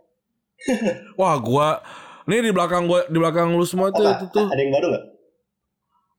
Wah, 1.15 1.37
gua 1.37 1.79
nih 2.25 2.41
di 2.41 2.51
belakang 2.51 2.83
gua 2.83 3.05
di 3.05 3.15
belakang 3.15 3.51
lu 3.51 3.63
semua 3.63 3.87
Apa? 3.87 4.03
itu 4.13 4.25
tuh 4.29 4.45
ada 4.45 4.57
yang 4.57 4.69
baru 4.69 4.85
nggak 4.89 5.05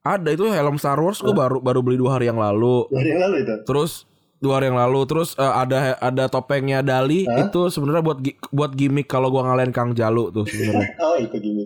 ada 0.01 0.29
itu 0.31 0.45
helm 0.47 0.77
Star 0.77 0.97
Wars 0.97 1.21
gua 1.21 1.37
baru 1.37 1.61
baru 1.61 1.81
beli 1.83 1.97
dua 1.97 2.17
hari 2.17 2.27
yang 2.27 2.39
lalu. 2.39 2.89
dari 2.89 3.09
yang 3.11 3.21
lalu 3.21 3.37
itu 3.43 3.55
Terus 3.63 4.08
dua 4.39 4.63
hari 4.63 4.71
yang 4.71 4.79
lalu 4.79 5.03
terus 5.07 5.35
eh, 5.35 5.43
ada 5.45 5.99
ada 5.99 6.25
topengnya 6.31 6.83
Dali 6.83 7.27
Hah? 7.27 7.51
itu 7.51 7.71
sebenarnya 7.71 8.03
buat 8.03 8.19
buat 8.55 8.73
gimmick 8.75 9.11
kalau 9.11 9.35
gua 9.35 9.51
ngalahin 9.51 9.75
Kang 9.75 9.93
Jalu 9.99 10.31
tuh 10.31 10.47
sebenarnya. 10.47 10.95
oh 11.05 11.17
itu 11.19 11.37
gini 11.43 11.65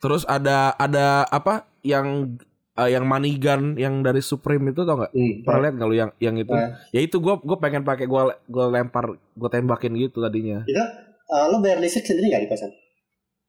Terus 0.00 0.22
ada 0.28 0.76
ada 0.76 1.24
apa 1.28 1.64
yang 1.80 2.36
eh, 2.76 2.90
yang 2.92 3.04
money 3.08 3.40
gun 3.40 3.74
yang 3.80 4.04
dari 4.04 4.20
Supreme 4.20 4.70
itu 4.70 4.84
tau 4.84 5.00
nggak? 5.00 5.12
Hmm. 5.12 5.34
Pernah 5.42 5.60
lihat 5.66 5.76
kalau 5.80 5.94
yang 5.96 6.10
yang 6.20 6.36
itu? 6.36 6.52
Eh. 6.52 6.70
Ya 6.94 7.00
itu 7.00 7.16
gua 7.18 7.40
gua 7.40 7.56
pengen 7.58 7.82
pakai 7.82 8.04
gua 8.04 8.36
gua 8.46 8.68
lempar 8.68 9.16
gua 9.34 9.48
tembakin 9.48 9.96
gitu 9.96 10.20
tadinya. 10.20 10.62
Itu 10.68 10.78
eh, 10.78 11.44
lo 11.48 11.58
bayar 11.64 11.80
listrik 11.80 12.04
sendiri 12.04 12.28
nggak 12.28 12.42
di 12.44 12.50
kosan? 12.52 12.70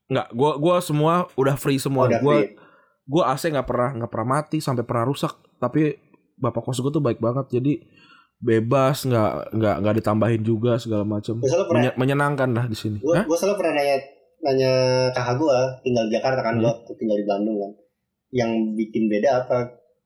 Nggak, 0.07 0.27
gua 0.33 0.51
gua 0.55 0.75
semua 0.79 1.13
udah 1.35 1.55
free 1.59 1.77
semua. 1.77 2.07
Udah 2.07 2.23
gua 2.23 2.37
free. 2.41 2.55
gue 3.07 3.23
AC 3.23 3.47
nggak 3.47 3.67
pernah 3.71 3.89
nggak 4.03 4.11
pernah 4.11 4.29
mati 4.35 4.59
sampai 4.59 4.83
pernah 4.83 5.07
rusak 5.07 5.31
tapi 5.63 5.95
bapak 6.35 6.59
kos 6.59 6.83
gue 6.83 6.91
tuh 6.91 6.99
baik 6.99 7.23
banget 7.23 7.55
jadi 7.55 7.79
bebas 8.37 9.01
nggak 9.03 9.31
nggak 9.51 9.75
nggak 9.81 9.95
ditambahin 9.97 10.41
juga 10.41 10.77
segala 10.77 11.01
macam 11.01 11.41
Menye- 11.71 11.95
menyenangkan 11.95 12.49
lah 12.49 12.65
di 12.65 12.73
sini. 12.73 12.97
Gue 12.97 13.13
Hah? 13.13 13.25
gue 13.25 13.33
selalu 13.33 13.55
pernah 13.57 13.73
nanya 13.75 13.97
nanya 14.39 14.71
kakak 15.11 15.35
gue 15.35 15.57
tinggal 15.81 16.03
di 16.05 16.13
Jakarta 16.13 16.41
kan 16.41 16.53
Hmm. 16.55 16.63
gue 16.63 16.95
tinggal 16.95 17.17
di 17.17 17.25
Bandung 17.25 17.57
kan. 17.57 17.71
Yang 18.29 18.49
bikin 18.75 19.03
beda 19.07 19.29
apa? 19.41 19.57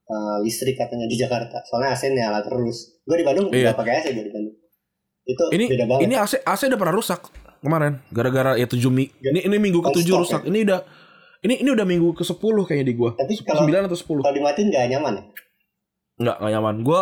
Eh, 0.05 0.37
listrik 0.41 0.75
katanya 0.75 1.05
di 1.05 1.15
Jakarta. 1.15 1.59
Soalnya 1.65 1.91
AC 1.91 2.07
nyala 2.09 2.39
terus. 2.41 2.99
Gue 3.01 3.15
di 3.15 3.23
Bandung 3.23 3.47
Iya. 3.49 3.71
pakai 3.73 3.93
AC 3.97 4.11
gue 4.11 4.23
di 4.23 4.31
Bandung. 4.31 4.55
Itu 5.23 5.43
ini 5.49 5.65
beda 5.67 5.85
banget. 5.85 6.01
ini 6.01 6.15
AC 6.15 6.33
AC 6.41 6.61
udah 6.65 6.79
pernah 6.79 6.95
rusak 6.95 7.19
kemarin 7.59 8.01
gara-gara 8.09 8.55
ya 8.55 8.65
tujuh 8.65 8.89
mi 8.89 9.05
Ya. 9.17 9.29
ini 9.29 9.45
ini 9.45 9.57
minggu 9.59 9.79
ke 9.81 9.91
tujuh 9.93 10.13
Oh, 10.13 10.21
rusak. 10.21 10.39
stop 10.39 10.49
ini 10.49 10.63
udah 10.63 10.81
ini 11.41 11.57
ini 11.57 11.69
udah 11.69 11.83
minggu 11.83 12.09
ke 12.11 12.23
10 12.23 12.37
kayaknya 12.63 12.85
di 12.85 12.95
gua. 12.95 13.11
Tapi 13.13 13.33
sembilan 13.35 13.81
atau 13.85 13.93
sepuluh. 13.93 14.21
kalau 14.21 14.33
dimatiin 14.33 14.67
nggak 14.67 14.85
nyaman 14.89 15.13
ya? 15.13 15.23
Nggak 16.17 16.35
nggak 16.37 16.51
nyaman. 16.51 16.75
Gua 16.81 17.01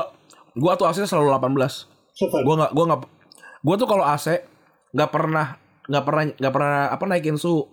gua 0.57 0.73
tuh 0.79 0.87
AC 0.89 1.05
selalu 1.05 1.33
18 1.35 1.85
gua 2.45 2.55
nggak 2.65 2.71
gua 2.75 2.85
nggak 2.89 3.01
gua 3.63 3.75
tuh 3.75 3.87
kalau 3.87 4.05
AC 4.05 4.27
nggak 4.95 5.09
pernah 5.13 5.45
nggak 5.89 6.03
pernah 6.05 6.23
nggak 6.37 6.53
pernah 6.53 6.73
apa 6.93 7.03
naikin 7.05 7.37
suhu. 7.37 7.65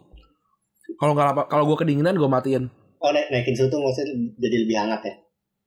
Kalau 0.97 1.13
nggak 1.13 1.29
apa 1.37 1.43
kalau 1.49 1.65
gua 1.69 1.77
kedinginan 1.81 2.17
gua 2.17 2.31
matiin. 2.31 2.69
Oh 3.01 3.11
naik, 3.13 3.29
naikin 3.29 3.55
suhu 3.57 3.69
tuh 3.69 3.81
maksudnya 3.81 4.13
jadi 4.41 4.57
lebih 4.65 4.77
hangat 4.77 5.01
ya? 5.05 5.15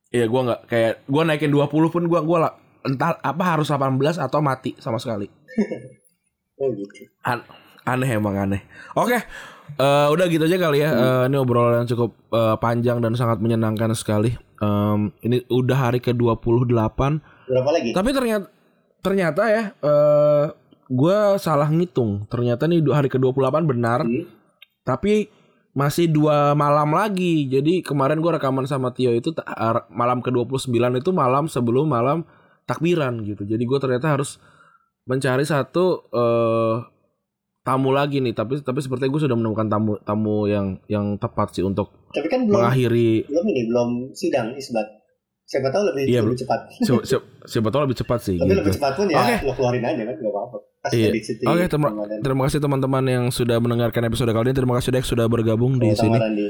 Iya 0.10 0.26
gua 0.26 0.42
nggak 0.50 0.62
kayak 0.66 0.94
gua 1.06 1.22
naikin 1.26 1.52
20 1.54 1.70
pun 1.94 2.04
gua 2.10 2.22
gua 2.26 2.38
lah 2.48 2.54
entah 2.86 3.18
apa 3.20 3.44
harus 3.44 3.70
18 3.70 4.18
atau 4.18 4.40
mati 4.42 4.74
sama 4.82 4.98
sekali. 4.98 5.30
Oh 6.60 6.76
gitu. 6.76 7.08
An- 7.24 7.48
aneh 7.88 8.20
emang 8.20 8.36
aneh. 8.36 8.60
Oke, 8.92 9.16
eh, 9.78 10.08
udah 10.10 10.26
gitu 10.32 10.44
aja 10.48 10.58
kali 10.58 10.80
ya. 10.82 10.90
Eh, 10.90 11.24
ini 11.30 11.36
obrolan 11.38 11.84
yang 11.84 11.90
cukup 11.90 12.16
eh, 12.34 12.56
panjang 12.58 12.98
dan 13.04 13.14
sangat 13.14 13.44
menyenangkan 13.44 13.94
sekali. 13.94 14.34
Em, 14.60 15.14
ini 15.24 15.44
udah 15.48 15.90
hari 15.90 16.00
ke-28. 16.04 17.00
berapa 17.50 17.70
lagi 17.74 17.90
Tapi 17.96 18.10
ternyata 18.12 18.48
ternyata 19.00 19.42
ya 19.48 19.64
eh 19.72 20.46
gue 20.90 21.18
salah 21.40 21.70
ngitung. 21.70 22.26
Ternyata 22.28 22.66
nih 22.66 22.82
hari 22.90 23.08
ke-28 23.08 23.56
benar. 23.64 24.04
Hmm. 24.04 24.26
Tapi 24.84 25.30
masih 25.78 26.10
dua 26.10 26.58
malam 26.58 26.92
lagi. 26.92 27.48
Jadi 27.48 27.86
kemarin 27.86 28.20
gue 28.20 28.32
rekaman 28.36 28.66
sama 28.66 28.92
Tio 28.92 29.14
itu 29.14 29.32
malam 29.94 30.20
ke-29 30.20 30.76
itu 31.00 31.12
malam 31.14 31.46
sebelum 31.46 31.88
malam 31.88 32.26
takbiran 32.66 33.22
gitu. 33.24 33.46
Jadi 33.46 33.64
gue 33.64 33.80
ternyata 33.80 34.18
harus 34.18 34.42
mencari 35.10 35.42
satu 35.48 36.06
eh 36.14 36.99
tamu 37.70 37.90
lagi 37.92 38.18
nih. 38.18 38.34
Tapi 38.34 38.58
tapi 38.60 38.80
sepertinya 38.80 39.12
gue 39.12 39.22
sudah 39.22 39.38
menemukan 39.38 39.68
tamu 39.68 39.94
tamu 40.02 40.38
yang 40.46 40.82
yang 40.86 41.06
tepat 41.16 41.54
sih 41.54 41.62
untuk 41.62 41.94
tapi 42.10 42.26
kan 42.26 42.44
belum 42.44 42.58
mengakhiri 42.58 43.30
belum 43.30 43.46
ini 43.46 43.62
belum 43.70 43.90
sidang 44.12 44.58
isbat 44.58 44.90
siapa 45.46 45.70
tahu 45.70 45.82
lebih 45.88 46.10
Iya, 46.10 46.22
lebih 46.22 46.38
cepat 46.40 46.60
siapa, 46.86 47.02
siapa, 47.04 47.26
siapa 47.44 47.70
tahu 47.70 47.82
lebih 47.86 47.98
cepat 47.98 48.20
sih 48.20 48.36
tapi 48.36 48.50
gitu. 48.50 48.60
lebih 48.60 48.74
cepat 48.74 48.92
pun 48.94 49.06
ya 49.08 49.18
Oke. 49.20 49.36
lo 49.42 49.52
keluarin 49.52 49.82
aja 49.84 50.04
kan 50.04 50.16
gak 50.16 50.26
apa-apa 50.28 50.58
Iya. 50.90 51.12
Oke, 51.44 51.68
terima- 51.68 51.92
Ramadan. 51.92 52.18
Terima 52.24 52.42
kasih 52.46 52.60
teman-teman 52.60 53.04
yang 53.04 53.26
sudah 53.30 53.60
mendengarkan 53.60 54.00
episode 54.06 54.32
kali 54.32 54.48
ini. 54.48 54.56
Terima 54.56 54.74
kasih 54.74 54.90
Dek 54.90 55.04
sudah 55.04 55.28
bergabung 55.28 55.76
di 55.76 55.92
sini. 55.92 56.16
Randi. 56.16 56.48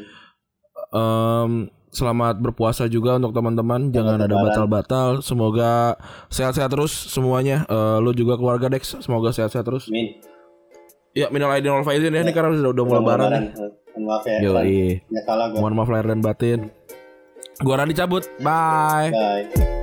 Em, 0.92 1.52
selamat 1.90 2.38
berpuasa 2.38 2.86
juga 2.86 3.18
untuk 3.18 3.34
teman-teman. 3.34 3.90
Jangan 3.90 4.22
ada 4.22 4.30
batal-batal. 4.32 5.08
Semoga 5.22 5.98
sehat-sehat 6.30 6.70
terus 6.70 6.94
semuanya. 7.10 7.66
Eh, 7.66 7.98
lu 8.00 8.14
juga 8.14 8.38
keluarga 8.38 8.70
Dex. 8.70 8.98
Semoga 8.98 9.30
sehat-sehat 9.30 9.66
terus. 9.66 9.90
Amin. 9.90 10.14
Ya 11.18 11.28
minal 11.34 11.50
aidin 11.52 11.74
wal 11.74 11.86
faizin 11.86 12.14
ya. 12.14 12.22
Ini 12.22 12.32
karena 12.34 12.54
udah, 12.54 12.72
udah 12.72 12.84
mau 12.86 12.96
lebaran. 13.02 13.30
nih. 13.34 13.52
Eh, 13.58 14.02
Maaf 14.06 14.24
ya. 14.24 14.38
Yo, 14.40 14.52
iya. 14.64 15.02
Ya. 15.10 15.22
Mohon 15.58 15.74
maaf 15.76 15.90
lahir 15.90 16.08
dan 16.08 16.22
batin. 16.22 16.60
Gua 17.60 17.76
Randi 17.82 17.98
cabut. 17.98 18.24
Bye. 18.40 19.12
Bye. 19.12 19.78